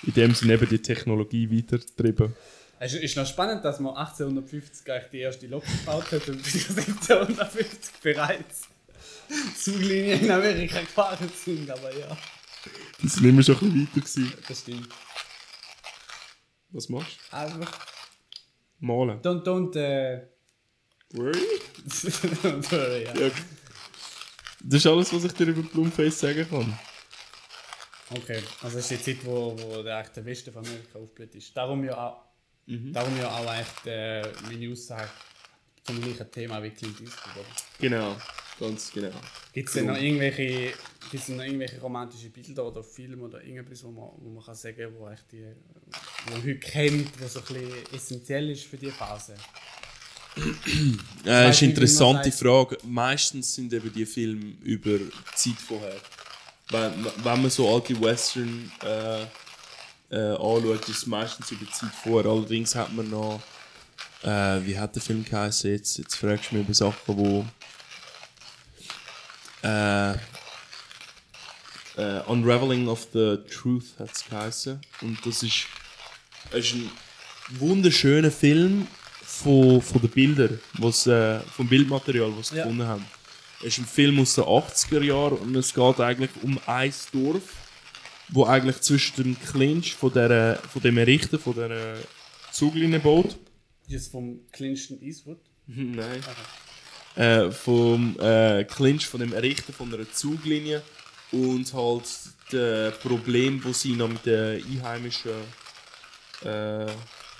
in 0.01 0.13
dem 0.13 0.33
Sinne 0.33 0.53
eben 0.53 0.67
die 0.67 0.81
Technologie 0.81 1.47
weitergetrieben. 1.55 2.33
Es 2.79 2.93
ist, 2.95 3.15
noch 3.15 3.25
spannend, 3.27 3.63
dass 3.63 3.79
man 3.79 3.95
1850 3.95 4.91
eigentlich 4.91 5.11
die 5.11 5.19
erste 5.19 5.45
Lok 5.47 5.63
gebaut 5.63 6.11
hat 6.11 6.27
und 6.27 6.41
bis 6.41 6.69
1750 6.69 7.93
bereits 8.01 8.61
Zuglinien 9.57 10.21
in 10.21 10.31
Amerika 10.31 10.79
gefahren 10.79 11.29
sind, 11.43 11.69
aber 11.69 11.95
ja, 11.95 12.17
Die 13.01 13.07
sind 13.07 13.25
immer 13.25 13.43
schon 13.43 13.57
ein 13.61 13.87
bisschen 13.93 14.25
weiter 14.25 14.31
gewesen. 14.31 14.33
das 14.47 14.59
stimmt. 14.59 14.89
Was 16.71 16.89
machst 16.89 17.17
Einfach, 17.31 17.71
du? 17.71 17.94
Malen. 18.85 19.19
don't, 19.21 19.43
don't, 19.43 19.75
äh, 19.75 20.27
Worry? 21.13 21.33
don't 22.43 22.71
worry, 22.71 23.03
ja. 23.03 23.13
Ja. 23.15 23.31
Das 24.61 24.79
ist 24.79 24.87
alles, 24.87 25.13
was 25.13 25.23
ich 25.23 25.33
dir 25.33 25.47
über 25.47 25.61
Bloomface 25.61 26.19
sagen 26.19 26.47
kann. 26.49 26.77
Okay, 28.11 28.41
also 28.61 28.77
das 28.77 28.91
ist 28.91 29.07
die 29.07 29.15
Zeit, 29.15 29.25
wo, 29.25 29.55
wo 29.57 29.81
der, 29.81 30.03
der 30.03 30.25
Westen 30.25 30.51
von 30.51 30.65
Amerika 30.65 30.99
aufgeblüht 30.99 31.35
ist. 31.35 31.55
Darum 31.55 31.83
ja 31.83 31.97
auch, 31.97 32.21
darum 32.67 33.17
ja 33.17 33.29
auch 33.29 33.53
echt 33.53 33.87
äh, 33.87 34.21
meine 34.43 34.71
Aussage 34.71 35.09
zum 35.83 36.01
gleichen 36.01 36.31
Thema 36.31 36.61
wie 36.61 36.71
Clint 36.71 37.01
Eastwood. 37.01 37.35
oder? 37.37 37.45
Genau, 37.79 38.15
ganz 38.59 38.91
genau. 38.91 39.11
Gibt 39.53 39.69
es 39.69 39.75
denn 39.75 39.87
noch 39.87 39.97
irgendwelche, 39.97 40.73
gibt's 41.11 41.27
denn 41.27 41.37
noch 41.37 41.43
irgendwelche 41.43 41.79
romantischen 41.79 42.31
Bilder 42.31 42.65
oder 42.67 42.83
Filme 42.83 43.23
oder 43.23 43.41
irgendetwas, 43.41 43.83
wo 43.83 43.91
man, 43.91 44.09
wo 44.17 44.29
man 44.29 44.43
kann 44.43 44.55
sagen 44.55 44.93
wo 44.97 45.07
echt 45.09 45.31
die, 45.31 45.45
man 46.29 46.41
heute 46.41 46.57
kennt, 46.57 47.09
was 47.21 47.33
so 47.33 47.39
ein 47.39 47.45
bisschen 47.45 47.93
essentiell 47.93 48.49
ist 48.49 48.63
für 48.63 48.77
diese 48.77 48.91
Phase? 48.91 49.35
Äh, 50.35 50.41
weiss 51.25 51.55
ist 51.55 51.63
eine 51.63 51.71
interessante. 51.71 52.31
Frage. 52.31 52.77
Meistens 52.83 53.55
sind 53.55 53.71
eben 53.71 53.91
die 53.93 54.05
Filme 54.05 54.53
über 54.63 54.97
die 54.97 55.11
Zeit 55.35 55.57
vorher. 55.65 55.95
Wenn, 56.69 57.05
wenn 57.05 57.41
man 57.41 57.49
so 57.49 57.73
alte 57.73 57.99
Western 58.01 58.71
äh, 58.83 59.23
äh, 60.09 60.31
anschaut, 60.33 60.89
ist 60.89 60.97
es 60.97 61.05
meistens 61.05 61.51
über 61.51 61.65
die 61.65 61.71
Zeit 61.71 61.91
vorher. 62.03 62.31
Allerdings 62.31 62.75
hat 62.75 62.93
man 62.93 63.09
noch. 63.09 63.41
Äh, 64.23 64.65
wie 64.65 64.77
hat 64.77 64.95
der 64.95 65.01
Film 65.01 65.23
geheißen? 65.23 65.71
Jetzt, 65.71 65.97
jetzt 65.97 66.15
fragst 66.15 66.51
du 66.51 66.55
mich 66.55 66.65
über 66.65 66.73
Sachen, 66.73 67.17
wo. 67.17 67.45
Äh, 69.63 70.13
äh, 71.97 72.19
Unraveling 72.27 72.87
of 72.87 73.07
the 73.13 73.37
Truth 73.49 73.97
hat 73.99 74.11
es 74.11 74.25
geheißen. 74.25 74.81
Und 75.01 75.25
das 75.25 75.43
ist, 75.43 75.65
es 76.55 76.65
ist 76.67 76.75
ein 76.75 76.89
wunderschöner 77.59 78.31
Film 78.31 78.87
von, 79.23 79.81
von 79.81 80.01
den 80.01 80.09
Bildern, 80.09 80.59
was, 80.73 81.07
äh, 81.07 81.39
vom 81.41 81.67
Bildmaterial, 81.67 82.31
was 82.37 82.49
sie 82.49 82.57
Ja. 82.57 82.63
gefunden 82.63 82.87
haben. 82.87 83.05
Es 83.61 83.67
ist 83.67 83.79
ein 83.79 83.85
Film 83.85 84.19
aus 84.19 84.35
den 84.35 84.43
80er 84.45 85.01
Jahren 85.03 85.37
und 85.37 85.55
es 85.55 85.73
geht 85.73 85.99
eigentlich 85.99 86.31
um 86.41 86.59
ein 86.65 86.93
Dorf, 87.13 87.43
wo 88.29 88.45
eigentlich 88.45 88.81
zwischen 88.81 89.15
dem 89.23 89.39
Clinch 89.39 89.93
von, 89.95 90.11
der, 90.13 90.59
von 90.71 90.81
dem 90.81 90.97
Errichten 90.97 91.39
von 91.39 91.55
der 91.55 91.97
Zuglinienboot 92.51 93.37
Jetzt 93.87 94.11
vom 94.11 94.39
Clinton 94.51 94.99
Eastwood. 95.01 95.37
Nein. 95.67 96.21
Äh, 97.15 97.51
vom 97.51 98.19
äh, 98.19 98.63
Clinch, 98.65 99.05
von 99.05 99.19
dem 99.19 99.31
Errichten 99.31 99.71
von 99.73 99.93
einer 99.93 100.11
Zuglinie 100.11 100.81
und 101.31 101.71
halt 101.73 102.03
das 102.51 102.97
Problem, 102.99 103.63
wo 103.63 103.73
sie 103.73 103.93
noch 103.93 104.07
mit 104.09 104.25
der 104.25 104.55
einheimischen 104.55 105.31
äh, 106.43 106.91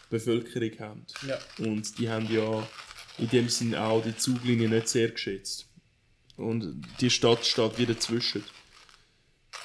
Bevölkerung 0.10 0.80
haben. 0.80 1.06
Ja. 1.28 1.38
Und 1.60 1.98
die 1.98 2.10
haben 2.10 2.32
ja 2.32 2.68
in 3.18 3.30
dem 3.30 3.50
Sinn 3.50 3.76
auch 3.76 4.04
die 4.04 4.16
Zuglinie 4.16 4.70
nicht 4.70 4.90
sehr 4.90 5.10
geschätzt. 5.10 5.68
Und 6.38 6.82
die 7.00 7.10
Stadt 7.10 7.46
steht 7.46 7.78
wieder 7.78 7.94
dazwischen. 7.94 8.44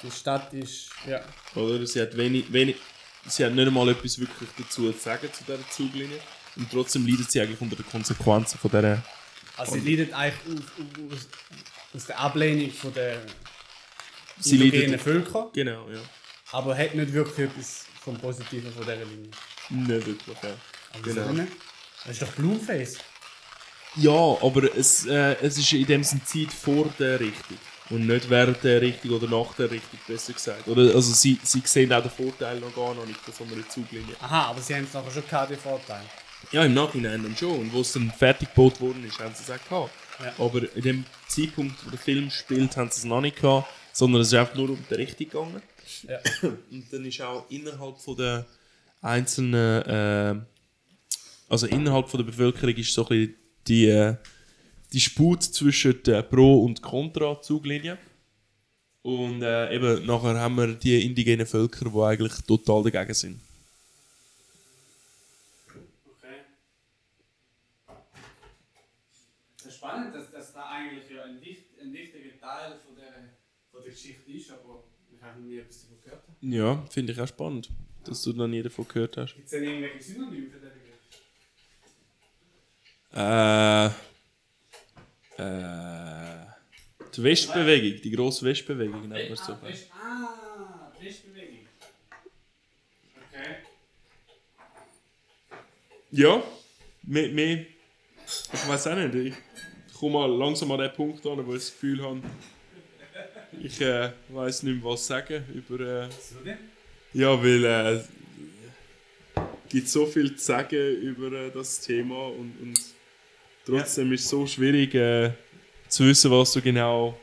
Die 0.03 0.11
Stadt 0.11 0.53
ist. 0.53 0.89
Ja. 1.07 1.21
Oder? 1.55 1.85
Sie 1.85 2.01
hat 2.01 2.15
wenig, 2.15 2.51
wenig, 2.51 2.77
sie 3.27 3.45
hat 3.45 3.53
nicht 3.53 3.67
einmal 3.67 3.89
etwas 3.89 4.19
wirklich 4.19 4.49
dazu 4.57 4.91
zu 4.91 4.97
sagen 4.97 5.29
zu 5.31 5.43
dieser 5.43 5.69
Zuglinie. 5.69 6.19
Und 6.55 6.71
trotzdem 6.71 7.05
leidet 7.05 7.31
sie 7.31 7.41
eigentlich 7.41 7.61
unter 7.61 7.75
den 7.75 7.87
Konsequenzen 7.87 8.57
von 8.57 8.71
dieser 8.71 9.03
Also, 9.57 9.73
sie 9.73 9.89
leidet 9.89 10.13
eigentlich 10.13 10.57
aus, 10.57 11.11
aus, 11.11 11.27
aus, 11.93 12.05
der 12.05 12.19
Ablehnung 12.19 12.71
von 12.71 12.93
der 12.93 13.21
Sie 14.39 14.55
indigenen 14.55 14.99
Völker, 14.99 15.51
Genau, 15.53 15.89
ja. 15.89 15.99
aber 16.51 16.75
hat 16.75 16.95
nicht 16.95 17.13
wirklich 17.13 17.49
etwas 17.49 17.85
vom 18.03 18.17
Positiven 18.17 18.71
von 18.73 18.83
dieser 18.83 18.95
Linie. 18.97 19.29
Nicht 19.69 20.07
wirklich, 20.07 20.37
ja. 20.43 20.49
Also, 20.93 21.03
Genau. 21.03 21.27
so, 21.27 21.33
ne? 21.33 21.47
Das 22.03 22.13
ist 22.13 22.21
doch 22.21 22.31
Blueface. 22.33 22.97
Ja, 23.95 24.37
aber 24.41 24.75
es, 24.75 25.05
äh, 25.05 25.35
es 25.41 25.57
ist 25.57 25.71
in 25.73 25.85
dem 25.85 26.03
Sinne 26.03 26.23
Zeit 26.23 26.51
vor 26.53 26.85
der 26.97 27.19
Richtung. 27.19 27.57
Und 27.89 28.07
nicht 28.07 28.29
während 28.29 28.63
der 28.63 28.81
Richtung 28.81 29.11
oder 29.11 29.27
nach 29.27 29.53
der 29.55 29.69
Richtung, 29.69 29.99
besser 30.07 30.31
gesagt. 30.31 30.65
Oder, 30.67 30.95
also 30.95 31.13
sie, 31.13 31.37
sie 31.43 31.61
sehen 31.65 31.91
auch 31.91 32.01
den 32.01 32.09
Vorteil 32.09 32.59
noch 32.61 32.73
gar 32.73 32.93
noch 32.95 33.05
nicht 33.05 33.19
von 33.19 33.33
so 33.47 33.53
einer 33.53 33.67
Zuglinie. 33.67 34.15
Aha, 34.21 34.45
aber 34.49 34.61
sie 34.61 34.75
haben 34.75 34.85
es 34.85 34.93
nachher 34.93 35.11
schon 35.11 35.27
gehabt, 35.27 35.51
den 35.51 35.59
Vorteil. 35.59 36.01
Ja, 36.53 36.63
im 36.63 36.73
Nachhinein 36.73 37.21
dann 37.21 37.35
schon. 37.35 37.59
Und 37.59 37.73
wo 37.73 37.81
es 37.81 37.91
dann 37.91 38.09
fertig 38.17 38.47
gebaut 38.55 38.79
worden 38.79 39.05
ist, 39.05 39.19
haben 39.19 39.35
sie 39.35 39.43
es 39.43 39.49
auch 39.51 39.69
gehabt. 39.69 39.91
Ja. 40.23 40.45
Aber 40.45 40.61
in 40.75 40.81
dem 40.81 41.05
Zeitpunkt, 41.27 41.85
wo 41.85 41.89
der 41.89 41.99
Film 41.99 42.31
spielt, 42.31 42.75
haben 42.77 42.89
sie 42.89 42.99
es 42.99 43.03
noch 43.03 43.21
nicht 43.21 43.41
gehabt, 43.41 43.67
sondern 43.91 44.21
es 44.21 44.29
ist 44.29 44.33
einfach 44.35 44.55
nur 44.55 44.69
um 44.69 44.85
die 44.89 44.93
Richtung 44.95 45.27
gegangen. 45.29 45.61
Ja. 46.03 46.19
Und 46.71 46.91
dann 46.91 47.05
ist 47.05 47.21
auch 47.21 47.49
innerhalb 47.49 47.97
von 47.97 48.17
der 48.17 48.45
einzelnen, 49.01 49.83
äh, 49.83 50.41
also 51.49 51.67
innerhalb 51.67 52.09
von 52.09 52.19
der 52.19 52.25
Bevölkerung 52.25 52.75
ist 52.75 52.93
so 52.93 53.03
ein 53.03 53.09
bisschen 53.09 53.35
die, 53.67 53.85
äh, 53.87 54.15
die 54.93 54.99
Sput 54.99 55.43
zwischen 55.43 56.01
der 56.03 56.21
Pro- 56.23 56.63
und 56.63 56.81
Contra-Zuglinie. 56.81 57.97
Und 59.03 59.41
äh, 59.41 59.73
eben 59.73 60.05
nachher 60.05 60.39
haben 60.39 60.55
wir 60.57 60.75
die 60.75 61.03
indigenen 61.03 61.47
Völker, 61.47 61.89
die 61.89 61.99
eigentlich 61.99 62.33
total 62.45 62.83
dagegen 62.83 63.13
sind. 63.13 63.41
Okay. 66.05 66.41
Das 69.57 69.65
ist 69.65 69.75
spannend, 69.77 70.13
dass, 70.13 70.29
dass 70.31 70.53
da 70.53 70.69
eigentlich 70.69 71.09
ja 71.09 71.23
ein, 71.23 71.41
wicht, 71.41 71.65
ein 71.81 71.91
wichtiger 71.91 72.39
Teil 72.39 72.77
von 72.85 72.95
der, 72.95 73.33
von 73.71 73.81
der 73.81 73.91
Geschichte 73.91 74.31
ist, 74.31 74.51
aber 74.51 74.83
ich 75.11 75.21
habe 75.21 75.39
noch 75.39 75.47
nie 75.47 75.57
etwas. 75.57 75.87
Ja, 76.41 76.83
finde 76.89 77.13
ich 77.13 77.21
auch 77.21 77.27
spannend, 77.27 77.69
dass 78.03 78.23
du 78.23 78.33
noch 78.33 78.47
nie 78.47 78.63
davon 78.63 78.87
gehört 78.87 79.17
hast. 79.17 79.35
Gibt 79.35 79.45
es 79.45 79.51
denn 79.51 79.63
irgendwelche 79.63 80.01
Synonyme 80.01 80.49
für 80.49 80.59
den 80.59 80.71
Begriff? 80.73 80.99
Äh, 83.13 83.85
äh, 85.37 86.45
die 87.15 87.23
Westbewegung, 87.23 88.01
die 88.01 88.11
grosse 88.11 88.45
Westbewegung 88.45 89.07
nennt 89.07 89.11
man 89.11 89.33
es 89.33 89.45
so. 89.45 89.53
Ah, 89.53 89.59
ah, 89.91 90.91
Westbewegung. 90.99 91.67
Okay. 93.29 93.55
Ja, 96.11 96.43
mehr, 97.03 97.29
mehr 97.29 97.65
ich 98.53 98.67
weiß 98.67 98.87
auch 98.87 98.95
nicht, 98.95 99.15
ich 99.15 99.93
komme 99.93 100.13
mal 100.13 100.31
langsam 100.31 100.71
an 100.71 100.79
den 100.79 100.93
Punkt 100.93 101.25
an, 101.25 101.45
wo 101.45 101.53
ich 101.53 101.59
das 101.59 101.71
Gefühl 101.71 102.01
habe, 102.03 102.21
ich 103.59 103.81
äh, 103.81 104.11
weiß 104.29 104.63
nicht 104.63 104.81
mehr, 104.81 104.91
was 104.91 105.07
sagen 105.07 105.43
über... 105.53 106.05
Äh, 106.05 106.09
ja, 107.13 107.37
weil 107.43 107.65
äh, 107.65 107.93
es 107.95 108.09
gibt 109.69 109.89
so 109.89 110.05
viel 110.05 110.35
zu 110.35 110.43
sagen 110.43 111.01
über 111.01 111.31
äh, 111.31 111.51
das 111.51 111.81
Thema 111.81 112.27
und, 112.27 112.55
und 112.61 112.79
trotzdem 113.65 114.11
ist 114.13 114.23
es 114.23 114.29
so 114.29 114.47
schwierig 114.47 114.93
äh, 114.95 115.31
zu 115.87 116.05
wissen, 116.05 116.31
was 116.31 116.53
du 116.53 116.61
genau 116.61 117.17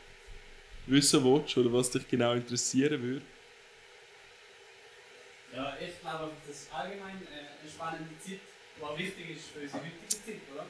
wissen 0.86 1.24
willst 1.24 1.56
oder 1.56 1.72
was 1.72 1.90
dich 1.90 2.06
genau 2.08 2.34
interessieren 2.34 3.02
würde. 3.02 3.22
Ja, 5.54 5.76
ich 5.80 6.00
glaube, 6.00 6.32
das 6.46 6.56
ist 6.56 6.72
allgemein 6.72 7.16
äh, 7.16 7.60
eine 7.60 7.70
spannende 7.70 8.10
Zeit, 8.18 8.40
die 8.76 8.82
auch 8.82 8.98
wichtig 8.98 9.30
ist 9.36 9.46
für 9.46 9.60
unsere 9.60 9.82
heutige 9.82 10.08
Zeit, 10.08 10.40
oder? 10.54 10.66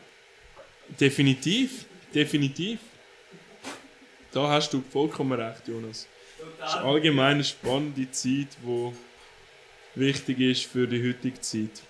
Definitiv, 0.99 1.87
definitiv. 2.15 2.79
Da 4.39 4.49
hast 4.51 4.73
du 4.73 4.81
vollkommen 4.81 5.33
recht, 5.41 5.67
Jonas. 5.67 6.07
Es 6.63 6.69
ist 6.71 6.77
allgemein 6.77 7.33
eine 7.33 7.43
spannende 7.45 8.09
Zeit, 8.13 8.47
die 8.63 8.93
wichtig 9.97 10.39
ist 10.39 10.67
für 10.67 10.87
die 10.87 11.03
heutige 11.03 11.41
Zeit. 11.41 11.83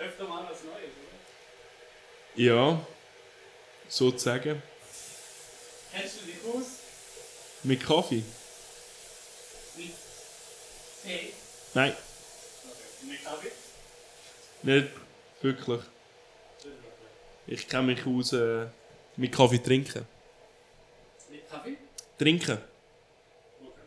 Öfter 0.00 0.24
mal 0.24 0.48
was 0.50 0.64
Neues, 0.64 0.90
oder? 2.34 2.42
Ja, 2.42 2.84
sozusagen. 3.88 4.60
Kennst 5.94 6.20
du 6.20 6.26
dich 6.26 6.34
aus? 6.52 6.66
Mit 7.62 7.86
Kaffee? 7.86 8.24
Mit 9.76 9.92
Tee? 11.04 11.32
Nein, 11.74 11.92
Okay. 11.92 13.08
Mit 13.08 13.22
Kaffee? 13.24 13.52
nicht 14.64 15.05
wirklich. 15.46 15.80
Ich 17.46 17.68
kenne 17.68 17.94
mich 17.94 18.06
aus 18.06 18.32
äh, 18.32 18.66
mit 19.16 19.32
Kaffee 19.32 19.62
trinken. 19.62 20.04
Mit 21.30 21.48
Kaffee? 21.48 21.76
Trinken? 22.18 22.58
Okay. 23.60 23.80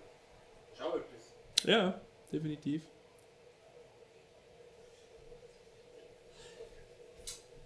Schau 0.78 0.98
etwas. 0.98 1.66
Ja, 1.66 2.00
definitiv. 2.32 2.82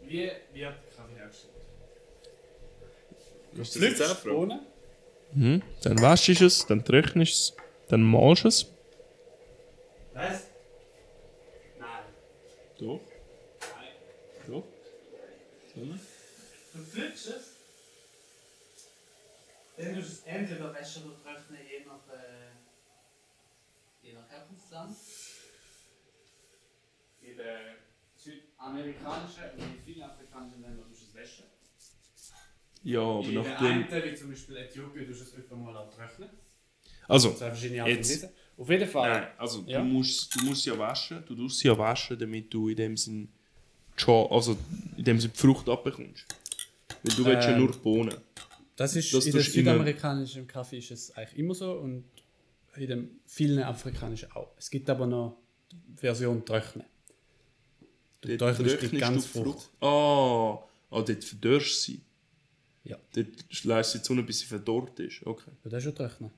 Wie 0.02 0.32
wird 0.54 0.76
Kaffee 0.96 1.16
hergestellt? 1.16 1.54
Kannst 3.56 3.78
Pflückst 3.78 4.24
Bohnen? 4.24 4.60
Mhm. 5.34 5.62
Dann 5.84 6.02
waschst 6.02 6.39
du 6.41 6.46
es, 6.46 6.66
dann 6.66 6.84
trocknest 6.84 7.16
du 7.16 7.22
es, 7.22 7.56
dann 7.89 8.02
malst 8.02 8.44
du 8.44 8.48
es. 8.48 8.66
Was? 10.14 10.48
Nein. 11.80 12.04
doch. 12.80 13.12
Du 15.76 15.82
es? 17.28 17.28
Dann 19.76 19.95
tust 19.95 19.95
du 19.95 20.13
es 20.13 20.24
entweder 20.26 20.74
waschen 20.74 21.03
oder 21.05 21.21
trocknen, 21.24 21.59
je 21.67 21.86
nach, 21.86 22.07
äh, 22.13 22.51
je 24.05 24.13
nach 24.13 24.30
Herkunftsland. 24.30 24.95
In 27.21 27.38
den 27.38 27.76
südamerikanischen 28.15 29.43
und 29.57 29.63
in 29.63 29.84
vielen 29.84 30.03
afrikanischen 30.03 30.61
Ländern 30.61 30.88
tust 30.89 31.01
du 31.01 31.05
es 31.05 31.15
waschen. 31.15 31.45
Ja, 32.84 33.01
aber 33.01 33.24
in 33.24 33.34
nachdem. 33.34 33.84
einen, 33.88 34.03
wie 34.11 34.15
zum 34.15 34.30
Beispiel 34.30 34.57
Äthiopien, 34.57 35.07
tust 35.07 35.21
du 35.21 35.26
es 35.26 35.36
öfter 35.38 35.55
mal 35.55 35.76
auch 35.76 35.89
trocknen. 35.89 36.30
Also, 37.07 37.32
Das 37.32 37.61
Jetzt-. 37.63 38.30
Auf 38.55 38.69
jeden 38.69 38.88
Fall. 38.88 39.09
Nein, 39.09 39.32
also 39.39 39.63
Ja. 39.65 39.80
du, 39.80 39.86
musst, 39.86 40.36
du 40.36 40.45
musst 40.45 40.65
ja 40.65 40.78
waschen, 40.78 41.26
du 41.26 41.36
sie 41.36 41.63
ja 41.63 41.76
waschen, 41.78 42.19
damit 42.19 42.53
du 42.53 42.69
in 42.69 42.76
dem 42.76 42.97
Sinn 42.97 43.34
schon, 43.96 44.32
also 44.32 44.58
in 44.98 45.04
dem 45.04 45.20
Sinn 45.20 45.32
die 45.34 45.39
Frucht 45.39 45.70
abbekommst. 45.70 46.26
Weil 47.04 47.16
du 47.16 47.26
willst 47.26 47.48
ja 47.48 47.54
Ähm, 47.54 47.60
nur 47.60 47.72
Bohnen. 47.72 48.18
Das 48.76 48.96
ist 48.96 49.14
Das 49.14 49.26
in 49.26 49.34
der 49.34 49.41
du 49.44 49.50
südamerikanischen 49.50 50.48
Kaffee 50.48 50.80
ist 50.80 50.91
es 50.91 51.16
eigentlich 51.16 51.39
immer 51.39 51.54
so 51.54 51.74
und 51.74 52.06
in 52.76 52.88
den 52.88 53.20
vielen 53.26 53.64
afrikanischen 53.64 54.32
auch. 54.32 54.52
Es 54.58 54.70
gibt 54.70 54.89
aber 54.89 55.06
noch 55.06 55.38
die 55.72 55.98
Version 55.98 56.44
trocknen. 56.44 56.86
Du 58.22 58.38
trocknest 58.38 58.91
die 58.91 58.98
ganze 58.98 59.28
du 59.28 59.44
Frucht. 59.44 59.70
Ah, 59.82 60.64
ah 60.89 61.02
dort 61.02 61.24
verdörrst 61.24 61.88
du 61.88 61.91
sie. 61.91 62.02
Ja. 62.86 62.98
Dort 63.14 63.64
lässt 63.64 63.91
sie 63.91 64.00
die 64.00 64.06
Sonne, 64.06 64.24
bis 64.24 64.39
sie 64.39 64.46
verdorrt 64.46 65.00
ist. 65.00 65.26
Okay. 65.26 65.52
Ja, 65.64 65.70
das 65.70 65.78
ist 65.80 65.84
schon 65.84 65.96
trocknen. 65.96 66.32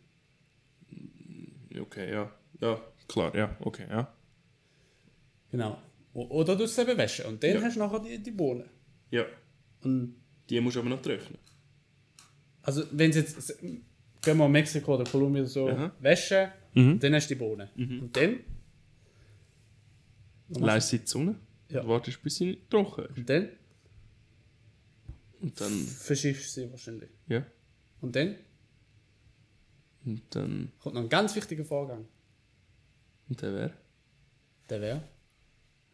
Okay, 1.80 2.12
ja. 2.12 2.32
Ja, 2.60 2.82
klar, 3.08 3.36
ja, 3.36 3.56
okay, 3.60 3.86
ja. 3.89 4.14
Genau. 5.51 5.78
Oder 6.16 6.55
du 6.55 6.63
es 6.63 6.78
eben 6.78 6.97
waschen 6.97 7.26
und 7.26 7.43
dann 7.43 7.55
Ja. 7.55 7.61
hast 7.61 7.76
du 7.76 7.80
nachher 7.80 7.99
die, 7.99 8.18
die 8.24 8.32
Bohnen. 8.32 8.70
Ja. 9.11 9.26
Und 9.84 10.16
Die 10.49 10.59
musst 10.61 10.76
du 10.76 10.80
aber 10.80 10.89
noch 10.89 11.01
trocknen. 11.01 11.38
Also, 12.61 12.84
wenn 12.91 13.11
sie 13.11 13.20
jetzt, 13.20 13.59
gehen 13.59 14.38
wir 14.38 14.45
in 14.45 14.51
Mexiko 14.51 14.95
oder 14.95 15.03
Kolumbien 15.03 15.45
so, 15.45 15.68
Aha. 15.70 15.91
waschen, 15.99 16.49
Mhm. 16.74 16.99
dann 16.99 17.13
hast 17.16 17.30
du 17.30 17.36
die 17.36 17.39
Bohnen. 17.39 17.70
Und 17.76 18.16
dann? 18.16 18.39
Leist 20.49 20.89
sie 20.89 20.97
in 20.97 21.01
die 21.03 21.07
Sonne. 21.07 21.36
Ja. 21.70 21.82
Du 21.82 21.88
wartest, 21.88 22.22
bis 22.22 22.36
sie 22.36 22.59
trocken 22.70 23.05
ist. 23.05 23.18
Und 23.18 23.30
dann 23.30 23.49
Und 25.41 25.59
dann, 25.61 25.72
verschiffst 25.86 26.55
du 26.57 26.61
sie 26.61 26.72
wahrscheinlich. 26.72 27.09
ja. 27.28 27.45
Und 28.01 28.16
dann 28.16 28.36
Und 30.05 30.22
dann, 30.36 30.72
kommt 30.80 30.95
noch 30.95 31.01
ein 31.01 31.09
ganz 31.09 31.36
wichtiger 31.36 31.66
Vorgang. 31.66 32.05
und 33.28 33.41
der 33.41 33.53
wäre, 33.53 33.74
Der 34.70 34.82
wäre, 34.82 35.03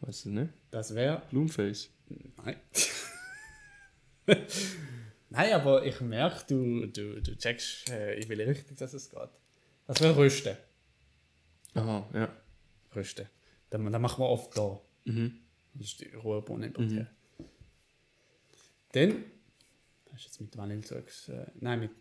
weiß 0.02 0.26
ich 0.26 0.32
nicht, 0.32 0.54
das 0.72 0.94
wäre, 0.96 1.22
Blumenface. 1.30 1.90
nein. 2.38 2.58
nein, 5.30 5.54
aber 5.54 5.86
ich 5.86 6.02
merke, 6.02 6.46
du, 6.48 6.88
du, 6.88 7.22
du 7.22 7.36
checkst, 7.36 7.90
äh, 7.90 8.20
in 8.20 8.30
welche 8.30 8.48
Richtung 8.48 8.78
das 8.78 8.94
es 8.94 9.10
geht. 9.10 9.30
Das 9.88 10.02
wäre 10.02 10.16
Rösten. 10.16 10.58
Aha, 11.74 12.10
ja. 12.14 12.36
Rösten. 12.96 13.28
Dann, 13.70 13.92
dann 13.92 14.02
machen 14.02 14.22
wir 14.22 14.30
oft 14.30 14.58
da. 14.58 14.80
Mhm. 15.06 15.40
Das 15.74 15.88
ist 15.88 16.02
die 16.02 16.10
rohe 16.10 16.42
Bohne 16.42 16.68
importieren. 16.68 17.08
Dann 18.92 19.24
hast 20.12 20.24
du 20.24 20.28
jetzt 20.28 20.42
mit 20.42 20.58
Vanillezeugs, 20.58 21.30
äh, 21.30 21.46
nein, 21.60 21.80
mit, 21.80 21.92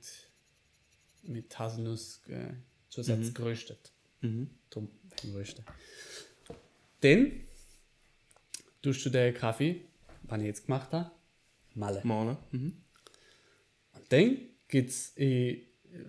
mit 1.23 1.57
Haselnuss 1.57 2.23
äh, 2.29 2.55
zusätzlich 2.89 3.35
geröstet. 3.35 3.93
Mhm. 4.21 4.51
Wegen 5.23 5.35
Rösten. 5.35 5.65
Dann 7.01 7.47
tust 8.83 9.05
du 9.05 9.11
den 9.11 9.35
Kaffee, 9.35 9.85
was 10.23 10.39
ich 10.41 10.47
jetzt 10.47 10.67
gemacht 10.67 10.93
habe, 10.93 11.11
malen. 11.75 12.01
Malen. 12.07 12.37
Mhm. 12.53 12.73
Und 13.95 14.13
dann 14.13 14.39
gibt 14.69 14.91
es 14.91 15.15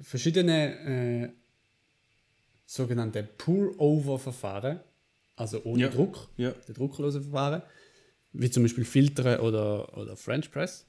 verschiedene 0.02 0.80
äh, 0.80 1.30
sogenannte 2.66 3.24
Pour-Over-Verfahren, 3.24 4.80
also 5.36 5.64
ohne 5.64 5.84
Ja. 5.84 5.90
Druck, 5.90 6.30
Ja. 6.38 6.52
der 6.52 6.76
drucklose 6.76 7.22
Verfahren, 7.22 7.62
wie 8.34 8.50
zum 8.50 8.64
Beispiel 8.64 8.86
Filtern 8.86 9.40
oder, 9.42 9.98
oder 9.98 10.16
French 10.16 10.52
Press. 10.52 10.86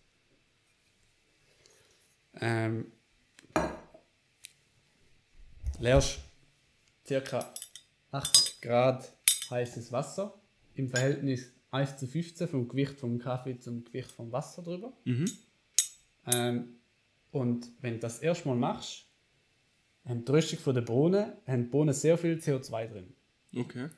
Ähm, 2.41 2.93
leerst 5.81 6.21
ca. 7.07 7.53
8 8.11 8.63
Grad 8.63 9.13
heißes 9.51 9.91
Wasser 9.93 10.35
im 10.75 10.89
Verhältnis 10.89 11.51
1 11.73 11.97
zu 11.97 12.07
15 12.07 12.49
vom 12.49 12.69
Gewicht 12.69 13.01
vom 13.01 13.19
Kaffee 13.19 13.59
zum 13.59 13.83
Gewicht 13.85 14.13
vom 14.13 14.31
Wasser 14.31 14.63
drüber. 14.63 14.93
Ähm, 16.27 16.77
und 17.31 17.71
wenn 17.81 17.95
du 17.95 18.01
das 18.01 18.21
erstmal 18.21 18.57
machst, 18.57 19.07
haben 20.05 20.25
die 20.25 20.33
Röstung 20.33 20.59
von 20.59 20.75
der 20.75 20.83
Bohnen, 20.83 21.33
haben 21.47 21.65
die 21.65 21.69
Bohnen 21.69 21.95
sehr 21.95 22.19
viel 22.19 22.37
CO2 22.37 22.89
drin. 22.89 23.15
Okay. 23.57 23.89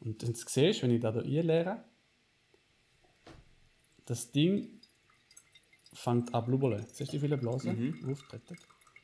Und 0.00 0.22
wenn 0.22 0.32
du 0.32 0.38
siehst, 0.38 0.82
wenn 0.82 0.90
ich 0.90 1.00
da 1.00 1.12
hier 1.22 1.40
einleere, 1.40 1.84
das 4.04 4.30
Ding 4.30 4.80
fängt 5.92 6.34
an 6.34 6.44
zu 6.44 6.46
blubbern. 6.46 6.84
Siehst 6.92 7.12
du 7.12 7.16
die 7.16 7.20
viele 7.20 7.36
Blasen? 7.36 7.94
Auftreten. 8.10 8.56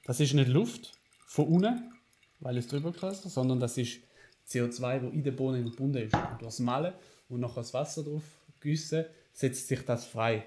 Das 0.05 0.20
ist 0.20 0.34
nicht 0.34 0.49
Luft 0.49 0.92
von 1.26 1.47
unten, 1.47 1.92
weil 2.40 2.57
es 2.57 2.66
drüber 2.66 2.92
ist, 3.11 3.22
sondern 3.22 3.61
das 3.61 3.78
ist 3.78 4.01
CO2, 4.49 5.03
wo 5.03 5.09
in 5.09 5.22
der 5.22 5.32
Bohne 5.32 5.62
gebunden 5.62 5.99
ist. 5.99 6.14
Und 6.14 6.40
durch 6.40 6.42
das 6.42 6.59
Malen 6.59 6.95
und 7.28 7.40
noch 7.40 7.54
das 7.54 7.74
Wasser 7.74 8.02
drauf 8.02 8.22
gießen, 8.60 9.04
setzt 9.32 9.68
sich 9.68 9.84
das 9.84 10.06
frei 10.06 10.46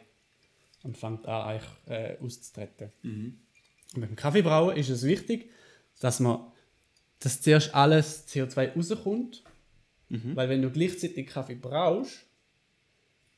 und 0.84 0.98
fängt 0.98 1.26
an 1.28 1.48
eigentlich, 1.48 1.70
äh, 1.88 2.18
auszutreten. 2.22 2.92
Und 3.96 4.02
beim 4.02 4.16
Kaffeebrauen 4.16 4.76
ist 4.78 4.90
es 4.90 5.04
wichtig, 5.04 5.52
dass 6.00 6.20
man 6.20 6.52
dass 7.20 7.42
zuerst 7.42 7.74
alles 7.74 8.28
CO2 8.28 8.76
rauskommt, 8.76 9.44
weil 10.36 10.50
wenn 10.50 10.62
du 10.62 10.70
gleichzeitig 10.70 11.28
Kaffee 11.28 11.56
brauchst, 11.56 12.26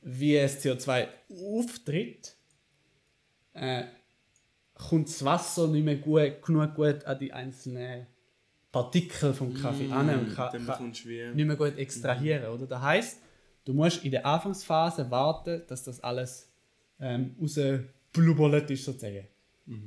wie 0.02 0.36
es 0.36 0.62
CO2 0.64 1.08
auftritt, 1.30 2.36
äh, 3.54 3.84
kommt 4.74 5.08
das 5.08 5.24
Wasser 5.24 5.68
nicht 5.68 5.84
mehr 5.84 5.96
gut, 5.96 6.42
genug 6.42 6.74
gut 6.74 7.04
an 7.04 7.18
die 7.18 7.32
einzelnen 7.32 8.06
Partikel 8.72 9.34
vom 9.34 9.52
Kaffee 9.54 9.90
an 9.90 10.10
und 10.10 10.34
kann, 10.34 10.64
kann 10.64 10.90
nicht 10.90 11.06
mehr 11.34 11.56
gut 11.56 11.76
extrahieren. 11.76 12.52
Oder? 12.52 12.66
Das 12.66 12.82
heißt, 12.82 13.18
du 13.64 13.72
musst 13.74 14.04
in 14.04 14.10
der 14.10 14.26
Anfangsphase 14.26 15.10
warten, 15.10 15.62
dass 15.68 15.84
das 15.84 16.00
alles 16.00 16.48
ähm, 16.98 17.34
rausblubbert 17.40 18.70
ist 18.70 18.84
sozusagen. 18.84 19.26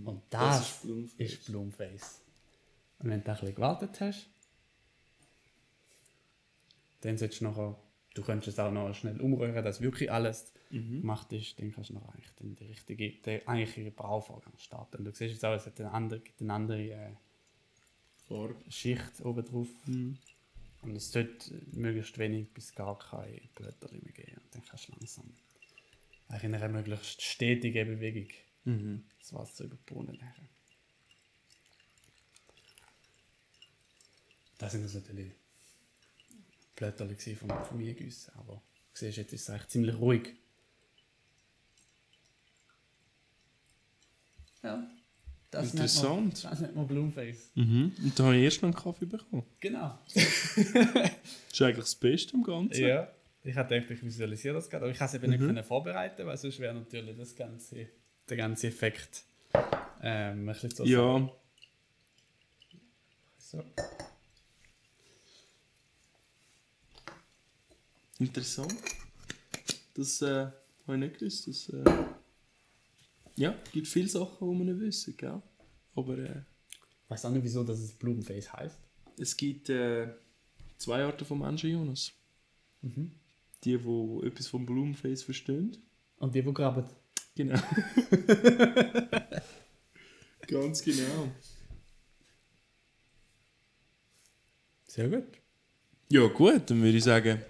Und 0.05 0.21
das, 0.29 0.39
Das 0.39 0.67
ist 0.69 0.81
Blumenface. 0.83 1.19
ist 1.19 1.45
Blumenface. 1.45 2.21
Und 2.99 3.09
wenn 3.09 3.23
du 3.23 3.31
ein 3.31 3.33
bisschen 3.37 3.55
gewartet 3.55 3.99
hast, 3.99 4.27
dann 7.01 7.17
solltest 7.17 7.41
du 7.41 7.45
nachher, 7.45 7.75
du 8.13 8.21
könntest 8.21 8.47
es 8.47 8.59
auch 8.59 8.71
noch 8.71 8.93
schnell 8.93 9.19
umrühren, 9.19 9.63
dass 9.63 9.81
wirklich 9.81 10.09
alles 10.11 10.53
gemacht 11.01 11.31
ist, 11.33 11.59
dann 11.59 11.71
kannst 11.73 11.89
du 11.89 11.95
noch 11.95 12.07
eigentlich 12.09 12.31
den, 12.39 12.55
die 12.55 12.65
richtige, 12.65 13.11
den 13.11 13.47
eigentlichen 13.47 13.93
Brauvorgang 13.93 14.53
starten. 14.57 14.97
Und 14.97 15.05
du 15.05 15.11
siehst 15.11 15.33
jetzt 15.33 15.45
auch, 15.45 15.53
es 15.53 15.65
hat 15.65 15.79
eine 15.81 15.91
andere, 15.91 16.21
gibt 16.21 16.41
eine 16.41 16.53
andere 16.53 16.81
äh. 16.81 17.09
Schicht 18.69 19.21
oben 19.23 19.45
drauf. 19.45 19.67
Und 20.83 20.95
es 20.95 21.11
sollte 21.11 21.61
möglichst 21.71 22.17
wenig 22.17 22.49
bis 22.53 22.75
gar 22.75 22.99
keine 22.99 23.41
Blätter 23.55 23.89
mehr 23.91 24.11
geben. 24.11 24.41
Und 24.43 24.55
dann 24.55 24.65
kannst 24.65 24.87
du 24.87 24.91
langsam 24.91 25.33
eigentlich 26.27 26.43
in 26.43 26.55
einer 26.55 26.69
möglichst 26.69 27.21
stetigen 27.21 27.87
Bewegung 27.87 28.27
das 29.19 29.33
Wasser 29.33 29.65
über 29.65 29.75
die 29.75 29.93
Bohnen 29.93 30.13
leeren. 30.13 30.49
Das 34.57 34.71
sind 34.71 34.83
jetzt 34.83 34.93
natürlich 34.93 35.33
Blätter 36.75 37.07
vom, 37.35 37.49
vom 37.65 37.79
Eingüssen, 37.79 38.33
aber 38.35 38.53
du 38.53 38.61
siehst, 38.93 39.17
jetzt 39.17 39.33
ist 39.33 39.41
es 39.41 39.49
eigentlich 39.49 39.67
ziemlich 39.67 39.95
ruhig. 39.95 40.35
Ja. 44.63 44.89
Das 45.53 45.73
nennt 45.73 45.75
man- 45.75 45.83
Interessant. 45.83 46.43
Das 46.43 46.59
nennt 46.61 46.75
man 46.75 46.87
Blueface. 46.87 47.51
Mhm. 47.55 47.91
Und 48.03 48.19
da 48.19 48.23
habe 48.25 48.35
ich 48.37 48.43
erst 48.43 48.61
noch 48.61 48.69
einen 48.69 48.75
Kaffee 48.75 49.05
bekommen. 49.05 49.43
Genau. 49.59 49.97
Das 50.13 50.23
ist 50.57 51.61
eigentlich 51.61 51.77
das 51.77 51.95
Beste 51.95 52.33
am 52.35 52.43
Ganzen. 52.43 52.81
Ja. 52.85 53.07
Ich 53.43 53.55
hatte 53.55 53.75
gedacht, 53.75 53.91
ich 53.91 54.03
visualisiere 54.03 54.55
das 54.55 54.69
gerade, 54.69 54.85
aber 54.85 54.91
ich 54.91 54.97
kann 54.97 55.07
es 55.07 55.13
eben 55.15 55.29
nicht 55.29 55.39
können 55.39 55.63
vorbereiten, 55.63 56.25
weil 56.25 56.37
sonst 56.37 56.59
wäre 56.59 56.73
natürlich 56.73 57.17
das 57.17 57.35
ganze, 57.35 57.87
der 58.29 58.37
ganze 58.37 58.67
Effekt 58.67 59.23
ähm, 60.01 60.41
ein 60.41 60.45
bisschen 60.45 60.71
so. 60.71 60.85
Ja, 60.85 61.29
So. 63.37 63.63
interessant. 68.19 68.73
Das 69.95 70.21
äh, 70.21 70.27
habe 70.87 70.93
ich 70.93 70.97
nicht 70.97 71.19
gewusst. 71.19 71.47
Das, 71.47 71.69
äh, 71.69 71.83
ja, 73.35 73.55
es 73.65 73.71
gibt 73.71 73.87
viele 73.87 74.07
Sachen, 74.07 74.37
die 74.51 74.57
wir 74.65 74.73
nicht 74.73 74.79
wissen, 74.85 75.17
gell? 75.17 75.41
Aber 75.95 76.17
äh, 76.17 76.41
Ich 77.03 77.09
weiß 77.09 77.25
auch 77.25 77.31
nicht, 77.31 77.43
wieso 77.43 77.63
dass 77.63 77.79
es 77.79 77.93
Blumenface 77.93 78.51
heißt. 78.53 78.77
es 79.17 79.37
gibt 79.37 79.69
äh, 79.69 80.07
zwei 80.77 81.03
Arten 81.03 81.25
von 81.25 81.39
Menschen, 81.39 81.71
Jonas. 81.71 82.11
Die, 82.81 83.09
die 83.63 83.73
etwas 84.27 84.47
vom 84.47 84.65
Blumenface 84.65 85.23
verstehen. 85.23 85.77
Und 86.17 86.35
die, 86.35 86.41
die 86.41 86.53
graben. 86.53 86.85
Genau. 87.35 87.59
Ganz 90.47 90.81
genau. 90.83 91.31
Sehr 94.87 95.09
gut. 95.09 95.23
Ja, 96.09 96.27
gut, 96.27 96.69
dann 96.69 96.81
würde 96.81 96.97
ich 96.97 97.03
sagen, 97.03 97.41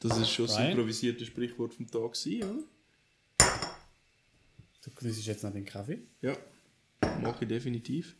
das 0.00 0.18
ist 0.18 0.30
schon 0.30 0.46
das 0.46 0.58
improvisierte 0.58 1.24
Sprichwort 1.24 1.72
vom 1.72 1.86
Tag 1.86 2.12
gewesen, 2.12 2.42
oder? 2.50 2.64
Du 4.82 4.90
grüßt 4.90 5.24
jetzt 5.24 5.44
noch 5.44 5.52
den 5.52 5.64
Kaffee. 5.64 6.02
Ja, 6.20 6.36
mache 7.20 7.44
ich 7.44 7.48
definitiv. 7.48 8.16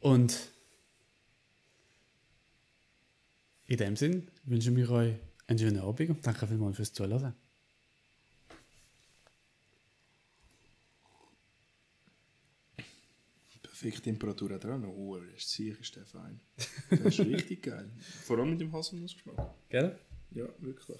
Und 0.00 0.52
in 3.66 3.76
dem 3.76 3.96
Sinn 3.96 4.28
wünschen 4.44 4.76
wir 4.76 4.88
euch 4.90 5.16
einen 5.48 5.58
schönen 5.58 5.80
Abend 5.80 6.10
und 6.10 6.26
danke 6.26 6.46
vielmals 6.46 6.76
fürs 6.76 6.92
Zuhören. 6.92 7.34
Perfekte 13.62 14.02
Temperatur 14.02 14.52
er 14.52 14.78
noch. 14.78 14.88
Oh, 14.88 15.18
der 15.18 15.34
ist 15.34 15.50
sicher, 15.50 15.78
ist 15.80 15.96
der 15.96 16.06
fein. 16.06 16.40
Das 16.88 17.00
ist 17.00 17.18
richtig 17.20 17.62
geil. 17.62 17.90
Vor 18.24 18.38
allem 18.38 18.50
mit 18.50 18.60
dem 18.60 18.72
Haselnussgeschmack. 18.72 19.54
Gell? 19.68 19.98
Ja, 20.30 20.48
wirklich. 20.60 20.98